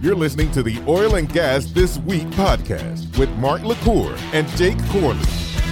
You're 0.00 0.14
listening 0.14 0.52
to 0.52 0.62
the 0.62 0.80
Oil 0.86 1.16
and 1.16 1.28
Gas 1.28 1.66
This 1.66 1.98
Week 1.98 2.22
podcast 2.28 3.18
with 3.18 3.28
Mark 3.38 3.64
LaCour 3.64 4.14
and 4.32 4.46
Jake 4.50 4.78
Corley. 4.90 5.18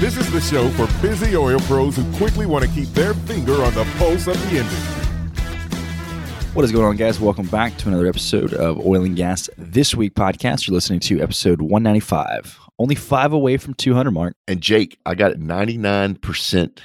This 0.00 0.16
is 0.16 0.28
the 0.32 0.40
show 0.40 0.68
for 0.70 0.88
busy 1.00 1.36
oil 1.36 1.60
pros 1.60 1.94
who 1.94 2.16
quickly 2.16 2.44
want 2.44 2.64
to 2.64 2.70
keep 2.72 2.88
their 2.88 3.14
finger 3.14 3.62
on 3.62 3.72
the 3.74 3.84
pulse 3.98 4.26
of 4.26 4.34
the 4.50 4.56
industry. 4.58 5.04
What 6.54 6.64
is 6.64 6.72
going 6.72 6.86
on, 6.86 6.96
guys? 6.96 7.20
Welcome 7.20 7.46
back 7.46 7.76
to 7.76 7.88
another 7.88 8.08
episode 8.08 8.52
of 8.52 8.84
Oil 8.84 9.04
and 9.04 9.14
Gas 9.14 9.48
This 9.56 9.94
Week 9.94 10.16
podcast. 10.16 10.66
You're 10.66 10.74
listening 10.74 10.98
to 11.00 11.20
episode 11.20 11.62
195, 11.62 12.58
only 12.80 12.96
five 12.96 13.32
away 13.32 13.58
from 13.58 13.74
200 13.74 14.10
mark. 14.10 14.34
And 14.48 14.60
Jake, 14.60 14.98
I 15.06 15.14
got 15.14 15.34
99% 15.34 16.78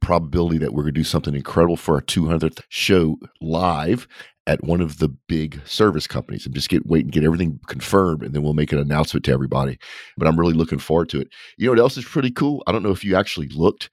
probability 0.00 0.58
that 0.58 0.72
we're 0.72 0.82
going 0.82 0.94
to 0.94 1.00
do 1.00 1.04
something 1.04 1.36
incredible 1.36 1.76
for 1.76 1.94
our 1.94 2.00
200th 2.00 2.62
show 2.68 3.16
live 3.40 4.08
at 4.46 4.64
one 4.64 4.80
of 4.80 4.98
the 4.98 5.08
big 5.08 5.60
service 5.66 6.06
companies. 6.06 6.46
I'm 6.46 6.52
just 6.52 6.68
get 6.68 6.86
wait 6.86 7.04
and 7.04 7.12
get 7.12 7.24
everything 7.24 7.60
confirmed, 7.66 8.22
and 8.22 8.34
then 8.34 8.42
we'll 8.42 8.54
make 8.54 8.72
an 8.72 8.78
announcement 8.78 9.24
to 9.26 9.32
everybody. 9.32 9.78
But 10.16 10.26
I'm 10.26 10.38
really 10.38 10.54
looking 10.54 10.78
forward 10.78 11.08
to 11.10 11.20
it. 11.20 11.28
You 11.56 11.66
know 11.66 11.72
what 11.72 11.80
else 11.80 11.96
is 11.96 12.04
pretty 12.04 12.30
cool? 12.30 12.62
I 12.66 12.72
don't 12.72 12.82
know 12.82 12.90
if 12.90 13.04
you 13.04 13.16
actually 13.16 13.48
looked. 13.48 13.90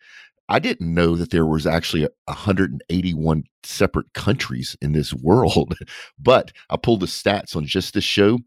I 0.50 0.60
didn't 0.60 0.94
know 0.94 1.18
that 1.18 1.32
there 1.32 1.46
was 1.46 1.68
actually 1.68 2.08
181 2.26 3.44
separate 3.64 4.14
countries 4.14 4.78
in 4.82 4.94
this 4.94 5.14
world, 5.24 5.76
but 6.18 6.52
I 6.70 6.78
pulled 6.78 7.02
the 7.02 7.06
stats 7.06 7.56
on 7.56 7.66
just 7.66 7.94
this 7.94 8.06
show. 8.06 8.40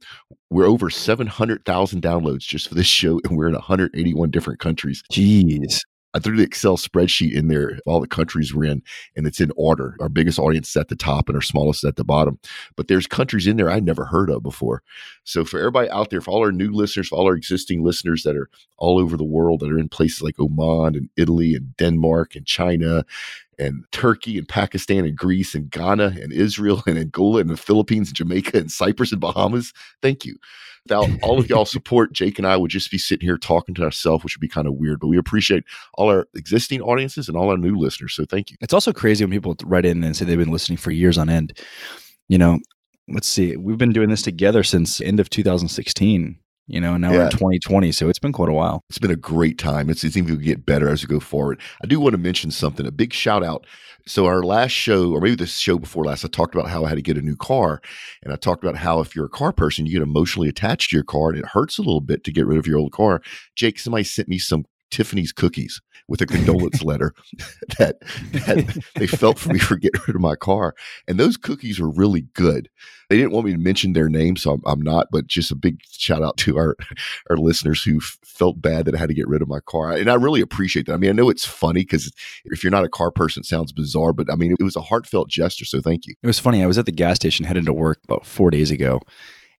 We're 0.49 0.67
over 0.67 0.89
700,000 0.89 2.03
downloads 2.03 2.41
just 2.41 2.69
for 2.69 2.75
this 2.75 2.87
show, 2.87 3.21
and 3.25 3.37
we're 3.37 3.49
in 3.49 3.55
181 3.55 4.31
different 4.31 4.61
countries. 4.61 5.03
Jeez. 5.13 5.81
I 6.13 6.19
threw 6.19 6.37
the 6.37 6.43
Excel 6.43 6.77
spreadsheet 6.77 7.33
in 7.33 7.49
there, 7.49 7.79
all 7.87 8.01
the 8.01 8.07
countries 8.07 8.55
we're 8.55 8.65
in, 8.65 8.83
and 9.17 9.27
it's 9.27 9.41
in 9.41 9.53
order. 9.57 9.97
Our 10.01 10.09
biggest 10.09 10.39
audience 10.39 10.71
is 10.71 10.77
at 10.77 10.89
the 10.89 10.97
top 10.97 11.29
and 11.29 11.37
our 11.37 11.43
smallest 11.43 11.85
is 11.85 11.89
at 11.89 11.97
the 11.97 12.05
bottom. 12.05 12.39
But 12.77 12.89
there's 12.89 13.07
countries 13.07 13.47
in 13.47 13.57
there 13.57 13.71
I 13.71 13.81
never 13.81 14.05
heard 14.07 14.31
of 14.31 14.43
before. 14.43 14.83
So 15.25 15.45
for 15.45 15.59
everybody 15.59 15.89
out 15.91 16.11
there, 16.11 16.21
for 16.21 16.33
all 16.33 16.45
our 16.45 16.53
new 16.53 16.73
listeners, 16.73 17.09
for 17.09 17.17
all 17.17 17.27
our 17.27 17.37
existing 17.37 17.85
listeners 17.85 18.25
that 18.25 18.37
are 18.37 18.51
all 18.77 18.99
over 18.99 19.17
the 19.17 19.25
world, 19.25 19.61
that 19.61 19.71
are 19.71 19.79
in 19.79 19.89
places 19.89 20.23
like 20.23 20.41
Oman 20.41 20.97
and 20.97 21.09
Italy 21.17 21.55
and 21.55 21.77
Denmark 21.77 22.35
and 22.35 22.47
China 22.47 23.05
and 23.59 23.85
Turkey 23.93 24.39
and 24.39 24.49
Pakistan 24.49 25.05
and 25.05 25.17
Greece 25.17 25.55
and 25.55 25.71
Ghana 25.71 26.17
and 26.21 26.33
Israel 26.33 26.83
and 26.87 26.99
Angola 26.99 27.41
and 27.41 27.51
the 27.51 27.57
Philippines 27.57 28.09
and 28.09 28.17
Jamaica 28.17 28.59
and 28.59 28.73
Cyprus 28.73 29.13
and 29.13 29.21
Bahamas, 29.21 29.73
thank 30.03 30.25
you 30.25 30.37
without 30.85 31.09
all 31.23 31.39
of 31.39 31.49
y'all 31.49 31.65
support, 31.65 32.13
Jake 32.13 32.39
and 32.39 32.47
I 32.47 32.57
would 32.57 32.71
just 32.71 32.91
be 32.91 32.99
sitting 32.99 33.27
here 33.27 33.39
talking 33.39 33.75
to 33.77 33.83
ourselves, 33.83 34.25
which 34.25 34.37
would 34.37 34.41
be 34.41 34.49
kind 34.49 34.67
of 34.67 34.75
weird. 34.75 35.01
But 35.01 35.09
we 35.09 35.19
appreciate 35.19 35.65
all 35.95 36.11
our 36.11 36.27
existing 36.35 36.81
audiences 36.83 37.29
and 37.29 37.37
all 37.37 37.51
our 37.51 37.57
new 37.57 37.77
listeners. 37.77 38.15
So 38.15 38.25
thank 38.25 38.51
you. 38.51 38.57
It's 38.61 38.75
also 38.75 38.93
crazy 38.93 39.25
when 39.25 39.33
people 39.33 39.57
write 39.65 39.87
in 39.87 40.03
and 40.03 40.17
say 40.17 40.25
they've 40.25 40.39
been 40.39 40.53
listening 40.53 40.79
for 40.79 40.91
years 40.91 41.19
on 41.19 41.29
end. 41.29 41.59
You 42.29 42.39
know, 42.39 42.59
let's 43.09 43.29
see, 43.29 43.57
we've 43.57 43.79
been 43.79 43.93
doing 43.93 44.09
this 44.09 44.23
together 44.23 44.63
since 44.63 45.01
end 45.01 45.21
of 45.21 45.31
2016 45.31 46.39
you 46.71 46.81
know, 46.81 46.95
and 46.95 47.03
now 47.03 47.11
yeah. 47.11 47.19
we're 47.19 47.25
in 47.25 47.31
2020. 47.31 47.91
So 47.91 48.09
it's 48.09 48.21
been 48.21 48.33
quite 48.33 48.49
a 48.49 48.53
while. 48.53 48.85
It's 48.89 48.99
been 48.99 49.11
a 49.11 49.17
great 49.17 49.59
time. 49.59 49.91
It's, 49.91 50.05
it's 50.05 50.17
even 50.17 50.29
going 50.29 50.39
to 50.39 50.45
get 50.45 50.65
better 50.65 50.89
as 50.89 51.03
we 51.03 51.09
go 51.09 51.19
forward. 51.19 51.61
I 51.83 51.89
do 51.89 51.99
want 51.99 52.13
to 52.13 52.19
mention 52.19 52.53
something, 52.53 52.87
a 52.87 52.93
big 52.93 53.13
shout 53.13 53.43
out. 53.43 53.67
So, 54.07 54.27
our 54.27 54.43
last 54.43 54.73
show, 54.73 55.13
or 55.13 55.21
maybe 55.21 55.37
the 55.37 55.47
show 55.47 55.79
before 55.79 56.05
last, 56.05 56.25
I 56.25 56.29
talked 56.29 56.55
about 56.55 56.69
how 56.69 56.85
I 56.85 56.89
had 56.89 56.97
to 56.97 57.03
get 57.03 57.19
a 57.19 57.23
new 57.23 57.37
car. 57.37 57.81
And 58.23 58.33
I 58.33 58.37
talked 58.37 58.65
about 58.65 58.77
how 58.77 59.01
if 59.01 59.15
you're 59.15 59.27
a 59.27 59.31
car 59.31 59.53
person, 59.53 59.87
you 59.87 59.93
get 59.93 60.03
emotionally 60.03 60.49
attached 60.49 60.91
to 60.91 60.97
your 60.97 61.05
car 61.05 61.31
and 61.31 61.39
it 61.39 61.47
hurts 61.47 61.79
a 61.79 61.83
little 61.83 62.01
bit 62.01 62.25
to 62.25 62.33
get 62.33 62.47
rid 62.47 62.59
of 62.59 62.67
your 62.67 62.79
old 62.79 62.93
car. 62.93 63.23
Jake, 63.57 63.79
somebody 63.79 64.05
sent 64.05 64.29
me 64.29 64.39
some 64.39 64.65
Tiffany's 64.91 65.33
cookies 65.33 65.81
with 66.09 66.21
a 66.21 66.27
condolence 66.27 66.83
letter 66.83 67.15
that, 67.79 68.01
that 68.33 68.85
they 68.97 69.07
felt 69.07 69.39
for 69.39 69.53
me 69.53 69.59
for 69.59 69.77
getting 69.77 70.01
rid 70.07 70.17
of 70.17 70.21
my 70.21 70.37
car. 70.37 70.75
And 71.09 71.19
those 71.19 71.37
cookies 71.37 71.81
were 71.81 71.91
really 71.91 72.23
good. 72.35 72.69
They 73.09 73.17
didn't 73.17 73.33
want 73.33 73.47
me 73.47 73.53
to 73.53 73.59
mention 73.59 73.93
their 73.93 74.09
name, 74.09 74.37
so 74.37 74.53
I'm, 74.53 74.63
I'm 74.67 74.83
not, 74.83 75.09
but 75.11 75.27
just 75.27 75.51
a 75.51 75.57
big 75.57 75.81
shout 75.91 76.23
out 76.23 76.37
to 76.39 76.57
our, 76.59 76.77
our 77.29 77.37
listeners 77.37 77.83
who 77.83 77.97
f- 77.97 78.19
felt 78.25 78.63
bad 78.63 78.85
that 78.85 78.95
I 78.95 78.99
had 78.99 79.09
to 79.09 79.15
get 79.15 79.27
rid 79.27 79.43
of 79.43 79.49
my 79.49 79.59
car. 79.61 79.93
And 79.93 80.09
I 80.09 80.15
really 80.15 80.41
appreciate 80.41 80.87
that. 80.87 80.95
I 80.95 80.97
mean, 80.97 81.11
I 81.11 81.15
know 81.15 81.29
it's 81.29 81.45
funny 81.45 81.81
because 81.81 82.13
if 82.45 82.63
you're 82.63 82.71
not 82.71 82.85
a 82.85 82.89
car 82.89 83.11
person, 83.11 83.41
it 83.41 83.47
sounds 83.47 83.73
bizarre, 83.73 84.13
but 84.13 84.31
I 84.31 84.37
mean, 84.37 84.55
it 84.59 84.63
was 84.63 84.77
a 84.77 84.81
heartfelt 84.81 85.29
gesture. 85.29 85.65
So 85.65 85.81
thank 85.81 86.07
you. 86.07 86.15
It 86.23 86.27
was 86.27 86.39
funny. 86.39 86.63
I 86.63 86.67
was 86.67 86.79
at 86.79 86.87
the 86.87 86.93
gas 86.93 87.17
station 87.17 87.47
heading 87.47 87.65
to 87.65 87.73
work 87.73 87.99
about 88.05 88.25
four 88.25 88.51
days 88.51 88.71
ago 88.71 89.01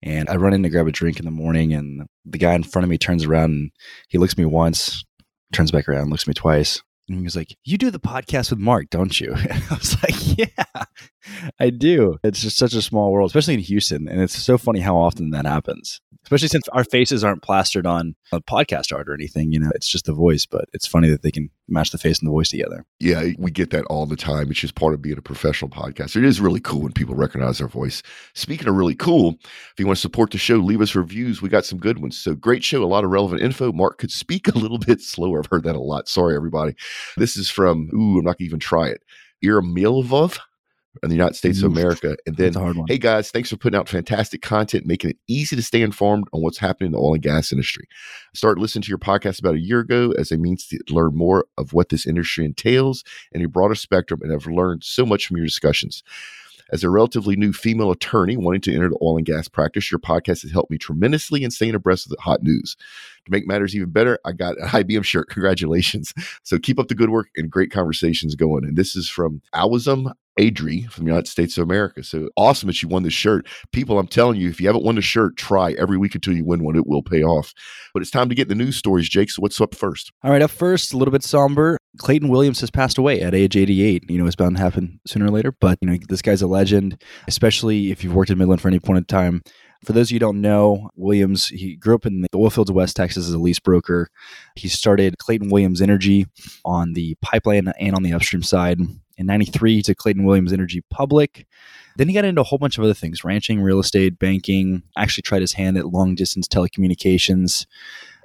and 0.03 0.29
I 0.29 0.35
run 0.35 0.53
in 0.53 0.63
to 0.63 0.69
grab 0.69 0.88
a 0.88 0.91
drink 0.91 1.19
in 1.19 1.25
the 1.25 1.31
morning, 1.31 1.73
and 1.73 2.07
the 2.25 2.39
guy 2.39 2.55
in 2.55 2.63
front 2.63 2.84
of 2.84 2.89
me 2.89 2.97
turns 2.97 3.23
around 3.23 3.51
and 3.51 3.72
he 4.09 4.17
looks 4.17 4.34
at 4.34 4.38
me 4.39 4.45
once, 4.45 5.03
turns 5.51 5.72
back 5.72 5.88
around, 5.88 6.09
looks 6.09 6.23
at 6.23 6.28
me 6.28 6.34
twice. 6.34 6.81
And 7.07 7.17
he 7.17 7.23
was 7.23 7.35
like, 7.35 7.56
You 7.63 7.78
do 7.78 7.91
the 7.91 8.00
podcast 8.00 8.51
with 8.51 8.59
Mark, 8.59 8.89
don't 8.89 9.19
you? 9.19 9.34
And 9.50 9.63
I 9.69 9.75
was 9.75 10.01
like, 10.03 10.38
Yeah, 10.38 10.84
I 11.59 11.69
do. 11.69 12.17
It's 12.23 12.41
just 12.41 12.57
such 12.57 12.73
a 12.73 12.81
small 12.81 13.12
world, 13.12 13.29
especially 13.29 13.56
in 13.56 13.59
Houston. 13.61 14.07
And 14.07 14.22
it's 14.22 14.38
so 14.38 14.57
funny 14.57 14.79
how 14.79 14.95
often 14.97 15.31
that 15.31 15.45
happens, 15.45 16.00
especially 16.23 16.47
since 16.47 16.67
our 16.69 16.84
faces 16.84 17.23
aren't 17.23 17.44
plastered 17.44 17.85
on 17.85 18.16
a 18.31 18.41
podcast 18.41 18.95
art 18.95 19.09
or 19.09 19.13
anything. 19.13 19.51
You 19.51 19.59
know, 19.59 19.72
it's 19.75 19.90
just 19.90 20.06
the 20.06 20.13
voice, 20.13 20.45
but 20.45 20.66
it's 20.73 20.88
funny 20.88 21.09
that 21.09 21.22
they 21.22 21.31
can 21.31 21.50
match 21.71 21.91
the 21.91 21.97
face 21.97 22.19
and 22.19 22.27
the 22.27 22.31
voice 22.31 22.49
together. 22.49 22.85
Yeah, 22.99 23.29
we 23.37 23.51
get 23.51 23.71
that 23.71 23.85
all 23.85 24.05
the 24.05 24.15
time. 24.15 24.49
It's 24.51 24.59
just 24.59 24.75
part 24.75 24.93
of 24.93 25.01
being 25.01 25.17
a 25.17 25.21
professional 25.21 25.69
podcast. 25.69 26.15
It 26.15 26.23
is 26.23 26.41
really 26.41 26.59
cool 26.59 26.81
when 26.81 26.93
people 26.93 27.15
recognize 27.15 27.61
our 27.61 27.67
voice. 27.67 28.03
Speaking 28.33 28.67
of 28.67 28.75
really 28.75 28.95
cool, 28.95 29.35
if 29.43 29.73
you 29.77 29.85
want 29.85 29.97
to 29.97 30.01
support 30.01 30.31
the 30.31 30.37
show, 30.37 30.57
leave 30.57 30.81
us 30.81 30.95
reviews. 30.95 31.41
We 31.41 31.49
got 31.49 31.65
some 31.65 31.79
good 31.79 31.99
ones. 31.99 32.17
So 32.17 32.35
great 32.35 32.63
show, 32.63 32.83
a 32.83 32.85
lot 32.85 33.03
of 33.03 33.09
relevant 33.09 33.41
info. 33.41 33.71
Mark 33.71 33.97
could 33.97 34.11
speak 34.11 34.47
a 34.47 34.57
little 34.57 34.77
bit 34.87 35.01
slower. 35.01 35.39
I've 35.39 35.49
heard 35.51 35.63
that 35.63 35.75
a 35.75 35.79
lot. 35.79 36.07
Sorry, 36.07 36.35
everybody. 36.35 36.75
This 37.17 37.37
is 37.37 37.49
from, 37.49 37.89
ooh, 37.93 38.19
I'm 38.19 38.25
not 38.25 38.37
going 38.37 38.37
to 38.37 38.43
even 38.45 38.59
try 38.59 38.87
it. 38.89 39.01
Iramilvov 39.43 40.39
in 41.03 41.09
the 41.09 41.16
United 41.16 41.35
States 41.35 41.62
of 41.62 41.72
America. 41.72 42.18
And 42.25 42.35
then, 42.35 42.53
hey 42.88 42.97
guys, 42.97 43.31
thanks 43.31 43.50
for 43.50 43.57
putting 43.57 43.79
out 43.79 43.88
fantastic 43.88 44.41
content, 44.41 44.85
making 44.85 45.12
it 45.12 45.18
easy 45.28 45.56
to 45.56 45.62
stay 45.63 45.81
informed 45.81 46.25
on 46.34 46.41
what's 46.41 46.57
happening 46.57 46.88
in 46.88 46.91
the 46.91 47.00
oil 47.00 47.13
and 47.13 47.24
gas 47.24 47.52
industry. 47.52 47.88
I 47.91 48.35
started 48.35 48.62
listening 48.62 48.84
to 48.84 48.90
your 48.90 48.97
podcast 48.97 49.40
about 49.40 49.56
a 49.56 49.59
year 49.59 49.79
ago 49.79 50.13
as 50.18 50.31
a 50.31 50.38
means 50.38 50.68
to 50.68 50.79
learn 50.90 51.16
more 51.16 51.46
of 51.57 51.74
what 51.74 51.90
this 51.90 52.06
industry 52.06 52.46
entails 52.46 53.03
and 53.34 53.44
a 53.44 53.47
broader 53.47 53.75
spectrum, 53.75 54.19
and 54.24 54.34
I've 54.34 54.47
learned 54.47 54.84
so 54.84 55.06
much 55.06 55.28
from 55.28 55.38
your 55.38 55.46
discussions. 55.46 56.03
As 56.72 56.85
a 56.85 56.90
relatively 56.90 57.35
new 57.35 57.52
female 57.52 57.91
attorney 57.91 58.38
wanting 58.38 58.62
to 58.62 58.73
enter 58.73 58.88
the 58.88 58.97
oil 59.02 59.18
and 59.18 59.25
gas 59.25 59.50
practice, 59.50 59.91
your 59.91 60.00
podcast 60.00 60.44
has 60.44 60.52
helped 60.52 60.72
me 60.72 60.78
tremendously 60.78 61.44
in 61.44 61.52
staying 61.52 61.75
abreast 61.75 62.06
of 62.06 62.12
the 62.12 62.22
hot 62.22 62.44
news. 62.44 62.78
To 63.25 63.31
make 63.31 63.46
matters 63.46 63.75
even 63.75 63.90
better, 63.90 64.19
I 64.23 64.31
got 64.31 64.58
an 64.58 64.68
IBM 64.68 65.03
shirt. 65.03 65.29
Congratulations. 65.29 66.13
So 66.44 66.58
keep 66.58 66.79
up 66.79 66.88
the 66.88 66.96
good 66.96 67.09
work 67.09 67.28
and 67.35 67.52
great 67.52 67.72
conversations 67.72 68.35
going. 68.35 68.63
And 68.63 68.78
this 68.78 68.96
is 68.96 69.09
from 69.09 69.41
Awazum 69.53 70.13
Adri 70.39 70.89
from 70.89 71.05
the 71.05 71.11
United 71.11 71.27
States 71.27 71.57
of 71.57 71.63
America. 71.63 72.03
So 72.03 72.29
awesome 72.37 72.67
that 72.67 72.81
you 72.81 72.87
won 72.87 73.03
this 73.03 73.13
shirt. 73.13 73.47
People, 73.71 73.99
I'm 73.99 74.07
telling 74.07 74.39
you, 74.39 74.49
if 74.49 74.61
you 74.61 74.67
haven't 74.67 74.83
won 74.83 74.95
the 74.95 75.01
shirt, 75.01 75.37
try 75.37 75.73
every 75.73 75.97
week 75.97 76.15
until 76.15 76.33
you 76.33 76.45
win 76.45 76.63
one. 76.63 76.75
It 76.75 76.87
will 76.87 77.03
pay 77.03 77.23
off. 77.23 77.53
But 77.93 78.01
it's 78.01 78.11
time 78.11 78.29
to 78.29 78.35
get 78.35 78.47
the 78.47 78.55
news 78.55 78.77
stories, 78.77 79.09
Jake. 79.09 79.29
So 79.29 79.41
what's 79.41 79.59
up 79.59 79.75
first? 79.75 80.11
All 80.23 80.31
right, 80.31 80.41
up 80.41 80.51
first, 80.51 80.93
a 80.93 80.97
little 80.97 81.11
bit 81.11 81.23
somber. 81.23 81.77
Clayton 81.97 82.29
Williams 82.29 82.61
has 82.61 82.71
passed 82.71 82.97
away 82.97 83.21
at 83.21 83.35
age 83.35 83.57
88. 83.57 84.09
You 84.09 84.17
know, 84.17 84.25
it's 84.25 84.35
bound 84.35 84.55
to 84.55 84.61
happen 84.61 84.99
sooner 85.05 85.25
or 85.25 85.31
later, 85.31 85.51
but, 85.59 85.77
you 85.81 85.89
know, 85.89 85.97
this 86.07 86.21
guy's 86.21 86.41
a 86.41 86.47
legend, 86.47 87.01
especially 87.27 87.91
if 87.91 88.03
you've 88.03 88.15
worked 88.15 88.31
in 88.31 88.37
Midland 88.37 88.61
for 88.61 88.69
any 88.69 88.79
point 88.79 88.99
in 88.99 89.05
time. 89.05 89.41
For 89.83 89.93
those 89.93 90.07
of 90.07 90.11
you 90.11 90.15
who 90.15 90.19
don't 90.19 90.41
know, 90.41 90.91
Williams, 90.95 91.47
he 91.47 91.75
grew 91.75 91.95
up 91.95 92.05
in 92.05 92.21
the 92.21 92.27
oil 92.35 92.51
fields 92.51 92.69
of 92.69 92.75
West 92.75 92.95
Texas 92.95 93.27
as 93.27 93.33
a 93.33 93.39
lease 93.39 93.59
broker. 93.59 94.09
He 94.55 94.69
started 94.69 95.17
Clayton 95.17 95.49
Williams 95.49 95.81
Energy 95.81 96.27
on 96.63 96.93
the 96.93 97.17
pipeline 97.21 97.67
and 97.79 97.95
on 97.95 98.03
the 98.03 98.13
upstream 98.13 98.43
side. 98.43 98.79
In 99.21 99.27
93, 99.27 99.75
he 99.75 99.81
took 99.83 99.97
Clayton 99.97 100.23
Williams 100.23 100.51
Energy 100.51 100.81
public. 100.89 101.45
Then 101.95 102.07
he 102.07 102.13
got 102.15 102.25
into 102.25 102.41
a 102.41 102.43
whole 102.43 102.57
bunch 102.57 102.79
of 102.79 102.83
other 102.83 102.95
things 102.95 103.23
ranching, 103.23 103.61
real 103.61 103.79
estate, 103.79 104.17
banking, 104.17 104.81
actually 104.97 105.21
tried 105.21 105.41
his 105.41 105.53
hand 105.53 105.77
at 105.77 105.85
long 105.85 106.15
distance 106.15 106.47
telecommunications. 106.47 107.67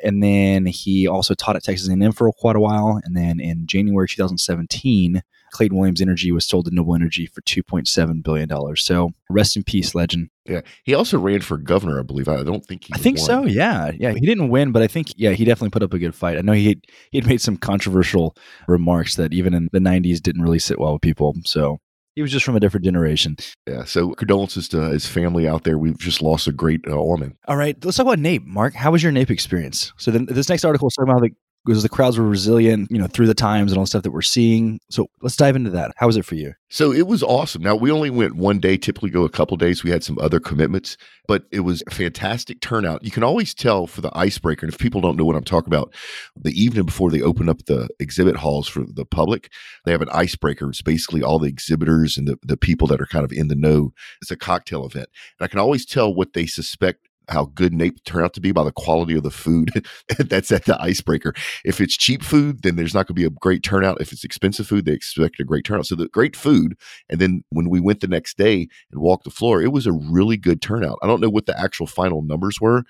And 0.02 0.22
then 0.22 0.64
he 0.64 1.06
also 1.06 1.34
taught 1.34 1.54
at 1.54 1.64
Texas 1.64 1.86
A&M 1.86 2.12
for 2.12 2.32
quite 2.32 2.56
a 2.56 2.60
while. 2.60 2.98
And 3.04 3.14
then 3.14 3.40
in 3.40 3.66
January 3.66 4.08
2017, 4.08 5.22
Clayton 5.56 5.78
Williams 5.78 6.02
Energy 6.02 6.30
was 6.32 6.44
sold 6.44 6.66
to 6.66 6.70
Noble 6.70 6.94
Energy 6.94 7.24
for 7.24 7.40
$2.7 7.40 8.22
billion. 8.22 8.76
So 8.76 9.12
rest 9.30 9.56
in 9.56 9.64
peace, 9.64 9.94
legend. 9.94 10.28
Yeah. 10.44 10.60
He 10.84 10.92
also 10.92 11.18
ran 11.18 11.40
for 11.40 11.56
governor, 11.56 11.98
I 11.98 12.02
believe. 12.02 12.28
I 12.28 12.42
don't 12.42 12.64
think 12.64 12.84
he 12.84 12.92
I 12.92 12.98
think 12.98 13.16
won. 13.16 13.26
so, 13.26 13.44
yeah. 13.46 13.90
Yeah. 13.98 14.12
He 14.12 14.26
didn't 14.26 14.50
win, 14.50 14.70
but 14.70 14.82
I 14.82 14.86
think, 14.86 15.08
yeah, 15.16 15.30
he 15.30 15.46
definitely 15.46 15.70
put 15.70 15.82
up 15.82 15.94
a 15.94 15.98
good 15.98 16.14
fight. 16.14 16.36
I 16.36 16.42
know 16.42 16.52
he 16.52 16.78
he 17.10 17.16
had 17.16 17.26
made 17.26 17.40
some 17.40 17.56
controversial 17.56 18.36
remarks 18.68 19.16
that 19.16 19.32
even 19.32 19.54
in 19.54 19.70
the 19.72 19.78
90s 19.78 20.20
didn't 20.20 20.42
really 20.42 20.58
sit 20.58 20.78
well 20.78 20.92
with 20.92 21.00
people. 21.00 21.34
So 21.46 21.78
he 22.14 22.20
was 22.20 22.30
just 22.30 22.44
from 22.44 22.54
a 22.54 22.60
different 22.60 22.84
generation. 22.84 23.36
Yeah. 23.66 23.84
So 23.84 24.12
condolences 24.12 24.68
to 24.68 24.90
his 24.90 25.06
family 25.06 25.48
out 25.48 25.64
there. 25.64 25.78
We've 25.78 25.98
just 25.98 26.20
lost 26.20 26.46
a 26.46 26.52
great 26.52 26.82
uh, 26.86 27.00
woman. 27.02 27.38
All 27.48 27.56
right. 27.56 27.82
Let's 27.82 27.96
talk 27.96 28.04
about 28.04 28.18
NAPE. 28.18 28.44
Mark, 28.44 28.74
how 28.74 28.90
was 28.92 29.02
your 29.02 29.12
NAPE 29.12 29.30
experience? 29.30 29.94
So 29.96 30.10
then 30.10 30.26
this 30.26 30.50
next 30.50 30.66
article 30.66 30.88
is 30.88 30.94
talking 30.94 31.10
about 31.12 31.22
the 31.22 31.30
because 31.66 31.82
the 31.82 31.88
crowds 31.88 32.16
were 32.16 32.24
resilient, 32.24 32.90
you 32.90 32.98
know, 32.98 33.08
through 33.08 33.26
the 33.26 33.34
times 33.34 33.72
and 33.72 33.78
all 33.78 33.84
the 33.84 33.88
stuff 33.88 34.04
that 34.04 34.12
we're 34.12 34.22
seeing. 34.22 34.78
So 34.88 35.08
let's 35.20 35.36
dive 35.36 35.56
into 35.56 35.70
that. 35.70 35.92
How 35.96 36.06
was 36.06 36.16
it 36.16 36.24
for 36.24 36.36
you? 36.36 36.54
So 36.68 36.92
it 36.92 37.06
was 37.06 37.22
awesome. 37.22 37.62
Now 37.62 37.74
we 37.74 37.90
only 37.90 38.10
went 38.10 38.36
one 38.36 38.60
day, 38.60 38.76
typically 38.76 39.10
go 39.10 39.24
a 39.24 39.28
couple 39.28 39.56
days. 39.56 39.82
We 39.82 39.90
had 39.90 40.04
some 40.04 40.18
other 40.20 40.38
commitments, 40.38 40.96
but 41.26 41.44
it 41.50 41.60
was 41.60 41.82
a 41.86 41.90
fantastic 41.90 42.60
turnout. 42.60 43.04
You 43.04 43.10
can 43.10 43.24
always 43.24 43.52
tell 43.52 43.86
for 43.86 44.00
the 44.00 44.16
icebreaker, 44.16 44.64
and 44.64 44.72
if 44.72 44.78
people 44.78 45.00
don't 45.00 45.16
know 45.16 45.24
what 45.24 45.36
I'm 45.36 45.44
talking 45.44 45.72
about, 45.72 45.92
the 46.36 46.52
evening 46.52 46.86
before 46.86 47.10
they 47.10 47.20
open 47.20 47.48
up 47.48 47.64
the 47.66 47.88
exhibit 47.98 48.36
halls 48.36 48.68
for 48.68 48.84
the 48.86 49.04
public, 49.04 49.50
they 49.84 49.92
have 49.92 50.02
an 50.02 50.10
icebreaker. 50.12 50.68
It's 50.68 50.82
basically 50.82 51.22
all 51.22 51.38
the 51.38 51.48
exhibitors 51.48 52.16
and 52.16 52.28
the, 52.28 52.38
the 52.42 52.56
people 52.56 52.86
that 52.88 53.00
are 53.00 53.06
kind 53.06 53.24
of 53.24 53.32
in 53.32 53.48
the 53.48 53.56
know. 53.56 53.92
It's 54.22 54.30
a 54.30 54.36
cocktail 54.36 54.86
event. 54.86 55.08
And 55.38 55.44
I 55.44 55.48
can 55.48 55.58
always 55.58 55.84
tell 55.84 56.14
what 56.14 56.32
they 56.32 56.46
suspect 56.46 57.05
how 57.28 57.46
good 57.54 57.72
NAPE 57.72 58.02
turned 58.04 58.24
out 58.24 58.34
to 58.34 58.40
be 58.40 58.52
by 58.52 58.64
the 58.64 58.72
quality 58.72 59.16
of 59.16 59.22
the 59.22 59.30
food 59.30 59.86
that's 60.18 60.52
at 60.52 60.64
the 60.64 60.80
icebreaker. 60.80 61.34
If 61.64 61.80
it's 61.80 61.96
cheap 61.96 62.22
food, 62.22 62.62
then 62.62 62.76
there's 62.76 62.94
not 62.94 63.06
going 63.06 63.14
to 63.16 63.20
be 63.20 63.24
a 63.24 63.30
great 63.30 63.62
turnout. 63.62 64.00
If 64.00 64.12
it's 64.12 64.24
expensive 64.24 64.66
food, 64.66 64.84
they 64.84 64.92
expect 64.92 65.40
a 65.40 65.44
great 65.44 65.64
turnout. 65.64 65.86
So 65.86 65.96
the 65.96 66.08
great 66.08 66.36
food. 66.36 66.76
And 67.08 67.20
then 67.20 67.42
when 67.50 67.68
we 67.68 67.80
went 67.80 68.00
the 68.00 68.08
next 68.08 68.36
day 68.36 68.68
and 68.90 69.00
walked 69.00 69.24
the 69.24 69.30
floor, 69.30 69.60
it 69.60 69.72
was 69.72 69.86
a 69.86 69.92
really 69.92 70.36
good 70.36 70.62
turnout. 70.62 70.98
I 71.02 71.06
don't 71.06 71.20
know 71.20 71.30
what 71.30 71.46
the 71.46 71.58
actual 71.58 71.86
final 71.86 72.22
numbers 72.22 72.60
were, 72.60 72.84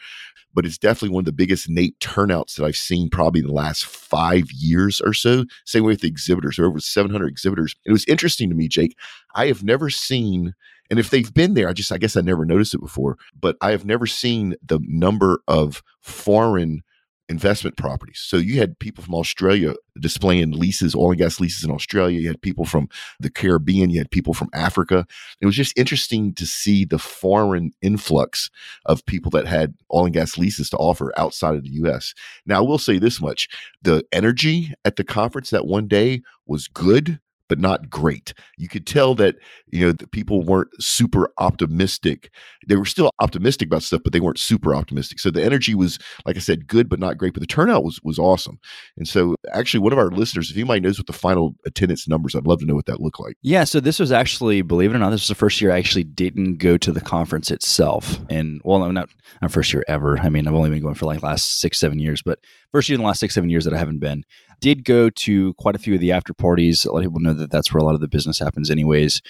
but 0.55 0.65
it's 0.65 0.79
definitely 0.79 1.15
one 1.15 1.23
of 1.23 1.27
the 1.27 1.33
biggest 1.33 1.69
NAPE 1.69 1.99
turnouts 2.01 2.57
that 2.57 2.65
I've 2.65 2.77
seen 2.77 3.11
probably 3.11 3.41
in 3.41 3.47
the 3.47 3.53
last 3.53 3.85
five 3.85 4.51
years 4.51 5.01
or 5.03 5.13
so. 5.13 5.45
Same 5.67 5.85
way 5.85 5.93
with 5.93 6.01
the 6.01 6.09
exhibitors. 6.09 6.57
There 6.57 6.65
were 6.65 6.71
over 6.71 6.81
700 6.81 7.27
exhibitors. 7.27 7.75
It 7.85 7.93
was 7.93 8.07
interesting 8.07 8.49
to 8.49 8.57
me, 8.57 8.69
Jake. 8.69 8.97
I 9.35 9.47
have 9.49 9.63
never 9.63 9.91
seen 9.91 10.55
and 10.91 10.99
if 10.99 11.11
they've 11.11 11.33
been 11.33 11.55
there, 11.55 11.69
I 11.69 11.73
just, 11.73 11.93
I 11.93 11.99
guess 11.99 12.17
I 12.17 12.21
never 12.21 12.45
noticed 12.45 12.75
it 12.75 12.81
before, 12.81 13.17
but 13.39 13.57
I 13.61 13.71
have 13.71 13.85
never 13.85 14.07
seen 14.07 14.55
the 14.65 14.81
number 14.83 15.41
of 15.49 15.83
foreign 16.01 16.83
investment 17.29 17.77
properties. 17.77 18.23
So 18.25 18.37
you 18.37 18.61
had 18.61 18.79
people 18.79 19.03
from 19.03 19.15
Australia 19.15 19.75
displaying 20.01 20.53
leases, 20.53 20.95
oil 20.95 21.11
and 21.11 21.19
gas 21.19 21.41
leases 21.41 21.65
in 21.65 21.71
Australia. 21.71 22.21
You 22.21 22.29
had 22.29 22.41
people 22.41 22.65
from 22.65 22.89
the 23.19 23.31
Caribbean. 23.31 23.91
You 23.91 23.99
had 23.99 24.11
people 24.11 24.33
from 24.33 24.49
Africa. 24.53 25.07
It 25.41 25.47
was 25.47 25.57
just 25.57 25.77
interesting 25.77 26.35
to 26.35 26.47
see 26.47 26.85
the 26.85 26.99
foreign 26.99 27.73
influx 27.83 28.51
of 28.85 29.05
people 29.07 29.31
that 29.33 29.47
had 29.47 29.75
oil 29.93 30.05
and 30.05 30.15
gas 30.15 30.39
leases 30.39 30.71
to 30.71 30.77
offer 30.77 31.13
outside 31.17 31.57
of 31.57 31.65
the 31.65 31.71
U.S. 31.71 32.15
Now, 32.47 32.59
I 32.59 32.67
will 32.67 32.79
say 32.79 32.99
this 32.99 33.21
much 33.21 33.49
the 33.83 34.05
energy 34.13 34.73
at 34.85 34.97
the 34.97 35.05
conference 35.05 35.51
that 35.51 35.67
one 35.67 35.89
day 35.89 36.23
was 36.47 36.69
good 36.69 37.21
but 37.49 37.59
not 37.59 37.91
great. 37.91 38.35
You 38.57 38.69
could 38.69 38.87
tell 38.87 39.15
that 39.17 39.37
you 39.71 39.87
know 39.87 39.93
the 39.93 40.07
people 40.09 40.43
weren't 40.43 40.71
super 40.83 41.31
optimistic. 41.39 42.31
They 42.67 42.77
were 42.77 42.85
still 42.85 43.11
optimistic 43.21 43.69
about 43.69 43.83
stuff, 43.83 44.03
but 44.05 44.13
they 44.13 44.21
weren't 44.21 44.39
super 44.39 44.75
optimistic. 44.75 45.21
So 45.21 45.31
the 45.31 45.45
energy 45.45 45.75
was, 45.75 45.99
like 46.25 46.37
I 46.37 46.41
said, 46.41 46.67
good 46.67 46.89
but 46.89 46.99
not 46.99 47.19
great. 47.19 47.35
But 47.35 47.41
the 47.41 47.47
turnout 47.47 47.85
was 47.85 48.01
was 48.03 48.19
awesome. 48.19 48.59
And 48.97 49.09
so 49.09 49.35
actually, 49.53 49.81
one 49.81 49.93
of 49.93 49.99
our 49.99 50.11
listeners, 50.11 50.51
if 50.51 50.57
anybody 50.57 50.81
knows 50.81 50.99
what 50.99 51.07
the 51.07 51.13
final 51.13 51.55
attendance 51.65 52.09
numbers, 52.09 52.35
I'd 52.35 52.47
love 52.47 52.61
to 52.61 52.67
know 52.67 52.75
what 52.75 52.87
that 52.87 53.01
looked 53.01 53.21
like. 53.21 53.37
Yeah. 53.43 53.65
So 53.65 53.81
this 53.81 53.99
was 53.99 54.13
actually, 54.13 54.63
believe 54.63 54.93
it 54.93 54.97
or 54.97 54.99
not, 54.99 55.11
this 55.11 55.23
was 55.23 55.29
the 55.29 55.35
first 55.35 55.61
year 55.61 55.73
I 55.73 55.79
actually 55.79 56.05
didn't 56.05 56.57
go 56.57 56.77
to 56.79 56.93
the 56.93 57.01
conference 57.01 57.51
itself. 57.51 58.19
And 58.31 58.61
well, 58.65 58.83
I'm 58.83 58.95
not 58.95 59.09
not 59.43 59.53
first 59.53 59.73
year 59.73 59.85
ever. 59.89 60.19
I 60.19 60.29
mean, 60.29 60.47
I've 60.47 60.55
only 60.55 60.71
been 60.71 60.83
going 60.83 60.95
for 60.95 61.07
like 61.07 61.23
last 61.23 61.61
six 61.61 61.79
seven 61.79 61.99
years, 61.99 62.23
but 62.23 62.39
first 62.73 62.89
year 62.89 62.95
in 62.95 63.01
the 63.01 63.07
last 63.07 63.21
six 63.21 63.35
seven 63.35 63.51
years 63.51 63.65
that 63.65 63.75
I 63.75 63.79
haven't 63.79 63.99
been 63.99 64.25
did 64.61 64.85
go 64.85 65.11
to 65.11 65.55
quite 65.55 65.75
a 65.75 65.79
few 65.79 65.95
of 65.95 66.01
the 66.01 66.13
after 66.13 66.33
parties. 66.33 66.85
A 66.85 66.93
lot 66.93 66.99
of 66.99 67.05
people 67.05 67.21
know 67.21 67.35
that 67.35 67.51
that's 67.51 67.73
where 67.73 67.81
a 67.81 67.85
lot 67.85 67.95
of 67.95 68.01
the 68.01 68.09
business 68.09 68.39
happens, 68.39 68.71
anyways. 68.71 69.21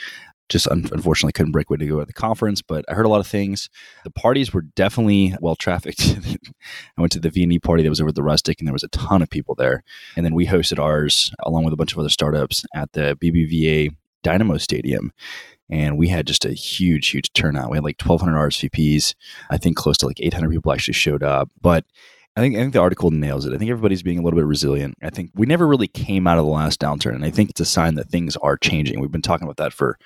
Just 0.48 0.68
un- 0.68 0.88
unfortunately 0.92 1.32
couldn't 1.32 1.50
break 1.50 1.70
way 1.70 1.76
to 1.76 1.86
go 1.86 2.00
at 2.00 2.06
the 2.06 2.12
conference, 2.12 2.62
but 2.62 2.84
I 2.88 2.94
heard 2.94 3.06
a 3.06 3.08
lot 3.08 3.18
of 3.18 3.26
things. 3.26 3.68
The 4.04 4.10
parties 4.10 4.54
were 4.54 4.62
definitely 4.62 5.34
well 5.40 5.56
trafficked. 5.56 6.00
I 6.96 7.00
went 7.00 7.10
to 7.12 7.18
the 7.18 7.30
V&E 7.30 7.58
party 7.58 7.82
that 7.82 7.88
was 7.88 8.00
over 8.00 8.10
at 8.10 8.14
the 8.14 8.22
Rustic, 8.22 8.60
and 8.60 8.68
there 8.68 8.72
was 8.72 8.84
a 8.84 8.88
ton 8.88 9.22
of 9.22 9.30
people 9.30 9.56
there. 9.56 9.82
And 10.14 10.24
then 10.24 10.34
we 10.34 10.46
hosted 10.46 10.78
ours 10.78 11.32
along 11.40 11.64
with 11.64 11.74
a 11.74 11.76
bunch 11.76 11.92
of 11.92 11.98
other 11.98 12.08
startups 12.08 12.64
at 12.74 12.92
the 12.92 13.18
BBVA 13.20 13.96
Dynamo 14.22 14.56
Stadium 14.58 15.12
and 15.68 15.98
we 15.98 16.08
had 16.08 16.26
just 16.26 16.44
a 16.44 16.52
huge, 16.52 17.08
huge 17.08 17.32
turnout. 17.32 17.70
We 17.70 17.76
had 17.76 17.84
like 17.84 18.00
1,200 18.00 18.38
RSVPs. 18.38 19.14
I 19.50 19.58
think 19.58 19.76
close 19.76 19.96
to 19.98 20.06
like 20.06 20.20
800 20.20 20.50
people 20.50 20.72
actually 20.72 20.94
showed 20.94 21.22
up. 21.22 21.50
But 21.60 21.84
I 22.36 22.40
think 22.40 22.54
I 22.54 22.60
think 22.60 22.74
the 22.74 22.80
article 22.80 23.10
nails 23.10 23.46
it. 23.46 23.54
I 23.54 23.58
think 23.58 23.70
everybody's 23.70 24.02
being 24.02 24.18
a 24.18 24.22
little 24.22 24.38
bit 24.38 24.46
resilient. 24.46 24.94
I 25.02 25.10
think 25.10 25.30
we 25.34 25.46
never 25.46 25.66
really 25.66 25.88
came 25.88 26.26
out 26.26 26.38
of 26.38 26.44
the 26.44 26.50
last 26.50 26.80
downturn, 26.80 27.14
and 27.14 27.24
I 27.24 27.30
think 27.30 27.50
it's 27.50 27.60
a 27.60 27.64
sign 27.64 27.94
that 27.94 28.08
things 28.08 28.36
are 28.36 28.58
changing. 28.58 29.00
We've 29.00 29.10
been 29.10 29.22
talking 29.22 29.44
about 29.44 29.56
that 29.56 29.72
for 29.72 29.98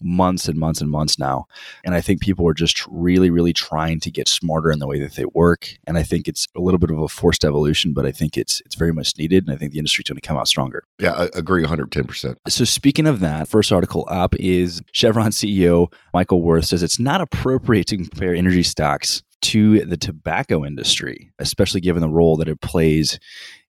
months 0.00 0.48
and 0.48 0.58
months 0.58 0.80
and 0.80 0.90
months 0.90 1.18
now, 1.18 1.46
and 1.84 1.94
I 1.94 2.00
think 2.00 2.20
people 2.20 2.46
are 2.46 2.54
just 2.54 2.86
really, 2.86 3.28
really 3.28 3.52
trying 3.52 3.98
to 4.00 4.10
get 4.10 4.28
smarter 4.28 4.70
in 4.70 4.78
the 4.78 4.86
way 4.86 5.00
that 5.00 5.14
they 5.14 5.24
work. 5.24 5.68
And 5.84 5.98
I 5.98 6.04
think 6.04 6.28
it's 6.28 6.46
a 6.56 6.60
little 6.60 6.78
bit 6.78 6.90
of 6.90 6.98
a 7.00 7.08
forced 7.08 7.44
evolution, 7.44 7.92
but 7.92 8.06
I 8.06 8.12
think 8.12 8.36
it's 8.36 8.62
it's 8.64 8.76
very 8.76 8.92
much 8.92 9.18
needed, 9.18 9.44
and 9.44 9.52
I 9.52 9.58
think 9.58 9.72
the 9.72 9.78
industry's 9.78 10.06
going 10.06 10.16
to 10.16 10.26
come 10.26 10.36
out 10.36 10.46
stronger. 10.46 10.84
Yeah, 11.00 11.12
I 11.14 11.28
agree, 11.34 11.62
one 11.62 11.70
hundred 11.70 11.90
ten 11.90 12.04
percent. 12.04 12.38
So 12.46 12.64
speaking 12.64 13.08
of 13.08 13.18
that, 13.18 13.48
first 13.48 13.72
article 13.72 14.06
up 14.08 14.36
is 14.36 14.80
Chevron 14.92 15.32
CEO 15.32 15.92
Michael 16.12 16.40
Wirth 16.40 16.66
says 16.66 16.84
it's 16.84 17.00
not 17.00 17.20
appropriate 17.20 17.88
to 17.88 17.96
compare 17.96 18.32
energy 18.32 18.62
stocks 18.62 19.24
to 19.44 19.84
the 19.84 19.96
tobacco 19.98 20.64
industry, 20.64 21.30
especially 21.38 21.82
given 21.82 22.00
the 22.00 22.08
role 22.08 22.36
that 22.38 22.48
it 22.48 22.62
plays 22.62 23.18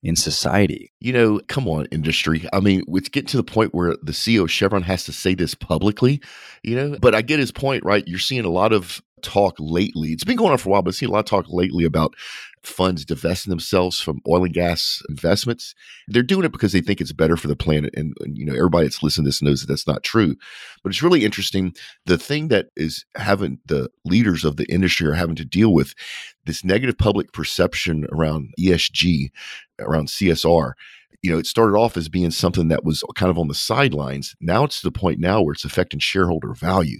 in 0.06 0.16
society. 0.16 0.94
You 1.00 1.12
know, 1.12 1.42
come 1.48 1.68
on, 1.68 1.88
industry. 1.92 2.48
I 2.54 2.60
mean, 2.60 2.84
it's 2.88 3.10
getting 3.10 3.28
to 3.30 3.38
the 3.38 3.44
point 3.44 3.74
where 3.74 3.98
the 4.04 4.12
CEO 4.12 4.44
of 4.44 4.52
Chevron 4.52 4.84
has 4.84 5.04
to 5.06 5.12
say 5.12 5.34
this 5.34 5.56
publicly, 5.56 6.22
you 6.64 6.76
know, 6.76 6.98
but 7.02 7.16
I 7.16 7.24
get 7.24 7.40
his 7.40 7.52
point, 7.52 7.84
right? 7.84 8.08
You're 8.08 8.20
seeing 8.20 8.46
a 8.46 8.52
lot 8.52 8.72
of 8.72 9.02
talk 9.24 9.56
lately. 9.58 10.10
It's 10.10 10.24
been 10.24 10.38
going 10.38 10.52
on 10.52 10.60
for 10.60 10.70
a 10.70 10.72
while, 10.74 10.84
but 10.84 10.90
I've 10.90 10.96
seen 10.96 11.10
a 11.10 11.12
lot 11.12 11.20
of 11.20 11.26
talk 11.26 11.48
lately 11.50 11.86
about 11.86 12.14
funds 12.62 13.04
divesting 13.04 13.50
themselves 13.50 14.00
from 14.00 14.22
oil 14.28 14.44
and 14.44 14.54
gas 14.54 15.02
investments. 15.10 15.74
They're 16.08 16.22
doing 16.22 16.46
it 16.46 16.52
because 16.52 16.72
they 16.72 16.82
think 16.82 17.02
it's 17.02 17.12
better 17.12 17.36
for 17.36 17.48
the 17.48 17.56
planet. 17.56 17.94
And, 17.96 18.14
and, 18.20 18.38
you 18.38 18.46
know, 18.46 18.54
everybody 18.54 18.86
that's 18.86 19.02
listening 19.02 19.26
to 19.26 19.30
this 19.30 19.42
knows 19.42 19.62
that 19.62 19.68
that's 19.68 19.88
not 19.88 20.04
true. 20.04 20.36
But 20.84 20.92
it's 20.92 21.02
really 21.02 21.26
interesting. 21.26 21.74
The 22.06 22.18
thing 22.18 22.50
that 22.50 22.68
is 22.76 23.06
having 23.16 23.60
the 23.66 23.90
leaders 24.04 24.46
of 24.46 24.58
the 24.58 24.66
industry 24.66 25.08
are 25.08 25.14
having 25.14 25.36
to 25.38 25.46
deal 25.46 25.74
with 25.74 25.96
this 26.46 26.64
negative 26.64 26.98
public 26.98 27.34
perception 27.34 28.06
around 28.12 28.54
ESG, 28.60 29.32
around 29.80 30.08
CSR 30.08 30.74
you 31.26 31.32
know, 31.32 31.40
it 31.40 31.48
started 31.48 31.76
off 31.76 31.98
as 31.98 32.08
being 32.08 32.30
something 32.30 32.68
that 32.68 32.84
was 32.84 33.04
kind 33.16 33.32
of 33.32 33.40
on 33.40 33.48
the 33.48 33.56
sidelines. 33.56 34.36
Now 34.40 34.64
it's 34.64 34.82
to 34.82 34.88
the 34.88 34.92
point 34.92 35.20
now 35.20 35.42
where 35.42 35.54
it's 35.54 35.66
affecting 35.66 36.00
shareholder 36.00 36.54
value. 36.54 37.00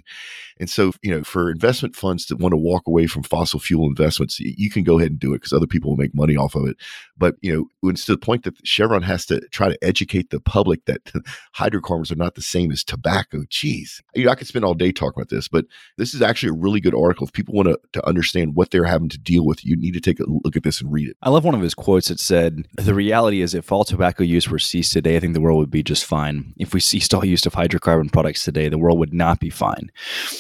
And 0.60 0.70
so, 0.70 0.94
you 1.02 1.12
know, 1.12 1.24
for 1.24 1.52
investment 1.52 1.96
funds 1.96 2.28
that 2.28 2.40
want 2.40 2.54
to 2.54 2.58
walk 2.58 2.84
away 2.88 3.08
from 3.08 3.24
fossil 3.24 3.60
fuel 3.60 3.88
investments, 3.88 4.40
you 4.40 4.70
can 4.70 4.84
go 4.84 4.98
ahead 4.98 5.12
and 5.12 5.20
do 5.20 5.34
it 5.34 5.40
because 5.40 5.52
other 5.52 5.68
people 5.68 5.92
will 5.92 5.98
make 5.98 6.16
money 6.16 6.38
off 6.38 6.56
of 6.56 6.66
it. 6.68 6.78
But, 7.18 7.36
you 7.42 7.70
know, 7.84 7.90
it's 7.90 8.06
to 8.06 8.14
the 8.14 8.18
point 8.18 8.44
that 8.44 8.56
Chevron 8.66 9.02
has 9.04 9.26
to 9.28 9.42
try 9.52 9.68
to 9.68 9.78
educate 9.84 10.30
the 10.30 10.40
public 10.40 10.86
that 10.86 11.12
hydrocarbons 11.54 12.12
are 12.12 12.16
not 12.16 12.36
the 12.36 12.42
same 12.42 12.72
as 12.72 12.84
tobacco. 12.84 13.44
Geez, 13.50 14.02
you 14.14 14.26
know, 14.26 14.32
I 14.32 14.36
could 14.36 14.48
spend 14.48 14.64
all 14.64 14.74
day 14.74 14.92
talking 14.92 15.20
about 15.20 15.30
this, 15.30 15.48
but 15.48 15.66
this 15.98 16.14
is 16.14 16.22
actually 16.22 16.50
a 16.50 16.62
really 16.62 16.80
good 16.80 16.96
article. 16.96 17.28
If 17.28 17.34
people 17.34 17.54
want 17.54 17.68
to, 17.68 17.80
to 17.94 18.08
understand 18.08 18.56
what 18.56 18.72
they're 18.72 18.86
having 18.86 19.10
to 19.10 19.18
deal 19.18 19.46
with, 19.46 19.66
you 19.66 19.76
need 19.76 19.94
to 19.94 20.02
take 20.02 20.20
a 20.20 20.26
look 20.28 20.56
at 20.56 20.64
this 20.64 20.80
and 20.82 20.92
read 20.92 21.10
it. 21.10 21.18
I 21.22 21.30
love 21.30 21.44
one 21.44 21.56
of 21.56 21.62
his 21.62 21.74
quotes 21.74 22.08
that 22.08 22.20
said, 22.20 22.68
The 22.76 22.94
reality 22.94 23.42
is, 23.42 23.54
if 23.54 23.72
all 23.72 23.84
tobacco 23.84 24.24
use 24.24 24.50
were 24.50 24.60
ceased 24.60 24.94
today, 24.94 25.18
I 25.18 25.20
think 25.20 25.34
the 25.34 25.42
world 25.42 25.60
would 25.60 25.72
be 25.72 25.84
just 25.84 26.06
fine. 26.06 26.54
If 26.58 26.74
we 26.74 26.80
ceased 26.80 27.14
all 27.14 27.26
use 27.26 27.46
of 27.46 27.54
hydrocarbon 27.54 28.12
products 28.12 28.44
today, 28.44 28.70
the 28.70 28.78
world 28.78 29.00
would 29.00 29.14
not 29.14 29.40
be 29.40 29.50
fine. 29.50 29.92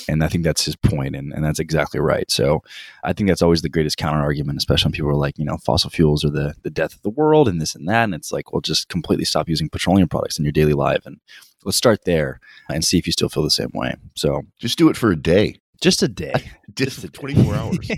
And 0.07 0.23
I 0.23 0.27
think 0.27 0.43
that's 0.43 0.65
his 0.65 0.75
point, 0.75 1.15
and, 1.15 1.33
and 1.33 1.43
that's 1.43 1.59
exactly 1.59 1.99
right. 1.99 2.29
So 2.29 2.61
I 3.03 3.13
think 3.13 3.27
that's 3.27 3.41
always 3.41 3.61
the 3.61 3.69
greatest 3.69 3.97
counter 3.97 4.21
argument, 4.21 4.57
especially 4.57 4.89
when 4.89 4.93
people 4.93 5.09
are 5.09 5.15
like, 5.15 5.37
you 5.37 5.45
know, 5.45 5.57
fossil 5.57 5.89
fuels 5.89 6.23
are 6.23 6.29
the, 6.29 6.55
the 6.63 6.69
death 6.69 6.93
of 6.93 7.01
the 7.01 7.09
world 7.09 7.47
and 7.47 7.59
this 7.59 7.75
and 7.75 7.87
that. 7.89 8.03
And 8.03 8.13
it's 8.13 8.31
like, 8.31 8.51
well, 8.51 8.61
just 8.61 8.89
completely 8.89 9.25
stop 9.25 9.49
using 9.49 9.69
petroleum 9.69 10.07
products 10.07 10.37
in 10.37 10.45
your 10.45 10.51
daily 10.51 10.73
life. 10.73 11.05
And 11.05 11.19
let's 11.63 11.77
start 11.77 12.05
there 12.05 12.39
and 12.69 12.85
see 12.85 12.97
if 12.97 13.07
you 13.07 13.13
still 13.13 13.29
feel 13.29 13.43
the 13.43 13.49
same 13.49 13.71
way. 13.73 13.95
So 14.15 14.43
just 14.59 14.77
do 14.77 14.89
it 14.89 14.97
for 14.97 15.11
a 15.11 15.15
day. 15.15 15.59
Just 15.81 16.03
a 16.03 16.07
day. 16.07 16.33
just, 16.75 17.01
just 17.01 17.13
24 17.13 17.55
hours. 17.55 17.77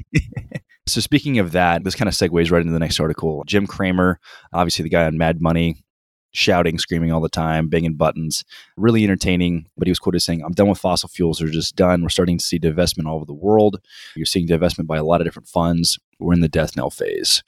So 0.88 1.02
speaking 1.02 1.38
of 1.40 1.52
that, 1.52 1.84
this 1.84 1.96
kind 1.96 2.08
of 2.08 2.16
segues 2.16 2.50
right 2.50 2.62
into 2.62 2.72
the 2.72 2.80
next 2.80 3.00
article. 3.00 3.44
Jim 3.46 3.68
Cramer, 3.68 4.20
obviously 4.54 4.84
the 4.84 4.90
guy 4.90 5.06
on 5.06 5.18
Mad 5.18 5.42
Money, 5.42 5.84
shouting, 6.32 6.78
screaming 6.78 7.12
all 7.12 7.22
the 7.22 7.30
time, 7.30 7.68
banging 7.70 7.96
buttons, 7.96 8.44
really 8.76 9.04
entertaining. 9.04 9.68
But 9.78 9.88
he 9.88 9.92
was 9.92 10.00
quoted 10.00 10.22
saying, 10.22 10.44
I'm 10.44 10.54
done 10.54 10.70
with 10.70 10.80
fossil 10.80 11.10
fuels. 11.10 11.40
They're 11.40 11.48
just 11.48 11.76
done. 11.76 12.02
We're 12.02 12.10
starting 12.10 12.38
to 12.38 12.46
see 12.46 12.60
divestment 12.60 13.08
all 13.08 13.16
over 13.16 13.26
the 13.26 13.34
world. 13.34 13.82
You're 14.16 14.26
seeing 14.26 14.48
divestment 14.48 14.88
by 14.88 14.98
a 14.98 15.04
lot 15.04 15.22
of 15.22 15.26
different 15.26 15.48
funds. 15.48 16.00
We're 16.20 16.34
in 16.34 16.42
the 16.42 16.50
death 16.50 16.76
knell 16.76 16.90
phase. 16.90 17.44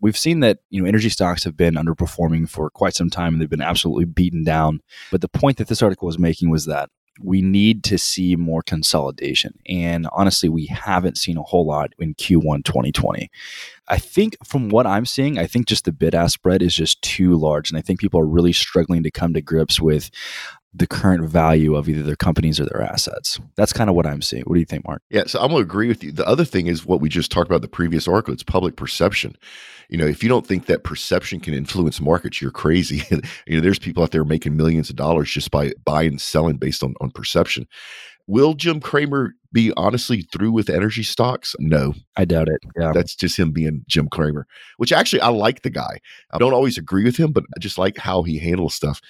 We've 0.00 0.18
seen 0.18 0.40
that 0.40 0.58
you 0.70 0.82
know 0.82 0.88
energy 0.88 1.08
stocks 1.08 1.44
have 1.44 1.56
been 1.56 1.74
underperforming 1.74 2.48
for 2.48 2.70
quite 2.70 2.94
some 2.94 3.08
time 3.08 3.34
and 3.34 3.40
they've 3.40 3.48
been 3.48 3.60
absolutely 3.62 4.04
beaten 4.04 4.42
down. 4.42 4.80
But 5.12 5.20
the 5.20 5.28
point 5.28 5.58
that 5.58 5.68
this 5.68 5.82
article 5.82 6.06
was 6.06 6.18
making 6.18 6.50
was 6.50 6.66
that 6.66 6.90
we 7.20 7.42
need 7.42 7.84
to 7.84 7.98
see 7.98 8.36
more 8.36 8.62
consolidation. 8.62 9.58
And 9.66 10.06
honestly, 10.12 10.48
we 10.48 10.66
haven't 10.66 11.18
seen 11.18 11.36
a 11.36 11.42
whole 11.42 11.66
lot 11.66 11.92
in 11.98 12.14
Q1 12.14 12.64
2020. 12.64 13.30
I 13.88 13.98
think 13.98 14.36
from 14.44 14.70
what 14.70 14.86
I'm 14.86 15.04
seeing, 15.04 15.38
I 15.38 15.46
think 15.46 15.66
just 15.66 15.84
the 15.84 15.92
bid 15.92 16.14
ask 16.14 16.34
spread 16.34 16.62
is 16.62 16.74
just 16.74 17.02
too 17.02 17.36
large. 17.36 17.70
And 17.70 17.78
I 17.78 17.82
think 17.82 18.00
people 18.00 18.20
are 18.20 18.26
really 18.26 18.52
struggling 18.52 19.02
to 19.02 19.10
come 19.10 19.34
to 19.34 19.42
grips 19.42 19.80
with 19.80 20.10
the 20.74 20.86
current 20.86 21.28
value 21.28 21.74
of 21.74 21.88
either 21.88 22.02
their 22.02 22.16
companies 22.16 22.58
or 22.58 22.64
their 22.64 22.82
assets. 22.82 23.38
That's 23.56 23.72
kind 23.72 23.90
of 23.90 23.96
what 23.96 24.06
I'm 24.06 24.22
seeing. 24.22 24.42
What 24.44 24.54
do 24.54 24.60
you 24.60 24.66
think, 24.66 24.86
Mark? 24.86 25.02
Yeah, 25.10 25.24
so 25.26 25.38
I'm 25.38 25.48
going 25.48 25.60
to 25.60 25.68
agree 25.68 25.88
with 25.88 26.02
you. 26.02 26.12
The 26.12 26.26
other 26.26 26.44
thing 26.44 26.66
is 26.66 26.86
what 26.86 27.00
we 27.00 27.08
just 27.08 27.30
talked 27.30 27.50
about 27.50 27.60
the 27.60 27.68
previous 27.68 28.08
article. 28.08 28.32
It's 28.32 28.42
public 28.42 28.76
perception. 28.76 29.36
You 29.90 29.98
know, 29.98 30.06
if 30.06 30.22
you 30.22 30.30
don't 30.30 30.46
think 30.46 30.66
that 30.66 30.84
perception 30.84 31.40
can 31.40 31.52
influence 31.52 32.00
markets, 32.00 32.40
you're 32.40 32.50
crazy. 32.50 33.02
you 33.46 33.56
know, 33.56 33.60
there's 33.60 33.78
people 33.78 34.02
out 34.02 34.12
there 34.12 34.24
making 34.24 34.56
millions 34.56 34.88
of 34.88 34.96
dollars 34.96 35.30
just 35.30 35.50
by 35.50 35.72
buying 35.84 36.08
and 36.08 36.20
selling 36.20 36.56
based 36.56 36.82
on 36.82 36.94
on 37.00 37.10
perception. 37.10 37.66
Will 38.26 38.54
Jim 38.54 38.80
Cramer 38.80 39.34
be 39.52 39.72
honestly 39.76 40.22
through 40.22 40.52
with 40.52 40.70
energy 40.70 41.02
stocks? 41.02 41.54
No. 41.58 41.92
I 42.16 42.24
doubt 42.24 42.48
it. 42.48 42.60
Yeah. 42.78 42.92
That's 42.92 43.14
just 43.14 43.38
him 43.38 43.52
being 43.52 43.84
Jim 43.88 44.08
Cramer, 44.08 44.46
which 44.76 44.92
actually 44.92 45.20
I 45.20 45.28
like 45.28 45.62
the 45.62 45.70
guy. 45.70 45.98
I 46.30 46.38
don't 46.38 46.54
always 46.54 46.78
agree 46.78 47.04
with 47.04 47.16
him, 47.16 47.32
but 47.32 47.44
I 47.56 47.60
just 47.60 47.78
like 47.78 47.98
how 47.98 48.22
he 48.22 48.38
handles 48.38 48.74
stuff. 48.74 49.00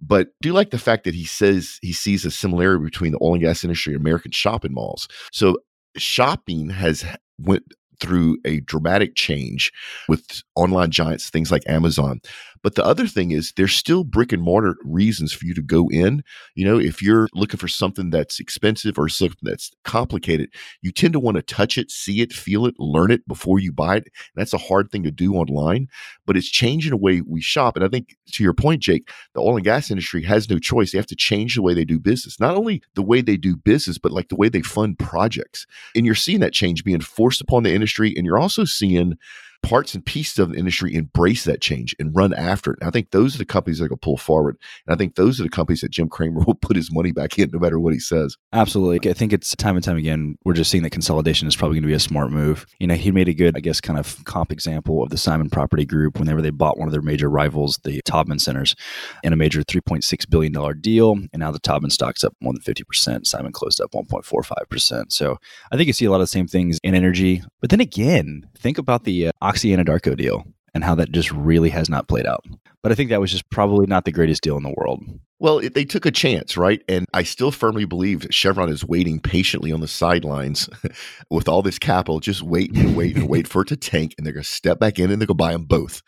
But 0.00 0.28
do 0.42 0.52
like 0.52 0.70
the 0.70 0.78
fact 0.78 1.04
that 1.04 1.14
he 1.14 1.24
says 1.24 1.78
he 1.82 1.92
sees 1.92 2.24
a 2.24 2.30
similarity 2.30 2.84
between 2.84 3.12
the 3.12 3.18
oil 3.22 3.34
and 3.34 3.42
gas 3.42 3.64
industry 3.64 3.94
and 3.94 4.00
American 4.00 4.30
shopping 4.30 4.74
malls. 4.74 5.08
So 5.32 5.58
shopping 5.96 6.70
has 6.70 7.04
went 7.38 7.64
through 8.00 8.38
a 8.44 8.60
dramatic 8.60 9.14
change 9.14 9.72
with 10.08 10.42
online 10.54 10.90
giants, 10.90 11.30
things 11.30 11.50
like 11.50 11.62
Amazon. 11.66 12.20
But 12.66 12.74
the 12.74 12.84
other 12.84 13.06
thing 13.06 13.30
is, 13.30 13.52
there's 13.54 13.74
still 13.76 14.02
brick 14.02 14.32
and 14.32 14.42
mortar 14.42 14.74
reasons 14.82 15.32
for 15.32 15.46
you 15.46 15.54
to 15.54 15.62
go 15.62 15.86
in. 15.88 16.24
You 16.56 16.64
know, 16.64 16.80
if 16.80 17.00
you're 17.00 17.28
looking 17.32 17.60
for 17.60 17.68
something 17.68 18.10
that's 18.10 18.40
expensive 18.40 18.98
or 18.98 19.08
something 19.08 19.36
that's 19.40 19.70
complicated, 19.84 20.52
you 20.82 20.90
tend 20.90 21.12
to 21.12 21.20
want 21.20 21.36
to 21.36 21.44
touch 21.44 21.78
it, 21.78 21.92
see 21.92 22.22
it, 22.22 22.32
feel 22.32 22.66
it, 22.66 22.74
learn 22.80 23.12
it 23.12 23.24
before 23.28 23.60
you 23.60 23.70
buy 23.70 23.98
it. 23.98 24.08
That's 24.34 24.52
a 24.52 24.58
hard 24.58 24.90
thing 24.90 25.04
to 25.04 25.12
do 25.12 25.34
online, 25.34 25.86
but 26.26 26.36
it's 26.36 26.48
changing 26.48 26.90
the 26.90 26.96
way 26.96 27.20
we 27.20 27.40
shop. 27.40 27.76
And 27.76 27.84
I 27.84 27.88
think 27.88 28.16
to 28.32 28.42
your 28.42 28.52
point, 28.52 28.82
Jake, 28.82 29.10
the 29.34 29.42
oil 29.42 29.54
and 29.54 29.64
gas 29.64 29.88
industry 29.88 30.24
has 30.24 30.50
no 30.50 30.58
choice. 30.58 30.90
They 30.90 30.98
have 30.98 31.06
to 31.06 31.14
change 31.14 31.54
the 31.54 31.62
way 31.62 31.72
they 31.72 31.84
do 31.84 32.00
business, 32.00 32.40
not 32.40 32.56
only 32.56 32.82
the 32.96 33.02
way 33.02 33.20
they 33.20 33.36
do 33.36 33.54
business, 33.54 33.96
but 33.96 34.10
like 34.10 34.28
the 34.28 34.34
way 34.34 34.48
they 34.48 34.62
fund 34.62 34.98
projects. 34.98 35.68
And 35.94 36.04
you're 36.04 36.16
seeing 36.16 36.40
that 36.40 36.52
change 36.52 36.82
being 36.82 37.00
forced 37.00 37.40
upon 37.40 37.62
the 37.62 37.72
industry. 37.72 38.12
And 38.16 38.26
you're 38.26 38.40
also 38.40 38.64
seeing 38.64 39.16
parts 39.62 39.94
and 39.94 40.04
pieces 40.04 40.38
of 40.38 40.50
the 40.50 40.58
industry 40.58 40.94
embrace 40.94 41.44
that 41.44 41.60
change 41.60 41.94
and 41.98 42.14
run 42.14 42.32
after 42.34 42.72
it. 42.72 42.78
And 42.80 42.88
I 42.88 42.90
think 42.90 43.10
those 43.10 43.34
are 43.34 43.38
the 43.38 43.44
companies 43.44 43.78
that 43.78 43.90
will 43.90 43.96
pull 43.96 44.16
forward. 44.16 44.56
And 44.86 44.94
I 44.94 44.96
think 44.96 45.14
those 45.14 45.40
are 45.40 45.42
the 45.42 45.48
companies 45.48 45.80
that 45.80 45.90
Jim 45.90 46.08
Cramer 46.08 46.40
will 46.46 46.54
put 46.54 46.76
his 46.76 46.92
money 46.92 47.12
back 47.12 47.38
in 47.38 47.50
no 47.52 47.58
matter 47.58 47.78
what 47.78 47.92
he 47.92 48.00
says. 48.00 48.36
Absolutely. 48.52 49.10
I 49.10 49.14
think 49.14 49.32
it's 49.32 49.54
time 49.56 49.76
and 49.76 49.84
time 49.84 49.96
again, 49.96 50.36
we're 50.44 50.54
just 50.54 50.70
seeing 50.70 50.82
that 50.84 50.90
consolidation 50.90 51.48
is 51.48 51.56
probably 51.56 51.76
going 51.76 51.82
to 51.82 51.88
be 51.88 51.94
a 51.94 52.00
smart 52.00 52.30
move. 52.30 52.66
You 52.78 52.86
know, 52.86 52.94
he 52.94 53.10
made 53.10 53.28
a 53.28 53.34
good, 53.34 53.56
I 53.56 53.60
guess, 53.60 53.80
kind 53.80 53.98
of 53.98 54.24
comp 54.24 54.52
example 54.52 55.02
of 55.02 55.10
the 55.10 55.18
Simon 55.18 55.50
Property 55.50 55.84
Group 55.84 56.18
whenever 56.18 56.42
they 56.42 56.50
bought 56.50 56.78
one 56.78 56.88
of 56.88 56.92
their 56.92 57.02
major 57.02 57.28
rivals, 57.28 57.78
the 57.84 58.02
Taubman 58.02 58.40
Centers, 58.40 58.74
in 59.22 59.32
a 59.32 59.36
major 59.36 59.62
$3.6 59.62 60.30
billion 60.30 60.80
deal. 60.80 61.12
And 61.32 61.40
now 61.40 61.50
the 61.50 61.60
Taubman 61.60 61.90
stock's 61.90 62.24
up 62.24 62.34
more 62.40 62.52
than 62.52 62.62
50%. 62.62 63.26
Simon 63.26 63.52
closed 63.52 63.80
up 63.80 63.92
1.45%. 63.92 65.12
So 65.12 65.38
I 65.72 65.76
think 65.76 65.86
you 65.86 65.92
see 65.92 66.04
a 66.04 66.10
lot 66.10 66.16
of 66.16 66.22
the 66.22 66.26
same 66.28 66.46
things 66.46 66.78
in 66.82 66.94
energy. 66.94 67.42
But 67.60 67.70
then 67.70 67.80
again, 67.80 68.48
think 68.56 68.78
about 68.78 69.04
the 69.04 69.28
uh, 69.28 69.32
Oxy 69.46 69.70
Anadarko 69.70 70.16
deal 70.16 70.44
and 70.74 70.82
how 70.82 70.96
that 70.96 71.12
just 71.12 71.30
really 71.30 71.70
has 71.70 71.88
not 71.88 72.08
played 72.08 72.26
out. 72.26 72.44
But 72.82 72.90
I 72.90 72.96
think 72.96 73.10
that 73.10 73.20
was 73.20 73.30
just 73.30 73.48
probably 73.48 73.86
not 73.86 74.04
the 74.04 74.12
greatest 74.12 74.42
deal 74.42 74.56
in 74.56 74.64
the 74.64 74.74
world. 74.76 75.04
Well, 75.38 75.60
they 75.60 75.84
took 75.84 76.04
a 76.04 76.10
chance, 76.10 76.56
right? 76.56 76.82
And 76.88 77.06
I 77.14 77.22
still 77.22 77.52
firmly 77.52 77.84
believe 77.84 78.26
Chevron 78.30 78.68
is 78.68 78.84
waiting 78.84 79.20
patiently 79.20 79.70
on 79.70 79.80
the 79.80 79.88
sidelines 79.88 80.68
with 81.30 81.48
all 81.48 81.62
this 81.62 81.78
capital, 81.78 82.20
just 82.20 82.42
wait 82.42 82.74
and 82.74 82.96
wait 82.96 83.16
and 83.16 83.28
wait 83.28 83.46
for 83.46 83.62
it 83.62 83.68
to 83.68 83.76
tank. 83.76 84.14
And 84.18 84.26
they're 84.26 84.32
going 84.32 84.42
to 84.42 84.48
step 84.48 84.80
back 84.80 84.98
in 84.98 85.10
and 85.10 85.20
they're 85.20 85.26
going 85.26 85.38
to 85.38 85.44
buy 85.44 85.52
them 85.52 85.64
both. 85.64 86.02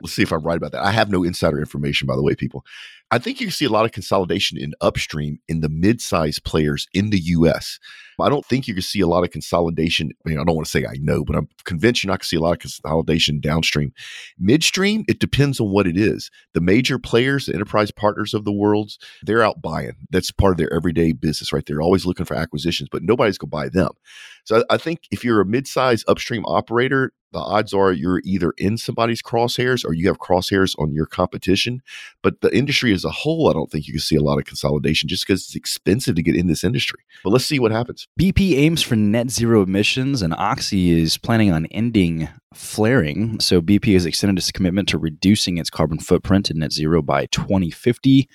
Let's 0.00 0.14
see 0.14 0.22
if 0.22 0.32
I'm 0.32 0.42
right 0.42 0.56
about 0.56 0.72
that. 0.72 0.84
I 0.84 0.92
have 0.92 1.10
no 1.10 1.24
insider 1.24 1.58
information, 1.58 2.06
by 2.06 2.16
the 2.16 2.22
way, 2.22 2.34
people. 2.34 2.64
I 3.10 3.18
think 3.18 3.40
you 3.40 3.46
can 3.46 3.52
see 3.52 3.64
a 3.64 3.70
lot 3.70 3.86
of 3.86 3.92
consolidation 3.92 4.58
in 4.58 4.74
upstream 4.80 5.38
in 5.48 5.60
the 5.60 5.68
mid-sized 5.68 6.44
players 6.44 6.86
in 6.92 7.10
the 7.10 7.18
U.S. 7.18 7.78
I 8.20 8.28
don't 8.28 8.44
think 8.44 8.66
you 8.66 8.74
can 8.74 8.82
see 8.82 9.00
a 9.00 9.06
lot 9.06 9.24
of 9.24 9.30
consolidation. 9.30 10.10
I 10.26 10.28
mean, 10.28 10.38
I 10.38 10.44
don't 10.44 10.56
want 10.56 10.66
to 10.66 10.70
say 10.70 10.84
I 10.84 10.96
know, 11.00 11.24
but 11.24 11.36
I'm 11.36 11.48
convinced 11.64 12.02
you're 12.02 12.08
not 12.08 12.18
going 12.18 12.24
to 12.24 12.26
see 12.26 12.36
a 12.36 12.40
lot 12.40 12.52
of 12.52 12.58
consolidation 12.58 13.40
downstream. 13.40 13.92
Midstream, 14.38 15.04
it 15.08 15.20
depends 15.20 15.60
on 15.60 15.70
what 15.70 15.86
it 15.86 15.96
is. 15.96 16.30
The 16.52 16.60
major 16.60 16.98
players, 16.98 17.46
the 17.46 17.54
enterprise 17.54 17.90
partners 17.90 18.34
of 18.34 18.44
the 18.44 18.52
world, 18.52 18.92
they're 19.22 19.42
out 19.42 19.62
buying. 19.62 19.92
That's 20.10 20.32
part 20.32 20.52
of 20.52 20.58
their 20.58 20.72
everyday 20.72 21.12
business, 21.12 21.52
right? 21.52 21.64
They're 21.64 21.80
always 21.80 22.04
looking 22.04 22.26
for 22.26 22.34
acquisitions, 22.34 22.88
but 22.90 23.02
nobody's 23.02 23.38
going 23.38 23.50
to 23.50 23.56
buy 23.56 23.68
them. 23.68 23.92
So 24.44 24.64
I 24.68 24.78
think 24.78 25.02
if 25.10 25.24
you're 25.24 25.40
a 25.40 25.46
mid-sized 25.46 26.04
upstream 26.08 26.44
operator, 26.46 27.12
the 27.32 27.38
odds 27.38 27.74
are 27.74 27.92
you're 27.92 28.22
either 28.24 28.52
in 28.56 28.78
somebody's 28.78 29.22
crosshairs 29.22 29.84
or 29.84 29.92
you 29.92 30.08
have 30.08 30.18
crosshairs 30.18 30.74
on 30.78 30.92
your 30.92 31.06
competition. 31.06 31.82
But 32.22 32.40
the 32.40 32.54
industry 32.56 32.92
as 32.92 33.04
a 33.04 33.10
whole, 33.10 33.48
I 33.48 33.52
don't 33.52 33.70
think 33.70 33.86
you 33.86 33.92
can 33.92 34.00
see 34.00 34.16
a 34.16 34.22
lot 34.22 34.38
of 34.38 34.44
consolidation 34.44 35.08
just 35.08 35.26
because 35.26 35.44
it's 35.44 35.56
expensive 35.56 36.16
to 36.16 36.22
get 36.22 36.36
in 36.36 36.46
this 36.46 36.64
industry. 36.64 37.00
But 37.22 37.30
let's 37.30 37.44
see 37.44 37.58
what 37.58 37.72
happens. 37.72 38.06
BP 38.18 38.54
aims 38.56 38.82
for 38.82 38.96
net 38.96 39.30
zero 39.30 39.62
emissions, 39.62 40.22
and 40.22 40.34
Oxy 40.34 40.90
is 40.90 41.18
planning 41.18 41.52
on 41.52 41.66
ending 41.66 42.28
flaring. 42.54 43.38
So 43.40 43.60
BP 43.60 43.92
has 43.92 44.06
extended 44.06 44.38
its 44.38 44.50
commitment 44.50 44.88
to 44.88 44.98
reducing 44.98 45.58
its 45.58 45.70
carbon 45.70 45.98
footprint 45.98 46.46
to 46.46 46.54
net 46.54 46.72
zero 46.72 47.02
by 47.02 47.26
2050 47.26 48.28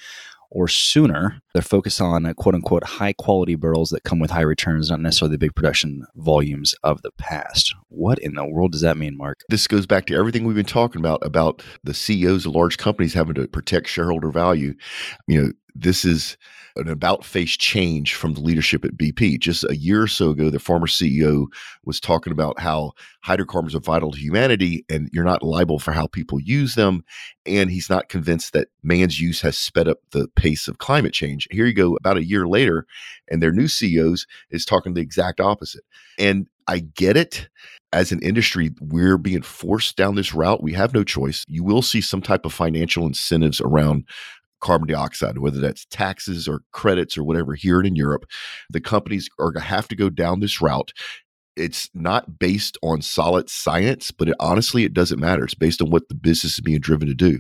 or 0.52 0.68
sooner. 0.68 1.42
They're 1.54 1.62
focused 1.62 2.02
on 2.02 2.26
uh, 2.26 2.34
quote 2.34 2.56
unquote 2.56 2.84
high 2.84 3.14
quality 3.14 3.56
barrels 3.56 3.90
that 3.92 4.04
come 4.04 4.20
with 4.20 4.32
high 4.32 4.42
returns, 4.42 4.90
not 4.90 5.02
necessarily 5.02 5.36
the 5.36 5.40
big 5.40 5.56
production 5.56 6.06
volumes 6.16 6.74
of 6.84 7.02
the 7.02 7.12
past. 7.12 7.76
What 7.90 8.20
in 8.20 8.34
the 8.34 8.46
world 8.46 8.72
does 8.72 8.82
that 8.82 8.98
mean, 8.98 9.18
Mark? 9.18 9.42
This 9.50 9.68
goes 9.68 9.86
back 9.86 10.08
to 10.08 10.16
everything 10.16 10.46
we've 10.46 10.56
been 10.56 10.66
talking 10.66 11.00
about 11.00 11.26
about 11.26 11.62
the 11.84 11.94
CEOs 11.94 12.46
of 12.46 12.56
large 12.56 12.78
companies 12.78 13.14
having 13.14 13.36
to 13.36 13.48
protect 13.48 13.88
shareholder 13.88 14.32
value. 14.32 14.74
You 15.28 15.42
know, 15.42 15.52
this 15.76 16.06
is 16.06 16.38
an 16.76 16.90
about 16.90 17.24
face 17.24 17.56
change 17.56 18.16
from 18.16 18.34
the 18.34 18.42
leadership 18.42 18.84
at 18.84 18.98
BP. 18.98 19.40
Just 19.40 19.64
a 19.66 19.76
year 19.76 20.02
or 20.02 20.08
so 20.08 20.32
ago, 20.32 20.50
the 20.50 20.60
former 20.60 20.88
CEO 20.88 21.46
was 21.86 22.00
talking 22.00 22.34
about 22.34 22.60
how 22.60 22.94
hydrocarbons 23.22 23.76
are 23.76 23.80
vital 23.80 24.12
to 24.12 24.20
humanity 24.20 24.84
and 24.90 25.10
you're 25.14 25.24
not 25.24 25.44
liable 25.44 25.80
for 25.80 25.92
how 25.92 26.08
people 26.08 26.40
use 26.40 26.76
them. 26.76 27.04
And 27.46 27.70
he's 27.70 27.90
not 27.90 28.10
convinced 28.10 28.54
that 28.54 28.70
man's 28.82 29.20
use 29.20 29.42
has 29.42 29.58
sped 29.58 29.88
up 29.88 30.00
the 30.12 30.28
pace 30.36 30.68
of 30.68 30.80
climate 30.80 31.14
change. 31.14 31.43
Here 31.52 31.66
you 31.66 31.74
go, 31.74 31.96
about 31.96 32.18
a 32.18 32.26
year 32.26 32.48
later, 32.48 32.86
and 33.30 33.42
their 33.42 33.52
new 33.52 33.68
CEOs 33.68 34.26
is 34.50 34.66
talking 34.66 34.94
the 34.94 35.02
exact 35.02 35.40
opposite. 35.40 35.84
And 36.18 36.48
I 36.68 36.80
get 36.80 37.18
it. 37.18 37.50
As 37.92 38.12
an 38.12 38.22
industry, 38.24 38.72
we're 38.82 39.20
being 39.20 39.44
forced 39.44 39.98
down 39.98 40.16
this 40.16 40.34
route. 40.34 40.64
We 40.64 40.74
have 40.74 40.96
no 40.96 41.04
choice. 41.04 41.46
You 41.48 41.64
will 41.64 41.84
see 41.84 42.02
some 42.02 42.22
type 42.24 42.44
of 42.44 42.52
financial 42.54 43.06
incentives 43.06 43.62
around 43.62 44.06
carbon 44.62 44.88
dioxide, 44.88 45.38
whether 45.38 45.60
that's 45.60 45.86
taxes 45.86 46.48
or 46.48 46.62
credits 46.72 47.18
or 47.18 47.24
whatever 47.24 47.54
here 47.54 47.80
and 47.80 47.88
in 47.88 47.96
Europe. 47.96 48.26
The 48.70 48.82
companies 48.82 49.30
are 49.38 49.52
going 49.52 49.62
to 49.62 49.70
have 49.70 49.88
to 49.90 49.96
go 49.96 50.10
down 50.10 50.40
this 50.40 50.62
route. 50.62 50.92
It's 51.56 51.90
not 51.94 52.40
based 52.40 52.78
on 52.82 53.02
solid 53.02 53.50
science, 53.50 54.12
but 54.12 54.30
it, 54.30 54.36
honestly, 54.40 54.84
it 54.84 54.94
doesn't 54.94 55.20
matter. 55.20 55.44
It's 55.44 55.54
based 55.54 55.82
on 55.82 55.90
what 55.90 56.10
the 56.10 56.16
business 56.16 56.54
is 56.54 56.60
being 56.60 56.80
driven 56.80 57.08
to 57.08 57.14
do. 57.14 57.40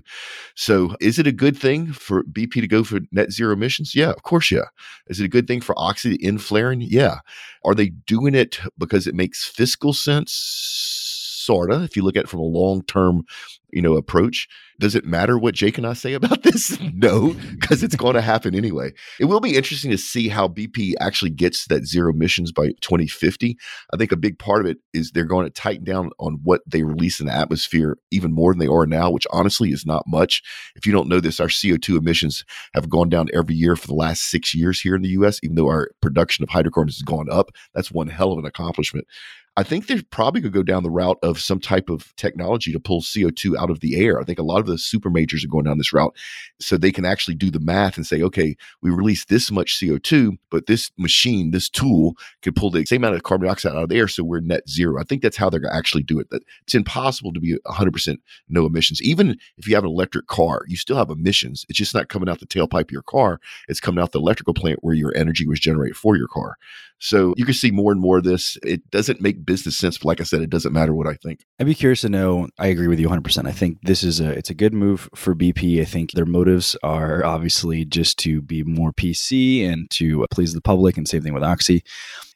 So, 0.55 0.95
is 0.99 1.19
it 1.19 1.27
a 1.27 1.31
good 1.31 1.57
thing 1.57 1.93
for 1.93 2.23
BP 2.23 2.53
to 2.61 2.67
go 2.67 2.83
for 2.83 2.99
net 3.11 3.31
zero 3.31 3.53
emissions? 3.53 3.95
Yeah, 3.95 4.11
of 4.11 4.23
course, 4.23 4.51
yeah. 4.51 4.65
Is 5.07 5.19
it 5.19 5.25
a 5.25 5.29
good 5.29 5.47
thing 5.47 5.61
for 5.61 5.77
Oxy 5.77 6.17
to 6.17 6.25
end 6.25 6.43
flaring? 6.43 6.81
Yeah. 6.81 7.17
Are 7.65 7.75
they 7.75 7.89
doing 7.89 8.35
it 8.35 8.59
because 8.77 9.07
it 9.07 9.15
makes 9.15 9.45
fiscal 9.45 9.93
sense? 9.93 10.31
Sorta. 10.31 11.83
If 11.83 11.97
you 11.97 12.03
look 12.03 12.15
at 12.15 12.23
it 12.23 12.29
from 12.29 12.39
a 12.39 12.43
long 12.43 12.83
term 12.83 13.25
you 13.73 13.81
know 13.81 13.95
approach 13.95 14.47
does 14.83 14.95
it 14.95 15.05
matter 15.05 15.37
what 15.37 15.55
jake 15.55 15.77
and 15.77 15.87
i 15.87 15.93
say 15.93 16.13
about 16.13 16.43
this? 16.43 16.79
No 16.93 17.33
because 17.51 17.83
it's 17.83 17.95
going 17.95 18.15
to 18.15 18.21
happen 18.21 18.53
anyway. 18.53 18.91
It 19.19 19.25
will 19.25 19.39
be 19.39 19.55
interesting 19.55 19.91
to 19.91 19.97
see 19.97 20.27
how 20.27 20.47
bp 20.47 20.93
actually 20.99 21.31
gets 21.31 21.67
that 21.67 21.85
zero 21.85 22.11
emissions 22.11 22.51
by 22.51 22.73
2050 22.81 23.57
i 23.93 23.97
think 23.97 24.11
a 24.11 24.17
big 24.17 24.37
part 24.37 24.61
of 24.61 24.67
it 24.67 24.77
is 24.93 25.11
they're 25.11 25.23
going 25.25 25.45
to 25.45 25.49
tighten 25.49 25.83
down 25.85 26.11
on 26.19 26.39
what 26.43 26.61
they 26.67 26.83
release 26.83 27.19
in 27.19 27.27
the 27.27 27.33
atmosphere 27.33 27.97
even 28.11 28.33
more 28.33 28.51
than 28.51 28.59
they 28.59 28.67
are 28.67 28.85
now 28.85 29.09
which 29.09 29.27
honestly 29.31 29.71
is 29.71 29.85
not 29.85 30.03
much. 30.07 30.41
If 30.75 30.85
you 30.85 30.91
don't 30.91 31.07
know 31.07 31.19
this 31.19 31.39
our 31.39 31.47
co2 31.47 31.97
emissions 31.97 32.43
have 32.73 32.89
gone 32.89 33.09
down 33.09 33.29
every 33.33 33.55
year 33.55 33.75
for 33.75 33.87
the 33.87 33.93
last 33.93 34.29
six 34.29 34.53
years 34.53 34.81
here 34.81 34.95
in 34.95 35.01
the 35.01 35.09
us 35.09 35.39
even 35.43 35.55
though 35.55 35.67
our 35.67 35.89
production 36.01 36.43
of 36.43 36.49
hydrocarbons 36.49 36.97
has 36.97 37.03
gone 37.03 37.29
up. 37.29 37.51
That's 37.73 37.91
one 37.91 38.07
hell 38.07 38.31
of 38.31 38.39
an 38.39 38.45
accomplishment. 38.45 39.07
I 39.55 39.61
think 39.61 39.85
they're 39.85 40.01
probably 40.09 40.41
going 40.41 40.51
to 40.51 40.59
go 40.59 40.63
down 40.63 40.81
the 40.81 40.89
route 40.89 41.19
of 41.21 41.39
some 41.39 41.59
type 41.59 41.89
of 41.89 42.15
technology 42.15 42.71
to 42.71 42.79
pull 42.79 43.01
CO2 43.01 43.55
out 43.55 43.69
of 43.69 43.81
the 43.81 43.95
air. 43.95 44.19
I 44.19 44.23
think 44.23 44.39
a 44.39 44.43
lot 44.43 44.59
of 44.59 44.65
the 44.65 44.72
super 44.77 45.09
majors 45.09 45.43
are 45.43 45.49
going 45.49 45.65
down 45.65 45.77
this 45.77 45.93
route 45.93 46.15
so 46.59 46.77
they 46.77 46.91
can 46.91 47.05
actually 47.05 47.35
do 47.35 47.51
the 47.51 47.59
math 47.59 47.97
and 47.97 48.05
say, 48.05 48.21
okay, 48.21 48.55
we 48.81 48.89
release 48.89 49.25
this 49.25 49.51
much 49.51 49.79
CO2, 49.79 50.37
but 50.49 50.67
this 50.67 50.91
machine, 50.97 51.51
this 51.51 51.69
tool 51.69 52.15
can 52.41 52.53
pull 52.53 52.69
the 52.69 52.85
same 52.85 53.03
amount 53.03 53.15
of 53.15 53.23
carbon 53.23 53.47
dioxide 53.47 53.73
out 53.73 53.83
of 53.83 53.89
the 53.89 53.97
air. 53.97 54.07
So 54.07 54.23
we're 54.23 54.39
net 54.39 54.67
zero. 54.69 54.99
I 54.99 55.03
think 55.03 55.21
that's 55.21 55.37
how 55.37 55.49
they're 55.49 55.59
going 55.59 55.71
to 55.71 55.77
actually 55.77 56.03
do 56.03 56.19
it. 56.19 56.27
It's 56.63 56.75
impossible 56.75 57.33
to 57.33 57.39
be 57.39 57.57
100% 57.65 58.17
no 58.49 58.65
emissions. 58.65 59.01
Even 59.01 59.37
if 59.57 59.67
you 59.67 59.75
have 59.75 59.83
an 59.83 59.89
electric 59.89 60.27
car, 60.27 60.61
you 60.67 60.77
still 60.77 60.97
have 60.97 61.09
emissions. 61.09 61.65
It's 61.69 61.77
just 61.77 61.93
not 61.93 62.09
coming 62.09 62.29
out 62.29 62.39
the 62.39 62.47
tailpipe 62.47 62.85
of 62.85 62.91
your 62.91 63.01
car. 63.01 63.39
It's 63.67 63.79
coming 63.79 64.01
out 64.01 64.11
the 64.11 64.19
electrical 64.19 64.53
plant 64.53 64.79
where 64.81 64.95
your 64.95 65.15
energy 65.15 65.47
was 65.47 65.59
generated 65.59 65.97
for 65.97 66.15
your 66.15 66.27
car. 66.27 66.57
So 66.99 67.33
you 67.35 67.43
can 67.43 67.53
see 67.53 67.69
more 67.69 67.91
and 67.91 67.99
more 67.99 68.19
of 68.19 68.23
this. 68.23 68.57
It 68.63 68.89
doesn't 68.89 69.19
make 69.19 69.45
business 69.45 69.77
sense. 69.77 69.97
But 69.97 70.05
like 70.05 70.21
I 70.21 70.23
said, 70.23 70.41
it 70.41 70.49
doesn't 70.49 70.71
matter 70.71 70.93
what 70.93 71.05
I 71.05 71.15
think. 71.15 71.41
I'd 71.59 71.65
be 71.65 71.75
curious 71.75 71.99
to 72.01 72.09
know. 72.09 72.47
I 72.57 72.67
agree 72.67 72.87
with 72.87 72.97
you 72.97 73.09
100%. 73.09 73.45
I 73.45 73.51
think 73.51 73.79
this 73.83 74.03
is 74.03 74.21
a 74.21 74.29
it's 74.29 74.49
a 74.53 74.55
good 74.55 74.73
move 74.73 75.09
for 75.15 75.33
BP. 75.33 75.81
I 75.81 75.85
think 75.85 76.11
their 76.11 76.27
motives 76.27 76.77
are 76.83 77.25
obviously 77.25 77.85
just 77.85 78.19
to 78.19 78.39
be 78.39 78.63
more 78.63 78.93
PC 78.93 79.67
and 79.67 79.89
to 79.89 80.27
please 80.29 80.53
the 80.53 80.61
public, 80.61 80.95
and 80.95 81.07
same 81.07 81.23
thing 81.23 81.33
with 81.33 81.43
Oxy. 81.43 81.83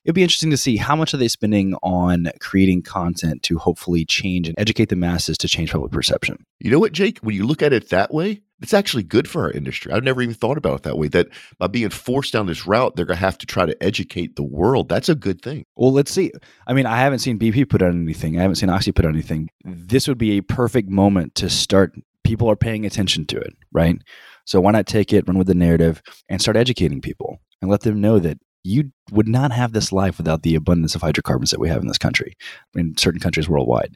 It'd 0.03 0.15
be 0.15 0.24
interesting 0.24 0.50
to 0.51 0.57
see 0.57 0.77
how 0.77 0.95
much 0.95 1.13
are 1.13 1.17
they 1.17 1.27
spending 1.27 1.75
on 1.83 2.29
creating 2.39 2.81
content 2.81 3.43
to 3.43 3.57
hopefully 3.57 4.03
change 4.03 4.47
and 4.47 4.57
educate 4.57 4.89
the 4.89 4.95
masses 4.95 5.38
to 5.39 5.47
change 5.47 5.71
public 5.71 5.91
perception. 5.91 6.43
You 6.59 6.71
know 6.71 6.79
what, 6.79 6.93
Jake? 6.93 7.19
When 7.19 7.36
you 7.36 7.45
look 7.45 7.62
at 7.62 7.74
it 7.74 7.89
that 7.89 8.13
way, 8.13 8.41
it's 8.62 8.74
actually 8.74 9.03
good 9.03 9.29
for 9.29 9.43
our 9.43 9.51
industry. 9.51 9.91
I've 9.91 10.03
never 10.03 10.21
even 10.21 10.33
thought 10.33 10.57
about 10.57 10.77
it 10.77 10.83
that 10.83 10.97
way. 10.97 11.09
That 11.09 11.27
by 11.59 11.67
being 11.67 11.89
forced 11.89 12.33
down 12.33 12.47
this 12.47 12.65
route, 12.65 12.95
they're 12.95 13.05
going 13.05 13.17
to 13.17 13.25
have 13.25 13.38
to 13.39 13.45
try 13.45 13.65
to 13.65 13.83
educate 13.83 14.36
the 14.36 14.43
world. 14.43 14.89
That's 14.89 15.09
a 15.09 15.15
good 15.15 15.41
thing. 15.41 15.65
Well, 15.75 15.93
let's 15.93 16.12
see. 16.12 16.31
I 16.65 16.74
mean, 16.74 16.86
I 16.86 16.97
haven't 16.97 17.19
seen 17.19 17.38
BP 17.38 17.69
put 17.69 17.83
out 17.83 17.91
anything. 17.91 18.39
I 18.39 18.41
haven't 18.41 18.55
seen 18.55 18.69
Oxy 18.69 18.91
put 18.91 19.05
out 19.05 19.13
anything. 19.13 19.50
This 19.63 20.07
would 20.07 20.17
be 20.17 20.38
a 20.38 20.41
perfect 20.41 20.89
moment 20.89 21.36
to 21.36 21.50
start. 21.50 21.95
People 22.27 22.51
are 22.51 22.57
paying 22.57 22.86
attention 22.86 23.25
to 23.27 23.38
it, 23.38 23.55
right? 23.72 23.98
So 24.43 24.60
why 24.60 24.72
not 24.72 24.86
take 24.86 25.13
it, 25.13 25.25
run 25.27 25.38
with 25.38 25.48
the 25.48 25.55
narrative, 25.55 26.01
and 26.27 26.41
start 26.41 26.57
educating 26.57 27.00
people 27.00 27.39
and 27.62 27.72
let 27.72 27.81
them 27.81 28.01
know 28.01 28.19
that 28.19 28.38
you 28.65 28.91
would 29.12 29.29
not 29.29 29.53
have 29.53 29.72
this 29.72 29.93
life 29.93 30.17
without 30.17 30.43
the 30.43 30.55
abundance 30.55 30.93
of 30.93 31.01
hydrocarbons 31.01 31.51
that 31.51 31.60
we 31.62 31.69
have 31.69 31.81
in 31.81 31.88
this 31.88 31.98
country, 31.98 32.36
in 32.75 32.98
certain 32.98 33.22
countries 33.22 33.48
worldwide. 33.48 33.96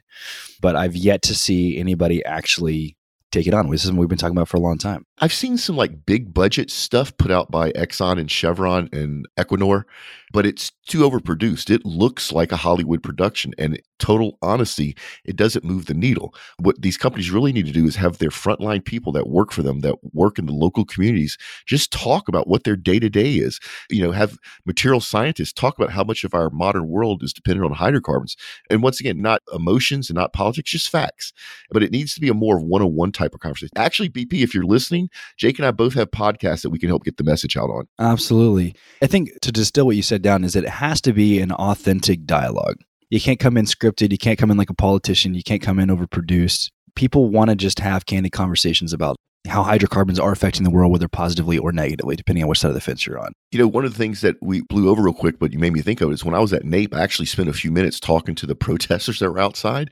But 0.62 0.76
I've 0.76 0.96
yet 0.96 1.20
to 1.22 1.34
see 1.34 1.76
anybody 1.76 2.24
actually 2.24 2.96
take 3.32 3.46
it 3.46 3.52
on. 3.52 3.68
This 3.68 3.80
is 3.82 3.86
something 3.88 4.00
we've 4.00 4.08
been 4.08 4.16
talking 4.16 4.36
about 4.36 4.48
for 4.48 4.56
a 4.56 4.60
long 4.60 4.78
time. 4.78 5.04
I've 5.18 5.32
seen 5.32 5.58
some 5.58 5.76
like 5.76 6.06
big 6.06 6.32
budget 6.32 6.70
stuff 6.70 7.14
put 7.18 7.30
out 7.30 7.50
by 7.50 7.72
Exxon 7.72 8.18
and 8.18 8.30
Chevron 8.30 8.88
and 8.92 9.26
Equinor, 9.38 9.84
but 10.32 10.46
it's 10.46 10.72
too 10.86 11.08
overproduced. 11.08 11.70
It 11.70 11.84
looks 11.84 12.32
like 12.32 12.50
a 12.50 12.56
Hollywood 12.56 13.02
production. 13.02 13.52
And 13.58 13.80
total 13.98 14.38
honesty, 14.42 14.96
it 15.24 15.36
doesn't 15.36 15.64
move 15.64 15.86
the 15.86 15.94
needle. 15.94 16.34
What 16.58 16.80
these 16.82 16.96
companies 16.96 17.30
really 17.30 17.52
need 17.52 17.66
to 17.66 17.72
do 17.72 17.86
is 17.86 17.96
have 17.96 18.18
their 18.18 18.30
frontline 18.30 18.84
people 18.84 19.12
that 19.12 19.28
work 19.28 19.52
for 19.52 19.62
them, 19.62 19.80
that 19.80 19.96
work 20.12 20.38
in 20.38 20.46
the 20.46 20.52
local 20.52 20.84
communities, 20.84 21.38
just 21.66 21.92
talk 21.92 22.28
about 22.28 22.48
what 22.48 22.64
their 22.64 22.74
day 22.74 22.98
to 22.98 23.08
day 23.08 23.34
is. 23.34 23.60
You 23.90 24.02
know, 24.02 24.10
have 24.10 24.38
material 24.66 25.00
scientists 25.00 25.52
talk 25.52 25.78
about 25.78 25.92
how 25.92 26.02
much 26.02 26.24
of 26.24 26.34
our 26.34 26.50
modern 26.50 26.88
world 26.88 27.22
is 27.22 27.32
dependent 27.32 27.66
on 27.66 27.76
hydrocarbons. 27.76 28.36
And 28.70 28.82
once 28.82 28.98
again, 28.98 29.22
not 29.22 29.42
emotions 29.54 30.10
and 30.10 30.16
not 30.16 30.32
politics, 30.32 30.70
just 30.70 30.88
facts. 30.88 31.32
But 31.70 31.82
it 31.82 31.92
needs 31.92 32.14
to 32.14 32.20
be 32.20 32.28
a 32.28 32.34
more 32.34 32.58
one 32.58 32.82
on 32.82 32.94
one 32.94 33.12
type 33.12 33.34
of 33.34 33.40
conversation. 33.40 33.70
Actually, 33.76 34.08
BP, 34.08 34.42
if 34.42 34.54
you're 34.54 34.64
listening, 34.64 35.10
Jake 35.36 35.58
and 35.58 35.66
I 35.66 35.70
both 35.70 35.94
have 35.94 36.10
podcasts 36.10 36.62
that 36.62 36.70
we 36.70 36.78
can 36.78 36.88
help 36.88 37.04
get 37.04 37.18
the 37.18 37.24
message 37.24 37.56
out 37.56 37.70
on. 37.70 37.86
Absolutely. 37.98 38.74
I 39.00 39.06
think 39.06 39.30
to 39.42 39.52
distill 39.52 39.86
what 39.86 39.96
you 39.96 40.02
said 40.02 40.21
down 40.22 40.44
is 40.44 40.54
that 40.54 40.64
it 40.64 40.70
has 40.70 41.00
to 41.02 41.12
be 41.12 41.40
an 41.40 41.52
authentic 41.52 42.24
dialogue. 42.24 42.76
You 43.10 43.20
can't 43.20 43.38
come 43.38 43.56
in 43.56 43.66
scripted. 43.66 44.10
You 44.10 44.18
can't 44.18 44.38
come 44.38 44.50
in 44.50 44.56
like 44.56 44.70
a 44.70 44.74
politician. 44.74 45.34
You 45.34 45.42
can't 45.42 45.60
come 45.60 45.78
in 45.78 45.90
overproduced. 45.90 46.70
People 46.94 47.28
want 47.28 47.50
to 47.50 47.56
just 47.56 47.78
have 47.80 48.06
candid 48.06 48.32
conversations 48.32 48.92
about 48.92 49.16
how 49.46 49.62
hydrocarbons 49.62 50.18
are 50.18 50.32
affecting 50.32 50.64
the 50.64 50.70
world, 50.70 50.92
whether 50.92 51.08
positively 51.08 51.58
or 51.58 51.72
negatively, 51.72 52.16
depending 52.16 52.44
on 52.44 52.48
which 52.48 52.60
side 52.60 52.68
of 52.68 52.74
the 52.74 52.80
fence 52.80 53.06
you're 53.06 53.18
on. 53.18 53.32
You 53.52 53.58
know, 53.58 53.68
one 53.68 53.84
of 53.84 53.92
the 53.92 53.98
things 53.98 54.22
that 54.22 54.36
we 54.40 54.62
blew 54.62 54.88
over 54.88 55.02
real 55.02 55.12
quick, 55.12 55.38
but 55.38 55.52
you 55.52 55.58
made 55.58 55.74
me 55.74 55.82
think 55.82 56.00
of 56.00 56.10
is 56.10 56.24
when 56.24 56.34
I 56.34 56.38
was 56.38 56.54
at 56.54 56.64
NAPE, 56.64 56.94
I 56.94 57.02
actually 57.02 57.26
spent 57.26 57.50
a 57.50 57.52
few 57.52 57.70
minutes 57.70 58.00
talking 58.00 58.34
to 58.36 58.46
the 58.46 58.54
protesters 58.56 59.18
that 59.18 59.30
were 59.30 59.38
outside. 59.38 59.90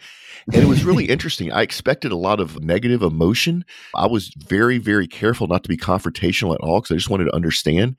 And 0.52 0.62
it 0.62 0.66
was 0.66 0.82
really 0.82 1.04
interesting. 1.10 1.52
I 1.52 1.60
expected 1.60 2.10
a 2.10 2.16
lot 2.16 2.40
of 2.40 2.62
negative 2.62 3.02
emotion. 3.02 3.66
I 3.94 4.06
was 4.06 4.32
very, 4.34 4.78
very 4.78 5.06
careful 5.06 5.46
not 5.46 5.62
to 5.64 5.68
be 5.68 5.76
confrontational 5.76 6.54
at 6.54 6.60
all 6.60 6.80
because 6.80 6.94
I 6.94 6.96
just 6.96 7.10
wanted 7.10 7.24
to 7.24 7.34
understand. 7.34 7.96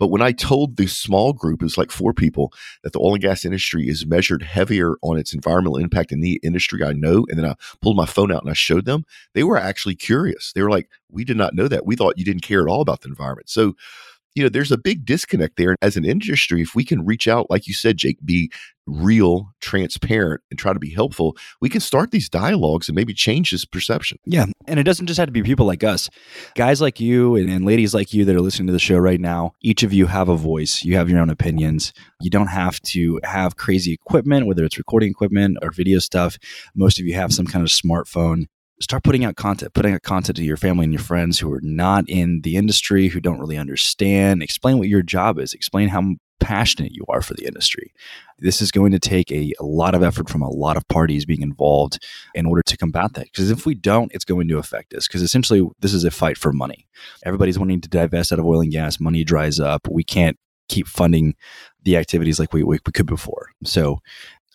But 0.00 0.08
when 0.08 0.20
I 0.20 0.32
told 0.32 0.76
this 0.76 0.96
small 0.96 1.32
group, 1.32 1.62
it 1.62 1.66
was 1.66 1.78
like 1.78 1.92
four 1.92 2.12
people, 2.12 2.52
that 2.82 2.92
the 2.92 2.98
oil 2.98 3.14
and 3.14 3.22
gas 3.22 3.44
industry 3.44 3.88
is 3.88 4.04
measured 4.04 4.42
heavier 4.42 4.96
on 5.02 5.16
its 5.16 5.32
environmental 5.32 5.76
impact 5.76 6.10
in 6.10 6.20
the 6.20 6.40
industry 6.42 6.82
I 6.82 6.92
know, 6.92 7.24
and 7.28 7.38
then 7.38 7.46
I 7.46 7.54
pulled 7.80 7.96
my 7.96 8.06
phone 8.06 8.32
out 8.32 8.42
and 8.42 8.50
I 8.50 8.54
showed 8.54 8.84
them, 8.84 9.04
they 9.34 9.44
were 9.44 9.56
actually 9.56 9.94
curious. 9.94 10.52
They 10.52 10.62
were 10.62 10.70
like, 10.70 10.88
we 11.08 11.24
did 11.24 11.36
not 11.36 11.54
know 11.54 11.68
that. 11.68 11.86
We 11.86 11.94
thought 11.94 12.18
you 12.18 12.24
didn't 12.24 12.42
care 12.42 12.62
at 12.62 12.68
all 12.68 12.80
about 12.80 13.02
the 13.02 13.08
environment. 13.08 13.48
So, 13.48 13.76
you 14.34 14.42
know, 14.42 14.48
there's 14.48 14.72
a 14.72 14.78
big 14.78 15.04
disconnect 15.04 15.56
there. 15.56 15.76
As 15.80 15.96
an 15.96 16.04
industry, 16.04 16.62
if 16.62 16.74
we 16.74 16.84
can 16.84 17.04
reach 17.04 17.28
out, 17.28 17.50
like 17.50 17.66
you 17.66 17.74
said, 17.74 17.96
Jake, 17.96 18.18
be 18.24 18.50
real, 18.86 19.50
transparent, 19.60 20.42
and 20.50 20.58
try 20.58 20.72
to 20.72 20.78
be 20.78 20.90
helpful, 20.90 21.36
we 21.60 21.68
can 21.68 21.80
start 21.80 22.10
these 22.10 22.28
dialogues 22.28 22.88
and 22.88 22.96
maybe 22.96 23.14
change 23.14 23.50
this 23.50 23.64
perception. 23.64 24.18
Yeah. 24.26 24.46
And 24.66 24.78
it 24.78 24.82
doesn't 24.82 25.06
just 25.06 25.18
have 25.18 25.28
to 25.28 25.32
be 25.32 25.42
people 25.42 25.66
like 25.66 25.84
us. 25.84 26.10
Guys 26.54 26.80
like 26.80 27.00
you 27.00 27.36
and, 27.36 27.48
and, 27.48 27.64
ladies 27.64 27.94
like 27.94 28.12
you 28.12 28.24
that 28.24 28.36
are 28.36 28.40
listening 28.40 28.66
to 28.66 28.72
the 28.72 28.78
show 28.78 28.98
right 28.98 29.20
now, 29.20 29.54
each 29.62 29.82
of 29.82 29.92
you 29.92 30.06
have 30.06 30.28
a 30.28 30.36
voice. 30.36 30.84
You 30.84 30.96
have 30.96 31.08
your 31.08 31.20
own 31.20 31.30
opinions. 31.30 31.92
You 32.20 32.28
don't 32.28 32.48
have 32.48 32.80
to 32.82 33.20
have 33.24 33.56
crazy 33.56 33.92
equipment, 33.92 34.46
whether 34.46 34.64
it's 34.64 34.76
recording 34.76 35.10
equipment 35.10 35.58
or 35.62 35.70
video 35.70 35.98
stuff. 35.98 36.38
Most 36.74 36.98
of 36.98 37.06
you 37.06 37.14
have 37.14 37.32
some 37.32 37.46
kind 37.46 37.64
of 37.64 37.70
smartphone 37.70 38.46
start 38.84 39.02
putting 39.02 39.24
out 39.24 39.36
content, 39.36 39.74
putting 39.74 39.94
out 39.94 40.02
content 40.02 40.36
to 40.36 40.44
your 40.44 40.56
family 40.56 40.84
and 40.84 40.92
your 40.92 41.02
friends 41.02 41.38
who 41.38 41.52
are 41.52 41.60
not 41.62 42.04
in 42.08 42.42
the 42.42 42.56
industry, 42.56 43.08
who 43.08 43.20
don't 43.20 43.40
really 43.40 43.56
understand. 43.56 44.42
Explain 44.42 44.78
what 44.78 44.88
your 44.88 45.02
job 45.02 45.38
is, 45.38 45.54
explain 45.54 45.88
how 45.88 46.02
passionate 46.38 46.92
you 46.92 47.04
are 47.08 47.22
for 47.22 47.32
the 47.32 47.46
industry. 47.46 47.92
This 48.38 48.60
is 48.60 48.70
going 48.70 48.92
to 48.92 48.98
take 48.98 49.32
a, 49.32 49.52
a 49.58 49.64
lot 49.64 49.94
of 49.94 50.02
effort 50.02 50.28
from 50.28 50.42
a 50.42 50.50
lot 50.50 50.76
of 50.76 50.86
parties 50.88 51.24
being 51.24 51.40
involved 51.40 52.04
in 52.34 52.44
order 52.44 52.62
to 52.66 52.76
combat 52.76 53.14
that. 53.14 53.24
Because 53.24 53.50
if 53.50 53.64
we 53.64 53.74
don't, 53.74 54.12
it's 54.12 54.26
going 54.26 54.48
to 54.48 54.58
affect 54.58 54.92
us. 54.92 55.08
Because 55.08 55.22
essentially, 55.22 55.66
this 55.80 55.94
is 55.94 56.04
a 56.04 56.10
fight 56.10 56.36
for 56.36 56.52
money. 56.52 56.86
Everybody's 57.24 57.58
wanting 57.58 57.80
to 57.80 57.88
divest 57.88 58.32
out 58.32 58.38
of 58.38 58.44
oil 58.44 58.60
and 58.60 58.70
gas. 58.70 59.00
Money 59.00 59.24
dries 59.24 59.58
up. 59.58 59.88
We 59.90 60.04
can't 60.04 60.36
keep 60.68 60.86
funding 60.86 61.34
the 61.82 61.96
activities 61.96 62.38
like 62.38 62.52
we, 62.52 62.62
we, 62.62 62.78
we 62.84 62.92
could 62.92 63.06
before. 63.06 63.48
So 63.64 64.00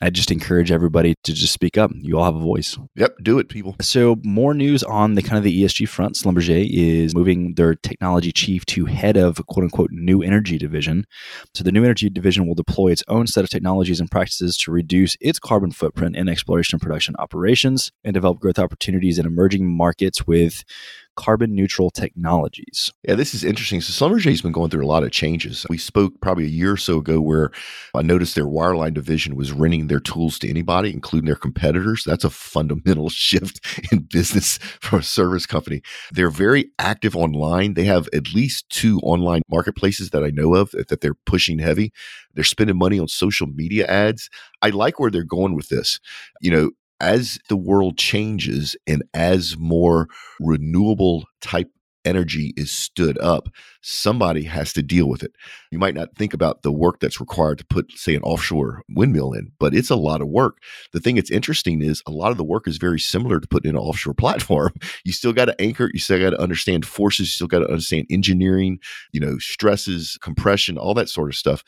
I 0.01 0.09
just 0.09 0.31
encourage 0.31 0.71
everybody 0.71 1.15
to 1.23 1.33
just 1.33 1.51
speak 1.51 1.77
up. 1.77 1.91
You 1.93 2.17
all 2.17 2.25
have 2.25 2.35
a 2.35 2.39
voice. 2.39 2.77
Yep, 2.95 3.17
do 3.21 3.37
it, 3.37 3.49
people. 3.49 3.75
So, 3.81 4.17
more 4.23 4.53
news 4.53 4.81
on 4.83 5.15
the 5.15 5.21
kind 5.21 5.37
of 5.37 5.43
the 5.43 5.63
ESG 5.63 5.89
front. 5.89 6.15
Schlumberger 6.15 6.67
is 6.71 7.13
moving 7.13 7.55
their 7.55 7.75
technology 7.75 8.31
chief 8.31 8.65
to 8.67 8.85
head 8.85 9.17
of 9.17 9.45
quote 9.47 9.65
unquote 9.65 9.91
new 9.91 10.21
energy 10.21 10.57
division. 10.57 11.05
So, 11.53 11.63
the 11.63 11.71
new 11.71 11.83
energy 11.83 12.09
division 12.09 12.47
will 12.47 12.55
deploy 12.55 12.91
its 12.91 13.03
own 13.09 13.27
set 13.27 13.43
of 13.43 13.49
technologies 13.49 13.99
and 13.99 14.09
practices 14.09 14.55
to 14.57 14.71
reduce 14.71 15.17
its 15.19 15.39
carbon 15.39 15.71
footprint 15.71 16.15
in 16.15 16.29
exploration 16.29 16.77
and 16.77 16.81
production 16.81 17.15
operations 17.19 17.91
and 18.03 18.13
develop 18.13 18.39
growth 18.39 18.59
opportunities 18.59 19.19
in 19.19 19.25
emerging 19.25 19.69
markets 19.69 20.25
with 20.25 20.63
carbon 21.19 21.53
neutral 21.53 21.89
technologies. 21.89 22.93
Yeah, 23.03 23.15
this 23.15 23.33
is 23.33 23.43
interesting. 23.43 23.81
So 23.81 23.91
Schlumberger's 23.91 24.41
been 24.41 24.53
going 24.53 24.69
through 24.69 24.85
a 24.85 24.87
lot 24.87 25.03
of 25.03 25.11
changes. 25.11 25.65
We 25.69 25.77
spoke 25.77 26.13
probably 26.21 26.45
a 26.45 26.47
year 26.47 26.71
or 26.71 26.77
so 26.77 26.99
ago 26.99 27.19
where 27.19 27.51
I 27.93 28.03
noticed 28.03 28.35
their 28.35 28.45
wireline 28.45 28.93
division 28.93 29.35
was 29.35 29.51
renting 29.51 29.87
their 29.87 29.99
tools 29.99 30.39
to 30.39 30.49
anybody, 30.49 30.93
including 30.93 31.25
their 31.25 31.35
competitors. 31.35 32.03
That's 32.05 32.23
a 32.23 32.29
fundamental 32.29 33.09
shift 33.09 33.59
in 33.91 34.07
business 34.09 34.59
for 34.79 34.99
a 34.99 35.03
service 35.03 35.45
company. 35.45 35.81
They're 36.09 36.29
very 36.29 36.71
active 36.79 37.17
online. 37.17 37.73
They 37.73 37.83
have 37.83 38.07
at 38.13 38.33
least 38.33 38.69
two 38.69 38.99
online 38.99 39.41
marketplaces 39.49 40.11
that 40.11 40.23
I 40.23 40.29
know 40.29 40.55
of 40.55 40.71
that 40.71 41.01
they're 41.01 41.13
pushing 41.25 41.59
heavy. 41.59 41.91
They're 42.33 42.45
spending 42.45 42.77
money 42.77 42.97
on 42.97 43.09
social 43.09 43.47
media 43.47 43.85
ads. 43.87 44.29
I 44.61 44.69
like 44.69 45.01
where 45.01 45.11
they're 45.11 45.25
going 45.25 45.53
with 45.53 45.67
this. 45.67 45.99
You 46.39 46.51
know, 46.51 46.71
as 46.99 47.39
the 47.49 47.57
world 47.57 47.97
changes 47.97 48.75
and 48.87 49.03
as 49.13 49.57
more 49.57 50.07
renewable 50.39 51.25
type 51.41 51.69
energy 52.05 52.53
is 52.55 52.71
stood 52.71 53.17
up, 53.19 53.49
somebody 53.81 54.43
has 54.43 54.73
to 54.73 54.81
deal 54.81 55.07
with 55.07 55.23
it. 55.23 55.31
You 55.71 55.77
might 55.77 55.95
not 55.95 56.15
think 56.15 56.33
about 56.33 56.61
the 56.61 56.71
work 56.71 56.99
that's 56.99 57.19
required 57.19 57.57
to 57.59 57.65
put, 57.65 57.91
say, 57.93 58.15
an 58.15 58.23
offshore 58.23 58.83
windmill 58.89 59.33
in, 59.33 59.51
but 59.59 59.75
it's 59.75 59.89
a 59.89 59.95
lot 59.95 60.21
of 60.21 60.27
work. 60.27 60.57
The 60.93 60.99
thing 60.99 61.15
that's 61.15 61.31
interesting 61.31 61.81
is 61.81 62.01
a 62.07 62.11
lot 62.11 62.31
of 62.31 62.37
the 62.37 62.43
work 62.43 62.67
is 62.67 62.77
very 62.77 62.99
similar 62.99 63.39
to 63.39 63.47
putting 63.47 63.69
in 63.69 63.75
an 63.75 63.81
offshore 63.81 64.13
platform. 64.15 64.73
You 65.03 65.11
still 65.11 65.33
got 65.33 65.45
to 65.45 65.61
anchor, 65.61 65.89
you 65.93 65.99
still 65.99 66.19
got 66.19 66.31
to 66.31 66.41
understand 66.41 66.85
forces, 66.85 67.27
you 67.27 67.31
still 67.31 67.47
got 67.47 67.59
to 67.59 67.69
understand 67.69 68.07
engineering, 68.09 68.79
you 69.11 69.19
know, 69.19 69.37
stresses, 69.37 70.17
compression, 70.21 70.77
all 70.77 70.93
that 70.95 71.09
sort 71.09 71.29
of 71.29 71.35
stuff. 71.35 71.63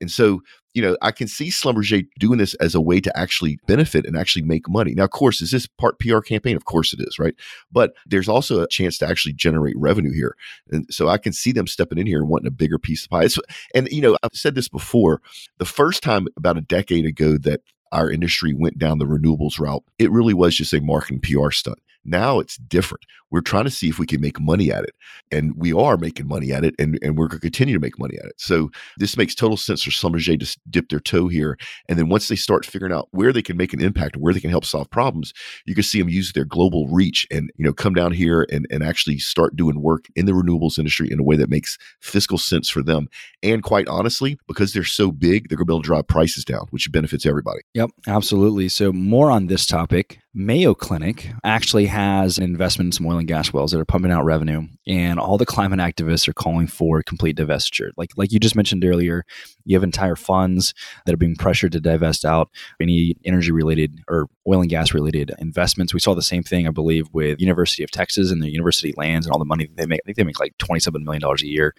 And 0.00 0.10
so 0.10 0.40
you 0.76 0.82
know, 0.82 0.94
I 1.00 1.10
can 1.10 1.26
see 1.26 1.48
Schlumberger 1.48 2.06
doing 2.18 2.36
this 2.36 2.52
as 2.56 2.74
a 2.74 2.82
way 2.82 3.00
to 3.00 3.18
actually 3.18 3.58
benefit 3.66 4.04
and 4.04 4.14
actually 4.14 4.42
make 4.42 4.68
money. 4.68 4.92
Now, 4.94 5.04
of 5.04 5.10
course, 5.10 5.40
is 5.40 5.50
this 5.50 5.66
part 5.66 5.98
PR 5.98 6.20
campaign? 6.20 6.54
Of 6.54 6.66
course 6.66 6.92
it 6.92 7.00
is, 7.00 7.18
right? 7.18 7.34
But 7.72 7.94
there's 8.04 8.28
also 8.28 8.60
a 8.60 8.68
chance 8.68 8.98
to 8.98 9.08
actually 9.08 9.32
generate 9.32 9.74
revenue 9.78 10.12
here. 10.12 10.36
And 10.70 10.84
so 10.90 11.08
I 11.08 11.16
can 11.16 11.32
see 11.32 11.50
them 11.50 11.66
stepping 11.66 11.96
in 11.96 12.06
here 12.06 12.18
and 12.18 12.28
wanting 12.28 12.48
a 12.48 12.50
bigger 12.50 12.78
piece 12.78 13.04
of 13.04 13.10
pie. 13.10 13.24
It's, 13.24 13.38
and, 13.74 13.88
you 13.88 14.02
know, 14.02 14.18
I've 14.22 14.34
said 14.34 14.54
this 14.54 14.68
before. 14.68 15.22
The 15.56 15.64
first 15.64 16.02
time 16.02 16.28
about 16.36 16.58
a 16.58 16.60
decade 16.60 17.06
ago 17.06 17.38
that 17.38 17.62
our 17.90 18.10
industry 18.10 18.52
went 18.52 18.76
down 18.76 18.98
the 18.98 19.06
renewables 19.06 19.58
route, 19.58 19.82
it 19.98 20.10
really 20.10 20.34
was 20.34 20.54
just 20.54 20.74
a 20.74 20.82
marketing 20.82 21.20
PR 21.20 21.52
stunt. 21.52 21.78
Now 22.06 22.38
it's 22.38 22.56
different. 22.56 23.04
We're 23.30 23.40
trying 23.40 23.64
to 23.64 23.70
see 23.70 23.88
if 23.88 23.98
we 23.98 24.06
can 24.06 24.20
make 24.20 24.40
money 24.40 24.70
at 24.70 24.84
it. 24.84 24.94
And 25.32 25.54
we 25.56 25.72
are 25.72 25.96
making 25.96 26.28
money 26.28 26.52
at 26.52 26.64
it 26.64 26.74
and, 26.78 26.98
and 27.02 27.16
we're 27.16 27.28
going 27.28 27.40
to 27.40 27.46
continue 27.46 27.74
to 27.74 27.80
make 27.80 27.98
money 27.98 28.16
at 28.18 28.26
it. 28.26 28.34
So 28.38 28.70
this 28.98 29.16
makes 29.16 29.34
total 29.34 29.56
sense 29.56 29.82
for 29.82 29.90
Schlumberger 29.90 30.38
to 30.38 30.58
dip 30.70 30.88
their 30.88 31.00
toe 31.00 31.28
here. 31.28 31.58
And 31.88 31.98
then 31.98 32.08
once 32.08 32.28
they 32.28 32.36
start 32.36 32.64
figuring 32.64 32.92
out 32.92 33.08
where 33.10 33.32
they 33.32 33.42
can 33.42 33.56
make 33.56 33.72
an 33.72 33.82
impact, 33.82 34.16
where 34.16 34.32
they 34.32 34.40
can 34.40 34.50
help 34.50 34.64
solve 34.64 34.88
problems, 34.90 35.32
you 35.66 35.74
can 35.74 35.82
see 35.82 35.98
them 35.98 36.08
use 36.08 36.32
their 36.32 36.44
global 36.44 36.88
reach 36.88 37.26
and, 37.30 37.50
you 37.56 37.64
know, 37.64 37.72
come 37.72 37.94
down 37.94 38.12
here 38.12 38.46
and, 38.50 38.66
and 38.70 38.82
actually 38.82 39.18
start 39.18 39.56
doing 39.56 39.82
work 39.82 40.06
in 40.14 40.26
the 40.26 40.32
renewables 40.32 40.78
industry 40.78 41.10
in 41.10 41.18
a 41.18 41.24
way 41.24 41.36
that 41.36 41.50
makes 41.50 41.78
fiscal 42.00 42.38
sense 42.38 42.68
for 42.68 42.82
them. 42.82 43.08
And 43.42 43.62
quite 43.62 43.88
honestly, 43.88 44.38
because 44.46 44.72
they're 44.72 44.84
so 44.84 45.10
big, 45.10 45.48
they're 45.48 45.56
going 45.56 45.66
to 45.66 45.72
be 45.72 45.74
able 45.74 45.82
to 45.82 45.86
drive 45.86 46.06
prices 46.06 46.44
down, 46.44 46.66
which 46.70 46.90
benefits 46.90 47.26
everybody. 47.26 47.60
Yep, 47.74 47.90
absolutely. 48.06 48.68
So 48.68 48.92
more 48.92 49.30
on 49.30 49.46
this 49.46 49.66
topic. 49.66 50.20
Mayo 50.38 50.74
Clinic 50.74 51.30
actually 51.44 51.86
has 51.86 52.36
an 52.36 52.44
investment 52.44 52.88
in 52.88 52.92
some 52.92 53.06
oil 53.06 53.16
and 53.16 53.26
gas 53.26 53.54
wells 53.54 53.72
that 53.72 53.80
are 53.80 53.86
pumping 53.86 54.12
out 54.12 54.26
revenue, 54.26 54.68
and 54.86 55.18
all 55.18 55.38
the 55.38 55.46
climate 55.46 55.78
activists 55.78 56.28
are 56.28 56.34
calling 56.34 56.66
for 56.66 57.02
complete 57.02 57.38
divestiture. 57.38 57.90
Like 57.96 58.10
like 58.18 58.32
you 58.32 58.38
just 58.38 58.54
mentioned 58.54 58.84
earlier, 58.84 59.24
you 59.64 59.74
have 59.74 59.82
entire 59.82 60.14
funds 60.14 60.74
that 61.06 61.14
are 61.14 61.16
being 61.16 61.36
pressured 61.36 61.72
to 61.72 61.80
divest 61.80 62.26
out 62.26 62.50
any 62.82 63.14
energy 63.24 63.50
related 63.50 63.98
or 64.08 64.28
oil 64.46 64.60
and 64.60 64.68
gas 64.68 64.92
related 64.92 65.32
investments. 65.38 65.94
We 65.94 66.00
saw 66.00 66.14
the 66.14 66.20
same 66.20 66.42
thing, 66.42 66.68
I 66.68 66.70
believe, 66.70 67.06
with 67.14 67.40
University 67.40 67.82
of 67.82 67.90
Texas 67.90 68.30
and 68.30 68.42
the 68.42 68.52
university 68.52 68.92
lands 68.98 69.24
and 69.24 69.32
all 69.32 69.38
the 69.38 69.46
money 69.46 69.70
they 69.74 69.86
make. 69.86 70.02
I 70.04 70.06
think 70.06 70.18
they 70.18 70.24
make 70.24 70.38
like 70.38 70.58
twenty 70.58 70.80
seven 70.80 71.02
million 71.02 71.22
dollars 71.22 71.42
a 71.42 71.48
year 71.48 71.74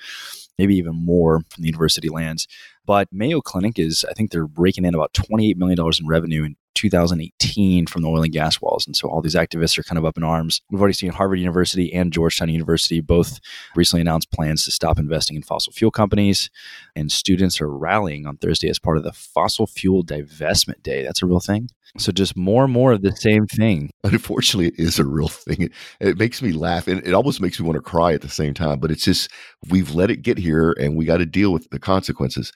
maybe 0.57 0.75
even 0.75 0.95
more 0.95 1.41
from 1.49 1.61
the 1.61 1.67
university 1.67 2.09
lands. 2.09 2.47
But 2.85 3.09
Mayo 3.11 3.41
Clinic 3.41 3.77
is, 3.77 4.05
I 4.09 4.13
think 4.13 4.31
they're 4.31 4.47
raking 4.57 4.85
in 4.85 4.95
about 4.95 5.13
$28 5.13 5.57
million 5.57 5.77
in 5.79 6.07
revenue 6.07 6.43
in 6.45 6.55
2018 6.77 7.87
from 7.87 8.01
the 8.01 8.07
oil 8.07 8.21
and 8.21 8.31
gas 8.31 8.61
wells. 8.61 8.85
And 8.85 8.95
so 8.95 9.09
all 9.09 9.21
these 9.21 9.35
activists 9.35 9.77
are 9.77 9.83
kind 9.83 9.97
of 9.97 10.05
up 10.05 10.17
in 10.17 10.23
arms. 10.23 10.61
We've 10.69 10.79
already 10.79 10.93
seen 10.93 11.11
Harvard 11.11 11.39
University 11.39 11.93
and 11.93 12.13
Georgetown 12.13 12.49
University 12.49 13.01
both 13.01 13.39
recently 13.75 14.01
announced 14.01 14.31
plans 14.31 14.63
to 14.65 14.71
stop 14.71 14.99
investing 14.99 15.35
in 15.35 15.43
fossil 15.43 15.73
fuel 15.73 15.91
companies. 15.91 16.49
And 16.95 17.11
students 17.11 17.59
are 17.59 17.69
rallying 17.69 18.25
on 18.25 18.37
Thursday 18.37 18.69
as 18.69 18.79
part 18.79 18.97
of 18.97 19.03
the 19.03 19.11
Fossil 19.11 19.67
Fuel 19.67 20.03
Divestment 20.03 20.83
Day. 20.83 21.03
That's 21.03 21.21
a 21.21 21.25
real 21.25 21.39
thing. 21.39 21.69
So 21.97 22.11
just 22.11 22.37
more 22.37 22.63
and 22.65 22.73
more 22.73 22.91
of 22.91 23.01
the 23.01 23.15
same 23.15 23.47
thing. 23.47 23.89
Unfortunately, 24.03 24.67
it 24.67 24.79
is 24.79 24.99
a 24.99 25.05
real 25.05 25.29
thing. 25.29 25.63
It, 25.63 25.71
it 25.99 26.17
makes 26.17 26.41
me 26.41 26.51
laugh 26.51 26.87
and 26.87 27.05
it 27.05 27.13
almost 27.13 27.41
makes 27.41 27.59
me 27.59 27.65
want 27.65 27.75
to 27.77 27.81
cry 27.81 28.13
at 28.13 28.21
the 28.21 28.29
same 28.29 28.53
time. 28.53 28.79
But 28.79 28.91
it's 28.91 29.03
just, 29.05 29.31
we've 29.69 29.95
let 29.95 30.11
it 30.11 30.21
get 30.21 30.37
here 30.37 30.75
and 30.79 30.95
we 30.95 31.05
got 31.05 31.17
to 31.17 31.25
deal 31.25 31.51
with 31.51 31.69
the 31.69 31.79
consequences. 31.79 32.51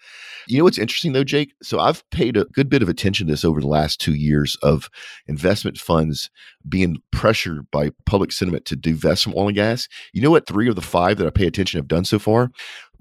You 0.47 0.57
know 0.57 0.63
what's 0.63 0.77
interesting 0.77 1.13
though, 1.13 1.23
Jake? 1.23 1.53
So 1.61 1.79
I've 1.79 2.07
paid 2.11 2.37
a 2.37 2.45
good 2.45 2.69
bit 2.69 2.81
of 2.81 2.89
attention 2.89 3.27
to 3.27 3.33
this 3.33 3.45
over 3.45 3.61
the 3.61 3.67
last 3.67 3.99
two 3.99 4.15
years 4.15 4.57
of 4.61 4.89
investment 5.27 5.77
funds 5.77 6.29
being 6.67 6.97
pressured 7.11 7.69
by 7.71 7.91
public 8.05 8.31
sentiment 8.31 8.65
to 8.65 8.75
divest 8.75 9.23
from 9.23 9.33
oil 9.35 9.47
and 9.47 9.55
gas. 9.55 9.87
You 10.13 10.21
know 10.21 10.31
what? 10.31 10.47
Three 10.47 10.67
of 10.67 10.75
the 10.75 10.81
five 10.81 11.17
that 11.17 11.27
I 11.27 11.31
pay 11.31 11.47
attention 11.47 11.77
have 11.77 11.87
done 11.87 12.05
so 12.05 12.19
far? 12.19 12.51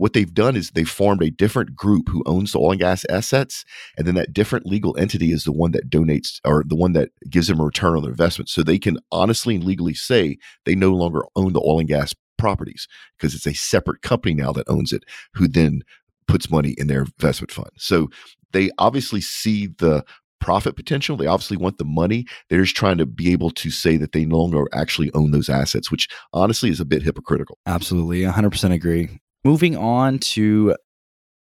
What 0.01 0.15
they've 0.15 0.33
done 0.33 0.57
is 0.57 0.71
they've 0.71 0.89
formed 0.89 1.23
a 1.23 1.31
different 1.31 1.77
group 1.77 2.09
who 2.09 2.23
owns 2.25 2.53
the 2.53 2.59
oil 2.59 2.71
and 2.71 2.81
gas 2.81 3.05
assets. 3.11 3.67
And 3.99 4.07
then 4.07 4.15
that 4.15 4.33
different 4.33 4.65
legal 4.65 4.97
entity 4.97 5.31
is 5.31 5.45
the 5.45 5.53
one 5.53 5.73
that 5.73 5.91
donates 5.91 6.41
or 6.43 6.65
the 6.67 6.75
one 6.75 6.95
that 6.95 7.11
gives 7.29 7.49
them 7.49 7.61
a 7.61 7.65
return 7.65 7.97
on 7.97 8.03
their 8.03 8.11
investment. 8.11 8.49
So 8.49 8.63
they 8.63 8.79
can 8.79 8.99
honestly 9.13 9.57
and 9.57 9.65
legally 9.65 9.93
say 9.93 10.39
they 10.65 10.75
no 10.75 10.93
longer 10.93 11.25
own 11.37 11.53
the 11.53 11.61
oil 11.61 11.81
and 11.81 11.89
gas 11.89 12.15
properties 12.39 12.89
because 13.19 13.35
it's 13.35 13.47
a 13.47 13.53
separate 13.53 14.01
company 14.01 14.33
now 14.33 14.53
that 14.53 14.71
owns 14.71 14.91
it, 14.91 15.05
who 15.35 15.47
then 15.47 15.83
puts 16.27 16.51
money 16.51 16.75
in 16.79 16.87
their 16.87 17.03
investment 17.03 17.53
fund. 17.53 17.69
So 17.77 18.09
they 18.53 18.71
obviously 18.79 19.21
see 19.21 19.67
the 19.67 20.03
profit 20.41 20.77
potential. 20.77 21.19
They 21.19 21.27
obviously 21.27 21.59
want 21.59 21.77
the 21.77 21.85
money. 21.85 22.25
They're 22.49 22.63
just 22.63 22.75
trying 22.75 22.97
to 22.97 23.05
be 23.05 23.33
able 23.33 23.51
to 23.51 23.71
say 23.71 23.99
that 23.99 24.13
they 24.13 24.25
no 24.25 24.39
longer 24.39 24.65
actually 24.73 25.13
own 25.13 25.33
those 25.33 25.51
assets, 25.51 25.91
which 25.91 26.09
honestly 26.33 26.71
is 26.71 26.81
a 26.81 26.87
bit 26.87 27.03
hypocritical. 27.03 27.59
Absolutely. 27.67 28.23
100% 28.23 28.73
agree. 28.73 29.21
Moving 29.45 29.77
on 29.77 30.19
to 30.19 30.75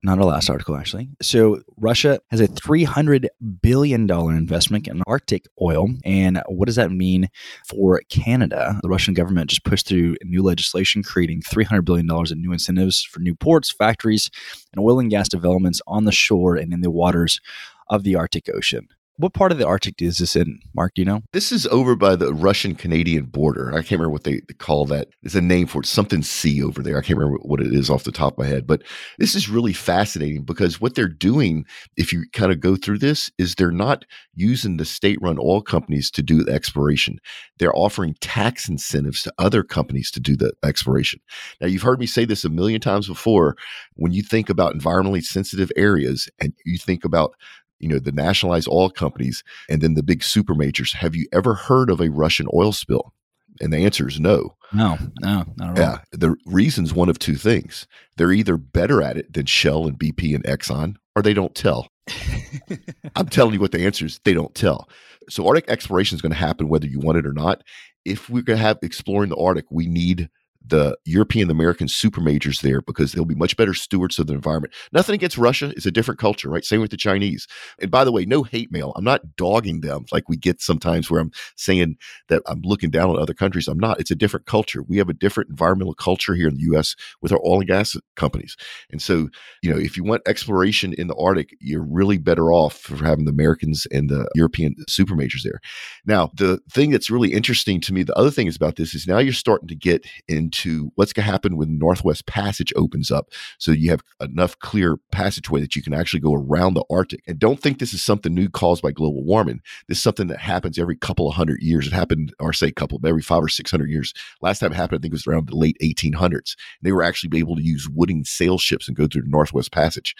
not 0.03 0.19
our 0.19 0.25
last 0.25 0.49
article, 0.49 0.75
actually. 0.77 1.09
So, 1.21 1.61
Russia 1.77 2.19
has 2.29 2.39
a 2.39 2.47
$300 2.47 3.27
billion 3.61 4.09
investment 4.09 4.87
in 4.87 5.01
Arctic 5.07 5.45
oil. 5.61 5.87
And 6.05 6.41
what 6.47 6.67
does 6.67 6.75
that 6.75 6.91
mean 6.91 7.29
for 7.67 8.01
Canada? 8.09 8.79
The 8.83 8.89
Russian 8.89 9.15
government 9.15 9.49
just 9.49 9.63
pushed 9.63 9.87
through 9.87 10.15
new 10.23 10.43
legislation 10.43 11.01
creating 11.01 11.41
$300 11.41 11.83
billion 11.83 12.07
in 12.31 12.41
new 12.41 12.51
incentives 12.51 13.03
for 13.03 13.19
new 13.19 13.35
ports, 13.35 13.71
factories, 13.71 14.29
and 14.71 14.83
oil 14.83 14.99
and 14.99 15.09
gas 15.09 15.27
developments 15.27 15.81
on 15.87 16.05
the 16.05 16.11
shore 16.11 16.55
and 16.55 16.71
in 16.71 16.81
the 16.81 16.91
waters 16.91 17.41
of 17.89 18.03
the 18.03 18.15
Arctic 18.15 18.49
Ocean. 18.53 18.87
What 19.19 19.33
part 19.33 19.51
of 19.51 19.57
the 19.57 19.65
Arctic 19.65 19.99
is 19.99 20.19
this 20.19 20.35
in, 20.35 20.59
Mark? 20.75 20.93
Do 20.93 21.01
you 21.01 21.05
know? 21.07 21.23
This 21.33 21.51
is 21.51 21.65
over 21.67 21.95
by 21.95 22.15
the 22.15 22.35
Russian 22.35 22.75
Canadian 22.75 23.25
border. 23.25 23.71
I 23.71 23.81
can't 23.81 23.93
remember 23.93 24.11
what 24.11 24.25
they 24.25 24.41
call 24.59 24.85
that. 24.85 25.07
There's 25.23 25.33
a 25.33 25.41
name 25.41 25.65
for 25.65 25.79
it, 25.79 25.87
something 25.87 26.21
sea 26.21 26.61
over 26.61 26.83
there. 26.83 26.99
I 26.99 27.01
can't 27.01 27.17
remember 27.17 27.39
what 27.41 27.59
it 27.59 27.73
is 27.73 27.89
off 27.89 28.03
the 28.03 28.11
top 28.11 28.33
of 28.33 28.37
my 28.37 28.45
head. 28.45 28.67
But 28.67 28.83
this 29.17 29.33
is 29.33 29.49
really 29.49 29.73
fascinating 29.73 30.43
because 30.43 30.79
what 30.79 30.93
they're 30.93 31.07
doing, 31.07 31.65
if 31.95 32.13
you 32.13 32.25
kind 32.31 32.51
of 32.51 32.59
go 32.59 32.75
through 32.75 32.99
this, 32.99 33.31
is 33.39 33.55
they're 33.55 33.71
not 33.71 34.05
using 34.35 34.77
the 34.77 34.85
state 34.85 35.17
run 35.19 35.39
oil 35.39 35.63
companies 35.63 36.11
to 36.11 36.21
do 36.21 36.43
the 36.43 36.53
exploration. 36.53 37.17
They're 37.57 37.75
offering 37.75 38.15
tax 38.21 38.69
incentives 38.69 39.23
to 39.23 39.33
other 39.39 39.63
companies 39.63 40.11
to 40.11 40.19
do 40.19 40.35
the 40.35 40.53
exploration. 40.63 41.21
Now, 41.59 41.65
you've 41.65 41.81
heard 41.81 41.99
me 41.99 42.05
say 42.05 42.25
this 42.25 42.45
a 42.45 42.49
million 42.49 42.81
times 42.81 43.07
before. 43.07 43.55
When 43.95 44.11
you 44.11 44.21
think 44.21 44.47
about 44.47 44.75
environmentally 44.75 45.23
sensitive 45.23 45.71
areas 45.75 46.29
and 46.39 46.53
you 46.65 46.77
think 46.77 47.03
about 47.03 47.33
you 47.79 47.87
know, 47.87 47.99
the 47.99 48.11
nationalized 48.11 48.67
oil 48.67 48.89
companies 48.89 49.43
and 49.69 49.81
then 49.81 49.93
the 49.93 50.03
big 50.03 50.23
super 50.23 50.55
majors. 50.55 50.93
Have 50.93 51.15
you 51.15 51.27
ever 51.31 51.53
heard 51.53 51.89
of 51.89 52.01
a 52.01 52.09
Russian 52.09 52.47
oil 52.53 52.71
spill? 52.71 53.13
And 53.59 53.73
the 53.73 53.77
answer 53.77 54.07
is 54.07 54.19
no. 54.19 54.55
No, 54.73 54.97
no, 55.21 55.45
not 55.55 55.77
at 55.77 55.83
all. 55.83 55.91
Yeah. 55.91 55.99
The 56.11 56.35
reason's 56.45 56.93
one 56.93 57.09
of 57.09 57.17
two 57.17 57.35
things. 57.35 57.87
They're 58.15 58.31
either 58.31 58.57
better 58.57 59.01
at 59.01 59.17
it 59.17 59.33
than 59.33 59.45
Shell 59.45 59.87
and 59.87 59.97
BP 59.97 60.35
and 60.35 60.43
Exxon, 60.43 60.95
or 61.15 61.21
they 61.21 61.33
don't 61.33 61.55
tell. 61.55 61.89
I'm 63.15 63.29
telling 63.29 63.53
you 63.53 63.59
what 63.59 63.71
the 63.71 63.85
answer 63.85 64.05
is. 64.05 64.19
They 64.23 64.33
don't 64.33 64.53
tell. 64.53 64.89
So 65.29 65.47
Arctic 65.47 65.69
exploration 65.69 66.15
is 66.15 66.21
going 66.21 66.31
to 66.31 66.37
happen 66.37 66.69
whether 66.69 66.87
you 66.87 66.99
want 66.99 67.17
it 67.17 67.25
or 67.25 67.33
not. 67.33 67.63
If 68.05 68.29
we're 68.29 68.43
going 68.43 68.57
to 68.57 68.63
have 68.63 68.79
exploring 68.81 69.29
the 69.29 69.37
Arctic, 69.37 69.65
we 69.69 69.87
need 69.87 70.29
the 70.69 70.97
European 71.05 71.49
American 71.49 71.87
super 71.87 72.21
majors 72.21 72.61
there 72.61 72.81
because 72.81 73.11
they'll 73.11 73.25
be 73.25 73.35
much 73.35 73.57
better 73.57 73.73
stewards 73.73 74.19
of 74.19 74.27
the 74.27 74.33
environment. 74.33 74.73
Nothing 74.91 75.15
against 75.15 75.37
Russia. 75.37 75.73
It's 75.75 75.85
a 75.85 75.91
different 75.91 76.19
culture, 76.19 76.49
right? 76.49 76.63
Same 76.63 76.81
with 76.81 76.91
the 76.91 76.97
Chinese. 76.97 77.47
And 77.79 77.91
by 77.91 78.03
the 78.03 78.11
way, 78.11 78.25
no 78.25 78.43
hate 78.43 78.71
mail. 78.71 78.93
I'm 78.95 79.03
not 79.03 79.35
dogging 79.35 79.81
them 79.81 80.05
like 80.11 80.29
we 80.29 80.37
get 80.37 80.61
sometimes 80.61 81.09
where 81.09 81.21
I'm 81.21 81.31
saying 81.55 81.97
that 82.29 82.41
I'm 82.47 82.61
looking 82.63 82.89
down 82.89 83.09
on 83.09 83.19
other 83.19 83.33
countries. 83.33 83.67
I'm 83.67 83.79
not. 83.79 83.99
It's 83.99 84.11
a 84.11 84.15
different 84.15 84.45
culture. 84.45 84.83
We 84.83 84.97
have 84.97 85.09
a 85.09 85.13
different 85.13 85.49
environmental 85.49 85.93
culture 85.93 86.35
here 86.35 86.47
in 86.47 86.55
the 86.55 86.77
US 86.77 86.95
with 87.21 87.31
our 87.31 87.39
oil 87.45 87.59
and 87.59 87.67
gas 87.67 87.95
companies. 88.15 88.55
And 88.91 89.01
so, 89.01 89.29
you 89.61 89.71
know, 89.71 89.79
if 89.79 89.97
you 89.97 90.03
want 90.03 90.27
exploration 90.27 90.93
in 90.93 91.07
the 91.07 91.15
Arctic, 91.15 91.55
you're 91.59 91.83
really 91.83 92.17
better 92.17 92.51
off 92.51 92.77
for 92.77 93.03
having 93.03 93.25
the 93.25 93.31
Americans 93.31 93.87
and 93.91 94.09
the 94.09 94.29
European 94.35 94.75
super 94.87 95.15
majors 95.15 95.43
there. 95.43 95.59
Now, 96.05 96.31
the 96.33 96.59
thing 96.71 96.91
that's 96.91 97.09
really 97.09 97.33
interesting 97.33 97.79
to 97.81 97.93
me, 97.93 98.03
the 98.03 98.17
other 98.17 98.31
thing 98.31 98.47
is 98.47 98.55
about 98.55 98.75
this 98.75 98.93
is 98.93 99.07
now 99.07 99.19
you're 99.19 99.33
starting 99.33 99.67
to 99.67 99.75
get 99.75 100.05
into 100.27 100.56
to 100.57 100.91
what's 100.95 101.13
going 101.13 101.25
to 101.25 101.31
happen 101.31 101.57
when 101.57 101.77
Northwest 101.77 102.25
Passage 102.25 102.73
opens 102.75 103.11
up. 103.11 103.29
So 103.57 103.71
you 103.71 103.89
have 103.91 104.03
enough 104.19 104.57
clear 104.59 104.97
passageway 105.11 105.61
that 105.61 105.75
you 105.75 105.81
can 105.81 105.93
actually 105.93 106.19
go 106.19 106.33
around 106.33 106.73
the 106.73 106.85
Arctic. 106.89 107.21
And 107.27 107.39
don't 107.39 107.61
think 107.61 107.79
this 107.79 107.93
is 107.93 108.03
something 108.03 108.33
new 108.33 108.49
caused 108.49 108.81
by 108.81 108.91
global 108.91 109.23
warming. 109.23 109.61
This 109.87 109.97
is 109.97 110.03
something 110.03 110.27
that 110.27 110.39
happens 110.39 110.79
every 110.79 110.95
couple 110.95 111.27
of 111.27 111.35
hundred 111.35 111.61
years. 111.61 111.87
It 111.87 111.93
happened, 111.93 112.33
or 112.39 112.53
say 112.53 112.71
couple, 112.71 112.99
every 113.05 113.21
five 113.21 113.43
or 113.43 113.49
600 113.49 113.89
years. 113.89 114.13
Last 114.41 114.59
time 114.59 114.71
it 114.71 114.75
happened, 114.75 114.99
I 114.99 115.01
think 115.01 115.11
it 115.11 115.15
was 115.15 115.27
around 115.27 115.47
the 115.47 115.55
late 115.55 115.77
1800s. 115.81 116.55
They 116.81 116.91
were 116.91 117.03
actually 117.03 117.37
able 117.39 117.55
to 117.55 117.63
use 117.63 117.87
wooden 117.89 118.25
sail 118.25 118.57
ships 118.57 118.87
and 118.87 118.97
go 118.97 119.07
through 119.07 119.23
the 119.23 119.29
Northwest 119.29 119.71
Passage. 119.71 120.15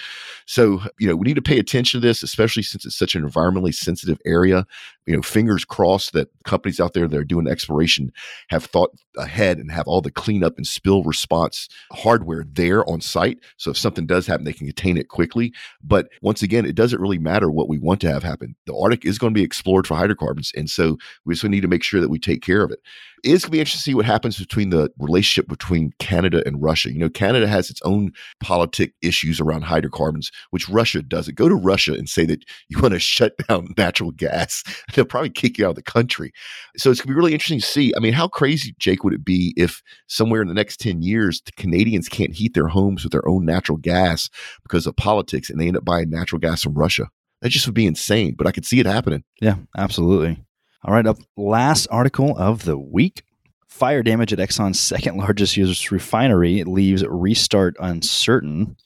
So, 0.45 0.81
you 0.99 1.07
know, 1.07 1.15
we 1.15 1.25
need 1.25 1.35
to 1.35 1.41
pay 1.41 1.59
attention 1.59 1.99
to 1.99 2.07
this, 2.07 2.23
especially 2.23 2.63
since 2.63 2.85
it's 2.85 2.97
such 2.97 3.15
an 3.15 3.27
environmentally 3.27 3.73
sensitive 3.73 4.19
area. 4.25 4.65
You 5.05 5.15
know, 5.15 5.21
fingers 5.21 5.65
crossed 5.65 6.13
that 6.13 6.29
companies 6.43 6.79
out 6.79 6.93
there 6.93 7.07
that 7.07 7.17
are 7.17 7.23
doing 7.23 7.47
exploration 7.47 8.11
have 8.49 8.65
thought 8.65 8.91
ahead 9.17 9.57
and 9.57 9.71
have 9.71 9.87
all 9.87 10.01
the 10.01 10.11
cleanup 10.27 10.57
and 10.57 10.67
spill 10.67 11.03
response 11.03 11.69
hardware 11.93 12.43
there 12.51 12.87
on 12.89 12.99
site. 12.99 13.39
So 13.55 13.71
if 13.71 13.77
something 13.77 14.05
does 14.05 14.27
happen, 14.27 14.43
they 14.43 14.51
can 14.51 14.67
contain 14.67 14.97
it 14.97 15.07
quickly. 15.07 15.53
But 15.81 16.09
once 16.21 16.41
again, 16.41 16.65
it 16.65 16.75
doesn't 16.75 16.99
really 16.99 17.17
matter 17.17 17.49
what 17.49 17.69
we 17.69 17.77
want 17.77 18.01
to 18.01 18.11
have 18.11 18.23
happen. 18.23 18.57
The 18.65 18.75
Arctic 18.75 19.05
is 19.05 19.17
going 19.17 19.33
to 19.33 19.39
be 19.39 19.45
explored 19.45 19.87
for 19.87 19.95
hydrocarbons. 19.95 20.51
And 20.53 20.69
so 20.69 20.97
we 21.23 21.33
just 21.33 21.45
need 21.45 21.61
to 21.61 21.69
make 21.69 21.81
sure 21.81 22.01
that 22.01 22.09
we 22.09 22.19
take 22.19 22.41
care 22.41 22.61
of 22.61 22.71
it. 22.71 22.79
It's 23.23 23.43
going 23.43 23.49
to 23.49 23.51
be 23.51 23.59
interesting 23.59 23.79
to 23.79 23.83
see 23.83 23.93
what 23.95 24.05
happens 24.05 24.37
between 24.37 24.69
the 24.69 24.89
relationship 24.99 25.47
between 25.47 25.91
Canada 25.99 26.43
and 26.45 26.61
Russia. 26.61 26.91
You 26.91 26.99
know, 26.99 27.09
Canada 27.09 27.47
has 27.47 27.69
its 27.69 27.81
own 27.83 28.11
politic 28.39 28.93
issues 29.01 29.39
around 29.39 29.63
hydrocarbons, 29.63 30.31
which 30.51 30.69
Russia 30.69 31.01
doesn't. 31.01 31.35
Go 31.35 31.49
to 31.49 31.55
Russia 31.55 31.93
and 31.93 32.07
say 32.07 32.25
that 32.25 32.43
you 32.69 32.79
want 32.81 32.93
to 32.93 32.99
shut 32.99 33.33
down 33.47 33.73
natural 33.77 34.11
gas. 34.11 34.63
They'll 34.93 35.05
probably 35.05 35.29
kick 35.29 35.57
you 35.57 35.65
out 35.65 35.71
of 35.71 35.75
the 35.75 35.83
country. 35.83 36.31
So 36.77 36.91
it's 36.91 37.01
going 37.01 37.07
to 37.07 37.13
be 37.13 37.17
really 37.17 37.33
interesting 37.33 37.59
to 37.59 37.65
see. 37.65 37.93
I 37.95 37.99
mean, 37.99 38.13
how 38.13 38.27
crazy, 38.27 38.75
Jake, 38.79 39.03
would 39.03 39.13
it 39.13 39.25
be 39.25 39.53
if 39.57 39.81
somewhere 40.07 40.41
in 40.41 40.47
the 40.47 40.53
next 40.53 40.79
10 40.79 41.01
years, 41.01 41.41
the 41.41 41.51
Canadians 41.53 42.09
can't 42.09 42.33
heat 42.33 42.53
their 42.53 42.67
homes 42.67 43.03
with 43.03 43.11
their 43.11 43.27
own 43.27 43.45
natural 43.45 43.77
gas 43.77 44.29
because 44.63 44.87
of 44.87 44.95
politics 44.95 45.49
and 45.49 45.59
they 45.59 45.67
end 45.67 45.77
up 45.77 45.85
buying 45.85 46.09
natural 46.09 46.39
gas 46.39 46.63
from 46.63 46.73
Russia? 46.73 47.09
That 47.41 47.49
just 47.49 47.67
would 47.67 47.75
be 47.75 47.85
insane, 47.85 48.35
but 48.35 48.47
I 48.47 48.51
could 48.51 48.65
see 48.65 48.79
it 48.79 48.85
happening. 48.85 49.23
Yeah, 49.41 49.57
absolutely. 49.77 50.43
All 50.87 50.93
right, 50.93 51.05
up 51.05 51.17
last 51.35 51.85
article 51.91 52.33
of 52.37 52.63
the 52.63 52.77
week. 52.77 53.23
Fire 53.67 54.01
damage 54.01 54.31
at 54.31 54.39
Exxon's 54.39 54.79
second 54.79 55.17
largest 55.17 55.57
U.S. 55.57 55.91
refinery 55.91 56.63
leaves 56.63 57.05
restart 57.05 57.75
uncertain. 57.81 58.77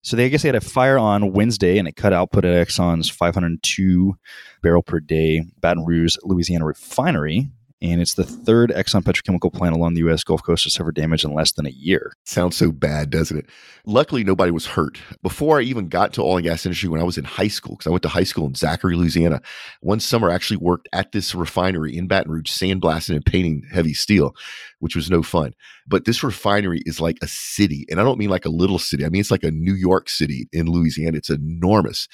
So 0.00 0.16
they 0.16 0.24
I 0.24 0.28
guess 0.28 0.40
they 0.40 0.48
had 0.48 0.54
a 0.54 0.62
fire 0.62 0.98
on 0.98 1.34
Wednesday 1.34 1.76
and 1.76 1.86
it 1.86 1.96
cut 1.96 2.14
output 2.14 2.46
at 2.46 2.66
Exxon's 2.66 3.10
502 3.10 4.16
barrel 4.62 4.82
per 4.82 5.00
day 5.00 5.42
Baton 5.60 5.84
Rouge, 5.84 6.16
Louisiana 6.22 6.64
refinery 6.64 7.50
and 7.84 8.00
it's 8.00 8.14
the 8.14 8.24
third 8.24 8.70
Exxon 8.70 9.02
petrochemical 9.02 9.52
plant 9.52 9.76
along 9.76 9.92
the 9.92 10.00
U.S. 10.00 10.24
Gulf 10.24 10.42
Coast 10.42 10.64
to 10.64 10.70
suffer 10.70 10.90
damage 10.90 11.22
in 11.22 11.34
less 11.34 11.52
than 11.52 11.66
a 11.66 11.70
year. 11.70 12.14
Sounds 12.24 12.56
so 12.56 12.72
bad, 12.72 13.10
doesn't 13.10 13.36
it? 13.36 13.46
Luckily, 13.84 14.24
nobody 14.24 14.50
was 14.50 14.64
hurt. 14.64 14.98
Before 15.22 15.58
I 15.58 15.62
even 15.64 15.88
got 15.88 16.14
to 16.14 16.22
oil 16.22 16.38
and 16.38 16.44
gas 16.44 16.64
industry, 16.64 16.88
when 16.88 17.02
I 17.02 17.04
was 17.04 17.18
in 17.18 17.24
high 17.24 17.48
school, 17.48 17.74
because 17.74 17.86
I 17.86 17.90
went 17.90 18.02
to 18.04 18.08
high 18.08 18.24
school 18.24 18.46
in 18.46 18.54
Zachary, 18.54 18.96
Louisiana, 18.96 19.42
one 19.82 20.00
summer 20.00 20.30
I 20.30 20.34
actually 20.34 20.56
worked 20.56 20.88
at 20.94 21.12
this 21.12 21.34
refinery 21.34 21.94
in 21.94 22.06
Baton 22.06 22.32
Rouge, 22.32 22.50
sandblasting 22.50 23.16
and 23.16 23.26
painting 23.26 23.64
heavy 23.70 23.92
steel, 23.92 24.34
which 24.78 24.96
was 24.96 25.10
no 25.10 25.22
fun. 25.22 25.54
But 25.86 26.04
this 26.04 26.22
refinery 26.22 26.80
is 26.86 27.00
like 27.00 27.18
a 27.22 27.26
city, 27.28 27.86
and 27.90 28.00
I 28.00 28.04
don't 28.04 28.18
mean 28.18 28.30
like 28.30 28.44
a 28.44 28.50
little 28.50 28.78
city. 28.78 29.04
I 29.04 29.08
mean 29.08 29.20
it's 29.20 29.30
like 29.30 29.44
a 29.44 29.50
New 29.50 29.74
York 29.74 30.08
City 30.08 30.48
in 30.52 30.70
Louisiana. 30.70 31.18
It's 31.18 31.30
enormous. 31.30 32.08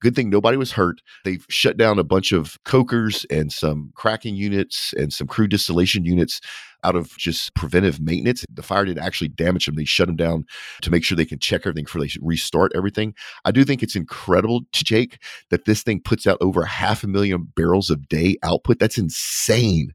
Good 0.00 0.14
thing 0.14 0.30
nobody 0.30 0.56
was 0.56 0.72
hurt. 0.72 1.00
They've 1.24 1.44
shut 1.48 1.76
down 1.76 1.98
a 1.98 2.04
bunch 2.04 2.32
of 2.32 2.58
cokers 2.64 3.26
and 3.30 3.52
some 3.52 3.92
cracking 3.94 4.36
units 4.36 4.94
and 4.96 5.12
some 5.12 5.26
crude 5.26 5.50
distillation 5.50 6.04
units 6.04 6.40
out 6.86 6.96
of 6.96 7.16
just 7.18 7.54
preventive 7.54 8.00
maintenance. 8.00 8.44
The 8.48 8.62
fire 8.62 8.84
didn't 8.84 9.04
actually 9.04 9.28
damage 9.28 9.66
them. 9.66 9.74
They 9.74 9.84
shut 9.84 10.06
them 10.06 10.16
down 10.16 10.44
to 10.82 10.90
make 10.90 11.02
sure 11.04 11.16
they 11.16 11.24
can 11.24 11.38
check 11.38 11.62
everything 11.62 11.84
before 11.84 12.00
they 12.00 12.10
restart 12.22 12.72
everything. 12.74 13.14
I 13.44 13.50
do 13.50 13.64
think 13.64 13.82
it's 13.82 13.96
incredible, 13.96 14.62
to 14.72 14.84
Jake, 14.84 15.20
that 15.50 15.64
this 15.64 15.82
thing 15.82 16.00
puts 16.00 16.26
out 16.26 16.38
over 16.40 16.64
half 16.64 17.02
a 17.02 17.08
million 17.08 17.48
barrels 17.56 17.90
a 17.90 17.96
day 17.96 18.36
output. 18.42 18.78
That's 18.78 18.98
insane. 18.98 19.92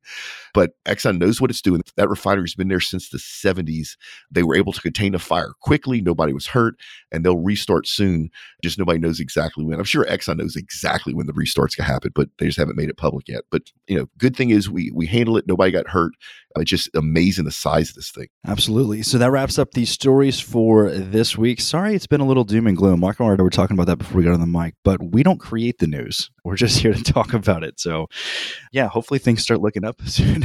But 0.53 0.71
Exxon 0.85 1.17
knows 1.17 1.39
what 1.39 1.49
it's 1.49 1.61
doing. 1.61 1.81
That 1.95 2.09
refinery's 2.09 2.55
been 2.55 2.67
there 2.67 2.81
since 2.81 3.09
the 3.09 3.17
70s. 3.17 3.95
They 4.29 4.43
were 4.43 4.55
able 4.55 4.73
to 4.73 4.81
contain 4.81 5.13
the 5.13 5.19
fire 5.19 5.53
quickly. 5.61 6.01
Nobody 6.01 6.33
was 6.33 6.47
hurt, 6.47 6.75
and 7.11 7.23
they'll 7.23 7.37
restart 7.37 7.87
soon. 7.87 8.29
Just 8.63 8.77
nobody 8.77 8.99
knows 8.99 9.19
exactly 9.19 9.63
when. 9.63 9.79
I'm 9.79 9.85
sure 9.85 10.05
Exxon 10.05 10.37
knows 10.37 10.55
exactly 10.55 11.13
when 11.13 11.27
the 11.27 11.33
restart's 11.33 11.75
gonna 11.75 11.87
happen, 11.87 12.11
but 12.13 12.29
they 12.37 12.47
just 12.47 12.57
haven't 12.59 12.75
made 12.75 12.89
it 12.89 12.97
public 12.97 13.27
yet. 13.27 13.43
But 13.49 13.63
you 13.87 13.97
know, 13.97 14.07
good 14.17 14.35
thing 14.35 14.49
is 14.49 14.69
we 14.69 14.91
we 14.93 15.05
handle 15.05 15.37
it. 15.37 15.47
Nobody 15.47 15.71
got 15.71 15.87
hurt. 15.87 16.13
It's 16.57 16.69
just 16.69 16.80
amazing 16.95 17.45
the 17.45 17.51
size 17.51 17.89
of 17.89 17.95
this 17.95 18.11
thing. 18.11 18.27
Absolutely. 18.45 19.01
So 19.03 19.17
that 19.17 19.31
wraps 19.31 19.59
up 19.59 19.71
the 19.71 19.85
stories 19.85 20.39
for 20.39 20.91
this 20.91 21.37
week. 21.37 21.61
Sorry, 21.61 21.95
it's 21.95 22.07
been 22.07 22.21
a 22.21 22.27
little 22.27 22.43
doom 22.43 22.67
and 22.67 22.77
gloom. 22.77 22.99
Mark 22.99 23.19
and 23.19 23.27
I 23.29 23.43
were 23.43 23.49
talking 23.49 23.75
about 23.75 23.87
that 23.87 23.97
before 23.97 24.17
we 24.17 24.23
got 24.23 24.33
on 24.33 24.39
the 24.39 24.45
mic, 24.45 24.75
but 24.83 25.01
we 25.01 25.23
don't 25.23 25.39
create 25.39 25.79
the 25.79 25.87
news. 25.87 26.29
We're 26.43 26.55
just 26.55 26.79
here 26.79 26.93
to 26.93 27.03
talk 27.13 27.33
about 27.33 27.63
it. 27.63 27.79
So, 27.79 28.07
yeah, 28.71 28.87
hopefully 28.87 29.19
things 29.19 29.41
start 29.41 29.61
looking 29.61 29.85
up 29.85 30.01
soon. 30.05 30.43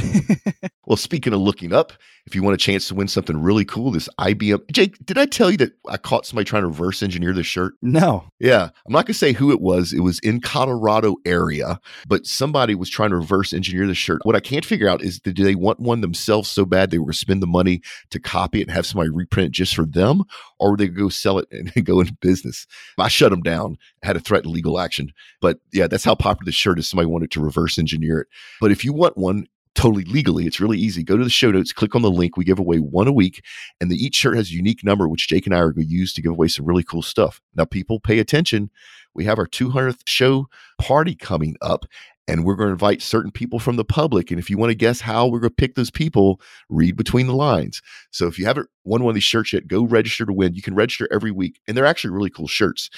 well, 0.85 0.97
speaking 0.97 1.33
of 1.33 1.39
looking 1.39 1.73
up, 1.73 1.93
if 2.27 2.35
you 2.35 2.43
want 2.43 2.55
a 2.55 2.57
chance 2.57 2.89
to 2.89 2.95
win 2.95 3.07
something 3.07 3.41
really 3.41 3.63
cool, 3.63 3.89
this 3.89 4.09
IBM. 4.19 4.69
Jake, 4.71 4.97
did 5.05 5.17
I 5.17 5.25
tell 5.25 5.49
you 5.49 5.57
that 5.57 5.71
I 5.87 5.95
caught 5.95 6.25
somebody 6.25 6.43
trying 6.43 6.63
to 6.63 6.67
reverse 6.67 7.01
engineer 7.01 7.33
this 7.33 7.47
shirt? 7.47 7.73
No. 7.81 8.25
Yeah. 8.39 8.69
I'm 8.85 8.91
not 8.91 9.05
going 9.05 9.13
to 9.13 9.13
say 9.13 9.31
who 9.31 9.51
it 9.51 9.61
was. 9.61 9.93
It 9.93 10.01
was 10.01 10.19
in 10.19 10.41
Colorado 10.41 11.15
area, 11.25 11.79
but 12.05 12.25
somebody 12.25 12.75
was 12.75 12.89
trying 12.89 13.11
to 13.11 13.15
reverse 13.15 13.53
engineer 13.53 13.87
the 13.87 13.95
shirt. 13.95 14.21
What 14.25 14.35
I 14.35 14.41
can't 14.41 14.65
figure 14.65 14.89
out 14.89 15.01
is 15.01 15.19
do 15.21 15.31
they 15.31 15.55
want 15.55 15.79
one 15.79 16.01
themselves 16.01 16.49
so 16.49 16.65
bad 16.65 16.91
they 16.91 16.97
were 16.97 17.05
going 17.05 17.13
to 17.13 17.17
spend 17.17 17.41
the 17.41 17.47
money 17.47 17.81
to 18.09 18.19
copy 18.19 18.59
it 18.59 18.67
and 18.67 18.71
have 18.71 18.85
somebody 18.85 19.09
reprint 19.09 19.47
it 19.47 19.51
just 19.53 19.73
for 19.73 19.85
them, 19.85 20.23
or 20.59 20.71
would 20.71 20.81
they 20.81 20.89
go 20.89 21.07
sell 21.07 21.39
it 21.39 21.47
and 21.51 21.85
go 21.85 22.01
into 22.01 22.13
business? 22.15 22.67
I 22.97 23.07
shut 23.07 23.31
them 23.31 23.41
down, 23.41 23.77
had 24.03 24.13
to 24.13 24.19
threaten 24.19 24.51
legal 24.51 24.79
action. 24.79 25.13
But 25.39 25.59
yeah, 25.71 25.86
that's 25.89 26.03
how 26.03 26.15
popular 26.15 26.45
the 26.45 26.51
shirt 26.51 26.79
is. 26.79 26.89
Somebody 26.89 27.07
wanted 27.07 27.31
to 27.31 27.41
reverse 27.41 27.77
engineer 27.77 28.21
it. 28.21 28.27
But 28.59 28.71
if 28.71 28.83
you 28.83 28.93
want 28.93 29.17
one, 29.17 29.47
totally 29.77 30.03
legally. 30.05 30.47
It's 30.47 30.59
really 30.59 30.79
easy. 30.79 31.03
Go 31.03 31.17
to 31.17 31.23
the 31.23 31.29
show 31.29 31.51
notes, 31.51 31.71
click 31.71 31.95
on 31.95 32.01
the 32.01 32.11
link. 32.11 32.35
We 32.35 32.43
give 32.43 32.59
away 32.59 32.77
one 32.77 33.07
a 33.07 33.13
week, 33.13 33.43
and 33.79 33.91
the, 33.91 33.95
each 33.95 34.15
shirt 34.15 34.35
has 34.35 34.49
a 34.49 34.53
unique 34.53 34.83
number, 34.83 35.07
which 35.07 35.27
Jake 35.27 35.45
and 35.45 35.55
I 35.55 35.59
are 35.59 35.71
going 35.71 35.87
to 35.87 35.93
use 35.93 36.13
to 36.13 36.21
give 36.21 36.31
away 36.31 36.47
some 36.47 36.65
really 36.65 36.83
cool 36.83 37.03
stuff. 37.03 37.39
Now, 37.55 37.65
people 37.65 37.99
pay 37.99 38.19
attention. 38.19 38.71
We 39.13 39.25
have 39.25 39.37
our 39.37 39.47
200th 39.47 40.01
show 40.05 40.47
party 40.79 41.15
coming 41.15 41.55
up, 41.61 41.85
and 42.27 42.43
we're 42.43 42.55
going 42.55 42.67
to 42.67 42.73
invite 42.73 43.01
certain 43.01 43.31
people 43.31 43.59
from 43.59 43.77
the 43.77 43.85
public. 43.85 44.31
And 44.31 44.39
if 44.39 44.49
you 44.49 44.57
want 44.57 44.71
to 44.71 44.75
guess 44.75 45.01
how 45.01 45.27
we're 45.27 45.39
going 45.39 45.49
to 45.49 45.55
pick 45.55 45.75
those 45.75 45.91
people, 45.91 46.41
read 46.69 46.97
between 46.97 47.27
the 47.27 47.35
lines. 47.35 47.81
So 48.11 48.27
if 48.27 48.37
you 48.37 48.45
haven't 48.45 48.69
won 48.83 49.03
one 49.03 49.11
of 49.11 49.15
these 49.15 49.23
shirts 49.23 49.53
yet, 49.53 49.67
go 49.67 49.85
register 49.85 50.25
to 50.25 50.33
win. 50.33 50.53
You 50.53 50.61
can 50.61 50.75
register 50.75 51.07
every 51.11 51.31
week, 51.31 51.59
and 51.67 51.75
they're 51.75 51.85
actually 51.85 52.11
really 52.11 52.29
cool 52.29 52.47
shirts. 52.47 52.89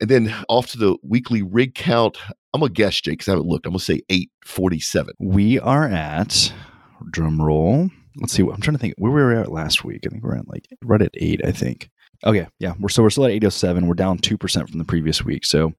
And 0.00 0.08
then 0.08 0.34
off 0.48 0.68
to 0.68 0.78
the 0.78 0.96
weekly 1.02 1.42
rig 1.42 1.74
count. 1.74 2.18
I'm 2.54 2.60
gonna 2.60 2.72
guess, 2.72 3.00
Jake, 3.00 3.18
because 3.18 3.28
I 3.28 3.32
haven't 3.32 3.48
looked. 3.48 3.66
I'm 3.66 3.72
gonna 3.72 3.80
say 3.80 4.00
847. 4.08 5.14
We 5.18 5.58
are 5.58 5.86
at 5.88 6.52
drum 7.10 7.42
roll. 7.42 7.90
Let's 8.16 8.32
see. 8.32 8.42
I'm 8.42 8.60
trying 8.60 8.76
to 8.76 8.78
think 8.78 8.94
where 8.98 9.12
we 9.12 9.20
were 9.20 9.34
at 9.34 9.52
last 9.52 9.84
week. 9.84 10.04
I 10.06 10.08
think 10.08 10.22
we're 10.22 10.36
at 10.36 10.48
like 10.48 10.66
right 10.82 11.02
at 11.02 11.10
eight. 11.14 11.44
I 11.44 11.52
think. 11.52 11.90
Okay, 12.24 12.48
yeah, 12.58 12.74
we're 12.80 12.88
so 12.88 13.02
we're 13.02 13.10
still 13.10 13.26
at 13.26 13.30
807. 13.30 13.86
We're 13.86 13.94
down 13.94 14.18
two 14.18 14.38
percent 14.38 14.68
from 14.68 14.78
the 14.78 14.84
previous 14.84 15.24
week. 15.24 15.44
So 15.44 15.72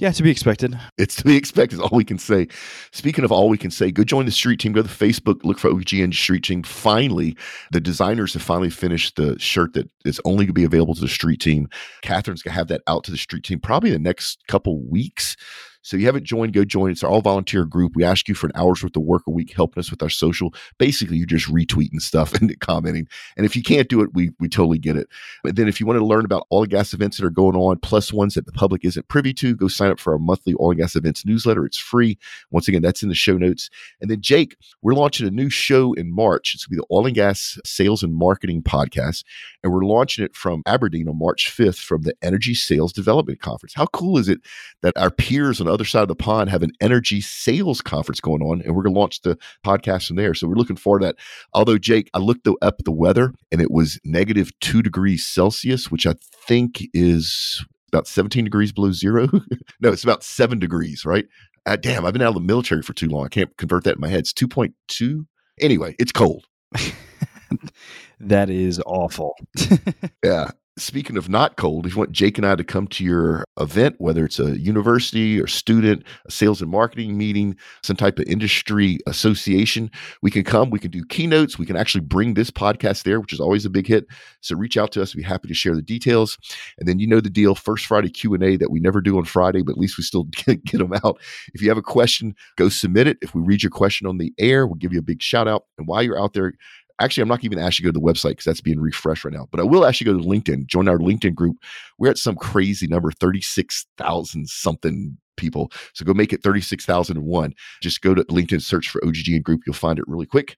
yeah, 0.00 0.10
to 0.12 0.22
be 0.22 0.30
expected. 0.30 0.78
It's 0.96 1.16
to 1.16 1.24
be 1.24 1.36
expected, 1.36 1.74
is 1.76 1.80
all 1.80 1.96
we 1.96 2.04
can 2.04 2.18
say. 2.18 2.48
Speaking 2.90 3.22
of 3.22 3.30
all 3.30 3.50
we 3.50 3.58
can 3.58 3.70
say, 3.70 3.90
go 3.90 4.02
join 4.02 4.24
the 4.24 4.32
street 4.32 4.58
team. 4.58 4.72
Go 4.72 4.82
to 4.82 4.88
Facebook, 4.88 5.44
look 5.44 5.58
for 5.58 5.68
OGN 5.68 6.14
Street 6.14 6.42
Team. 6.42 6.62
Finally, 6.62 7.36
the 7.70 7.80
designers 7.80 8.32
have 8.32 8.42
finally 8.42 8.70
finished 8.70 9.16
the 9.16 9.38
shirt 9.38 9.74
that 9.74 9.90
is 10.06 10.18
only 10.24 10.46
going 10.46 10.48
to 10.48 10.52
be 10.54 10.64
available 10.64 10.94
to 10.94 11.02
the 11.02 11.08
street 11.08 11.40
team. 11.40 11.68
Catherine's 12.02 12.42
going 12.42 12.52
to 12.52 12.58
have 12.58 12.68
that 12.68 12.80
out 12.86 13.04
to 13.04 13.10
the 13.10 13.18
street 13.18 13.44
team 13.44 13.60
probably 13.60 13.90
the 13.90 13.98
next 13.98 14.46
couple 14.48 14.82
weeks. 14.82 15.36
So 15.82 15.96
you 15.96 16.06
haven't 16.06 16.24
joined, 16.24 16.52
go 16.52 16.64
join. 16.64 16.90
It's 16.90 17.02
our 17.02 17.10
all 17.10 17.22
volunteer 17.22 17.64
group. 17.64 17.92
We 17.94 18.04
ask 18.04 18.28
you 18.28 18.34
for 18.34 18.46
an 18.46 18.52
hour's 18.54 18.82
worth 18.82 18.96
of 18.96 19.02
work 19.02 19.22
a 19.26 19.30
week 19.30 19.52
helping 19.54 19.80
us 19.80 19.90
with 19.90 20.02
our 20.02 20.10
social. 20.10 20.52
Basically, 20.78 21.16
you're 21.16 21.26
just 21.26 21.48
retweeting 21.48 22.00
stuff 22.00 22.34
and 22.40 22.58
commenting. 22.60 23.08
And 23.36 23.46
if 23.46 23.56
you 23.56 23.62
can't 23.62 23.88
do 23.88 24.02
it, 24.02 24.10
we 24.12 24.30
we 24.38 24.48
totally 24.48 24.78
get 24.78 24.96
it. 24.96 25.08
But 25.42 25.56
then 25.56 25.68
if 25.68 25.80
you 25.80 25.86
want 25.86 25.98
to 25.98 26.04
learn 26.04 26.24
about 26.24 26.46
all 26.50 26.60
the 26.60 26.66
gas 26.66 26.92
events 26.92 27.16
that 27.16 27.26
are 27.26 27.30
going 27.30 27.56
on, 27.56 27.78
plus 27.78 28.12
ones 28.12 28.34
that 28.34 28.46
the 28.46 28.52
public 28.52 28.84
isn't 28.84 29.08
privy 29.08 29.32
to, 29.34 29.54
go 29.54 29.68
sign 29.68 29.90
up 29.90 30.00
for 30.00 30.12
our 30.12 30.18
monthly 30.18 30.54
oil 30.60 30.70
and 30.70 30.80
gas 30.80 30.96
events 30.96 31.24
newsletter. 31.24 31.64
It's 31.64 31.78
free. 31.78 32.18
Once 32.50 32.68
again, 32.68 32.82
that's 32.82 33.02
in 33.02 33.08
the 33.08 33.14
show 33.14 33.36
notes. 33.36 33.70
And 34.00 34.10
then 34.10 34.20
Jake, 34.20 34.56
we're 34.82 34.94
launching 34.94 35.26
a 35.26 35.30
new 35.30 35.50
show 35.50 35.92
in 35.94 36.12
March. 36.12 36.54
It's 36.54 36.66
gonna 36.66 36.76
be 36.76 36.80
the 36.80 36.94
Oil 36.94 37.06
and 37.06 37.14
Gas 37.14 37.58
Sales 37.64 38.02
and 38.02 38.14
Marketing 38.14 38.62
Podcast. 38.62 39.24
And 39.62 39.72
we're 39.72 39.84
launching 39.84 40.24
it 40.24 40.34
from 40.34 40.62
Aberdeen 40.66 41.08
on 41.08 41.18
March 41.18 41.50
5th 41.50 41.78
from 41.78 42.02
the 42.02 42.14
Energy 42.22 42.54
Sales 42.54 42.92
Development 42.92 43.40
Conference. 43.40 43.74
How 43.74 43.86
cool 43.86 44.18
is 44.18 44.28
it 44.28 44.40
that 44.82 44.96
our 44.96 45.10
peers 45.10 45.60
on 45.60 45.69
the 45.70 45.74
other 45.74 45.84
side 45.84 46.02
of 46.02 46.08
the 46.08 46.16
pond 46.16 46.50
have 46.50 46.62
an 46.62 46.72
energy 46.80 47.20
sales 47.20 47.80
conference 47.80 48.20
going 48.20 48.42
on, 48.42 48.60
and 48.62 48.74
we're 48.74 48.82
going 48.82 48.94
to 48.94 49.00
launch 49.00 49.22
the 49.22 49.38
podcast 49.64 50.08
from 50.08 50.16
there. 50.16 50.34
So 50.34 50.48
we're 50.48 50.56
looking 50.56 50.76
forward 50.76 51.00
to 51.00 51.06
that. 51.06 51.16
Although, 51.54 51.78
Jake, 51.78 52.10
I 52.12 52.18
looked 52.18 52.48
up 52.60 52.82
the 52.84 52.90
weather 52.90 53.32
and 53.52 53.60
it 53.60 53.70
was 53.70 54.00
negative 54.04 54.50
two 54.60 54.82
degrees 54.82 55.24
Celsius, 55.24 55.90
which 55.90 56.06
I 56.06 56.14
think 56.46 56.82
is 56.92 57.64
about 57.88 58.08
17 58.08 58.44
degrees 58.44 58.72
below 58.72 58.90
zero. 58.90 59.28
no, 59.80 59.92
it's 59.92 60.04
about 60.04 60.24
seven 60.24 60.58
degrees, 60.58 61.04
right? 61.04 61.26
Uh, 61.66 61.76
damn, 61.76 62.04
I've 62.04 62.12
been 62.12 62.22
out 62.22 62.28
of 62.28 62.34
the 62.34 62.40
military 62.40 62.82
for 62.82 62.92
too 62.92 63.08
long. 63.08 63.24
I 63.24 63.28
can't 63.28 63.56
convert 63.56 63.84
that 63.84 63.94
in 63.94 64.00
my 64.00 64.08
head. 64.08 64.20
It's 64.20 64.32
2.2. 64.32 65.26
Anyway, 65.60 65.94
it's 65.98 66.12
cold. 66.12 66.46
that 68.20 68.50
is 68.50 68.80
awful. 68.86 69.36
yeah 70.24 70.50
speaking 70.78 71.16
of 71.16 71.28
not 71.28 71.56
cold, 71.56 71.86
if 71.86 71.92
you 71.92 71.98
want 71.98 72.12
Jake 72.12 72.38
and 72.38 72.46
I 72.46 72.54
to 72.54 72.64
come 72.64 72.86
to 72.88 73.04
your 73.04 73.44
event, 73.58 73.96
whether 73.98 74.24
it's 74.24 74.38
a 74.38 74.58
university 74.58 75.40
or 75.40 75.46
student, 75.46 76.04
a 76.26 76.30
sales 76.30 76.62
and 76.62 76.70
marketing 76.70 77.18
meeting, 77.18 77.56
some 77.82 77.96
type 77.96 78.18
of 78.18 78.26
industry 78.26 78.98
association, 79.06 79.90
we 80.22 80.30
can 80.30 80.44
come. 80.44 80.70
We 80.70 80.78
can 80.78 80.90
do 80.90 81.04
keynotes. 81.04 81.58
We 81.58 81.66
can 81.66 81.76
actually 81.76 82.02
bring 82.02 82.34
this 82.34 82.50
podcast 82.50 83.02
there, 83.02 83.20
which 83.20 83.32
is 83.32 83.40
always 83.40 83.64
a 83.64 83.70
big 83.70 83.86
hit. 83.86 84.06
So 84.40 84.56
reach 84.56 84.76
out 84.76 84.92
to 84.92 85.02
us. 85.02 85.14
We'd 85.14 85.22
be 85.22 85.28
happy 85.28 85.48
to 85.48 85.54
share 85.54 85.74
the 85.74 85.82
details. 85.82 86.38
And 86.78 86.88
then 86.88 86.98
you 86.98 87.06
know 87.06 87.20
the 87.20 87.30
deal. 87.30 87.54
First 87.54 87.86
Friday 87.86 88.10
Q 88.10 88.34
and 88.34 88.42
A 88.42 88.56
that 88.56 88.70
we 88.70 88.80
never 88.80 89.00
do 89.00 89.18
on 89.18 89.24
Friday, 89.24 89.62
but 89.62 89.72
at 89.72 89.78
least 89.78 89.98
we 89.98 90.04
still 90.04 90.24
get, 90.46 90.64
get 90.64 90.78
them 90.78 90.92
out. 91.04 91.20
If 91.52 91.62
you 91.62 91.68
have 91.68 91.78
a 91.78 91.82
question, 91.82 92.34
go 92.56 92.68
submit 92.68 93.06
it. 93.06 93.18
If 93.22 93.34
we 93.34 93.42
read 93.42 93.62
your 93.62 93.70
question 93.70 94.06
on 94.06 94.18
the 94.18 94.32
air, 94.38 94.66
we'll 94.66 94.76
give 94.76 94.92
you 94.92 94.98
a 94.98 95.02
big 95.02 95.22
shout 95.22 95.48
out. 95.48 95.64
And 95.78 95.86
while 95.86 96.02
you're 96.02 96.20
out 96.20 96.32
there, 96.32 96.54
Actually, 97.00 97.22
I'm 97.22 97.28
not 97.28 97.42
even 97.44 97.58
ask 97.58 97.78
you 97.78 97.84
to 97.84 97.92
go 97.92 97.98
to 97.98 98.00
the 98.00 98.12
website 98.12 98.30
because 98.30 98.44
that's 98.44 98.60
being 98.60 98.78
refreshed 98.78 99.24
right 99.24 99.34
now. 99.34 99.48
But 99.50 99.60
I 99.60 99.64
will 99.64 99.86
actually 99.86 100.12
go 100.12 100.18
to 100.18 100.24
LinkedIn, 100.24 100.66
join 100.66 100.88
our 100.88 100.98
LinkedIn 100.98 101.34
group. 101.34 101.56
We're 101.98 102.10
at 102.10 102.18
some 102.18 102.36
crazy 102.36 102.86
number, 102.86 103.10
36,000 103.10 104.48
something 104.48 105.16
people. 105.36 105.72
So 105.94 106.04
go 106.04 106.14
make 106.14 106.32
it 106.32 106.42
36,001. 106.42 107.54
Just 107.82 108.02
go 108.02 108.14
to 108.14 108.22
LinkedIn, 108.24 108.62
search 108.62 108.90
for 108.90 109.00
OGGN 109.00 109.42
group. 109.42 109.62
You'll 109.66 109.74
find 109.74 109.98
it 109.98 110.04
really 110.06 110.26
quick. 110.26 110.56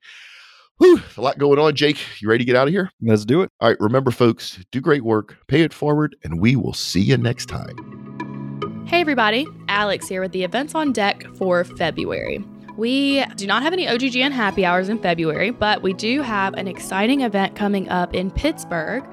Whew, 0.77 1.01
a 1.17 1.21
lot 1.21 1.37
going 1.37 1.59
on, 1.59 1.75
Jake. 1.75 1.99
You 2.19 2.29
ready 2.29 2.43
to 2.43 2.45
get 2.45 2.55
out 2.55 2.67
of 2.67 2.73
here? 2.73 2.91
Let's 3.01 3.25
do 3.25 3.41
it. 3.41 3.51
All 3.61 3.69
right. 3.69 3.79
Remember, 3.79 4.11
folks, 4.11 4.59
do 4.71 4.81
great 4.81 5.03
work, 5.03 5.37
pay 5.47 5.61
it 5.61 5.73
forward, 5.73 6.15
and 6.23 6.41
we 6.41 6.55
will 6.55 6.73
see 6.73 7.01
you 7.01 7.17
next 7.17 7.45
time. 7.45 8.83
Hey, 8.85 8.99
everybody. 8.99 9.47
Alex 9.69 10.07
here 10.07 10.21
with 10.21 10.33
the 10.33 10.43
events 10.43 10.75
on 10.75 10.91
deck 10.91 11.25
for 11.35 11.63
February. 11.63 12.43
We 12.75 13.23
do 13.35 13.45
not 13.45 13.61
have 13.61 13.73
any 13.73 13.85
OGGN 13.85 14.31
happy 14.31 14.65
hours 14.65 14.89
in 14.89 14.97
February, 14.97 15.51
but 15.51 15.83
we 15.83 15.93
do 15.93 16.21
have 16.23 16.55
an 16.55 16.67
exciting 16.67 17.21
event 17.21 17.55
coming 17.55 17.87
up 17.89 18.15
in 18.15 18.31
Pittsburgh. 18.31 19.03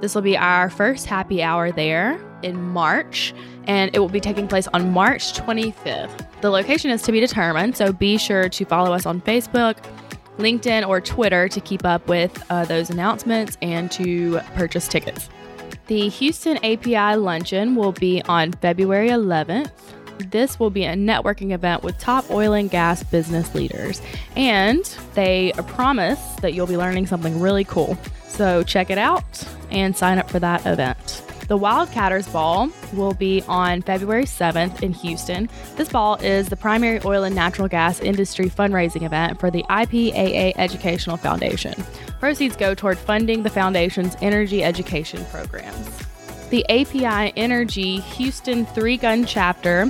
This 0.00 0.14
will 0.14 0.22
be 0.22 0.38
our 0.38 0.70
first 0.70 1.06
happy 1.06 1.42
hour 1.42 1.70
there. 1.70 2.18
in 2.42 2.58
March, 2.62 3.34
and 3.66 3.94
it 3.94 3.98
will 3.98 4.08
be 4.08 4.18
taking 4.18 4.48
place 4.48 4.66
on 4.68 4.90
March 4.94 5.34
25th. 5.34 6.26
The 6.40 6.48
location 6.48 6.90
is 6.90 7.02
to 7.02 7.12
be 7.12 7.20
determined, 7.20 7.76
so 7.76 7.92
be 7.92 8.16
sure 8.16 8.48
to 8.48 8.64
follow 8.64 8.94
us 8.94 9.04
on 9.04 9.20
Facebook, 9.20 9.76
LinkedIn, 10.38 10.88
or 10.88 11.02
Twitter 11.02 11.48
to 11.48 11.60
keep 11.60 11.84
up 11.84 12.08
with 12.08 12.42
uh, 12.50 12.64
those 12.64 12.88
announcements 12.88 13.58
and 13.60 13.92
to 13.92 14.40
purchase 14.54 14.88
tickets. 14.88 15.28
The 15.88 16.08
Houston 16.08 16.56
API 16.64 17.16
Luncheon 17.16 17.74
will 17.74 17.92
be 17.92 18.22
on 18.22 18.52
February 18.52 19.10
11th. 19.10 19.70
This 20.28 20.58
will 20.60 20.70
be 20.70 20.84
a 20.84 20.94
networking 20.94 21.52
event 21.52 21.82
with 21.82 21.98
top 21.98 22.30
oil 22.30 22.52
and 22.52 22.70
gas 22.70 23.02
business 23.02 23.54
leaders, 23.54 24.02
and 24.36 24.84
they 25.14 25.52
promise 25.68 26.20
that 26.42 26.54
you'll 26.54 26.66
be 26.66 26.76
learning 26.76 27.06
something 27.06 27.40
really 27.40 27.64
cool. 27.64 27.96
So 28.28 28.62
check 28.62 28.90
it 28.90 28.98
out 28.98 29.44
and 29.70 29.96
sign 29.96 30.18
up 30.18 30.30
for 30.30 30.38
that 30.38 30.66
event. 30.66 31.22
The 31.48 31.58
Wildcatters 31.58 32.32
Ball 32.32 32.70
will 32.92 33.12
be 33.14 33.42
on 33.48 33.82
February 33.82 34.22
7th 34.24 34.82
in 34.82 34.92
Houston. 34.92 35.48
This 35.74 35.88
ball 35.88 36.14
is 36.22 36.48
the 36.48 36.56
primary 36.56 37.00
oil 37.04 37.24
and 37.24 37.34
natural 37.34 37.66
gas 37.66 37.98
industry 37.98 38.48
fundraising 38.48 39.02
event 39.02 39.40
for 39.40 39.50
the 39.50 39.64
IPAA 39.64 40.52
Educational 40.56 41.16
Foundation. 41.16 41.74
Proceeds 42.20 42.54
go 42.54 42.72
toward 42.72 42.98
funding 42.98 43.42
the 43.42 43.50
foundation's 43.50 44.16
energy 44.20 44.62
education 44.62 45.24
programs. 45.32 45.88
The 46.50 46.68
API 46.68 47.32
Energy 47.36 48.00
Houston 48.00 48.66
Three 48.66 48.96
Gun 48.96 49.24
Chapter 49.24 49.88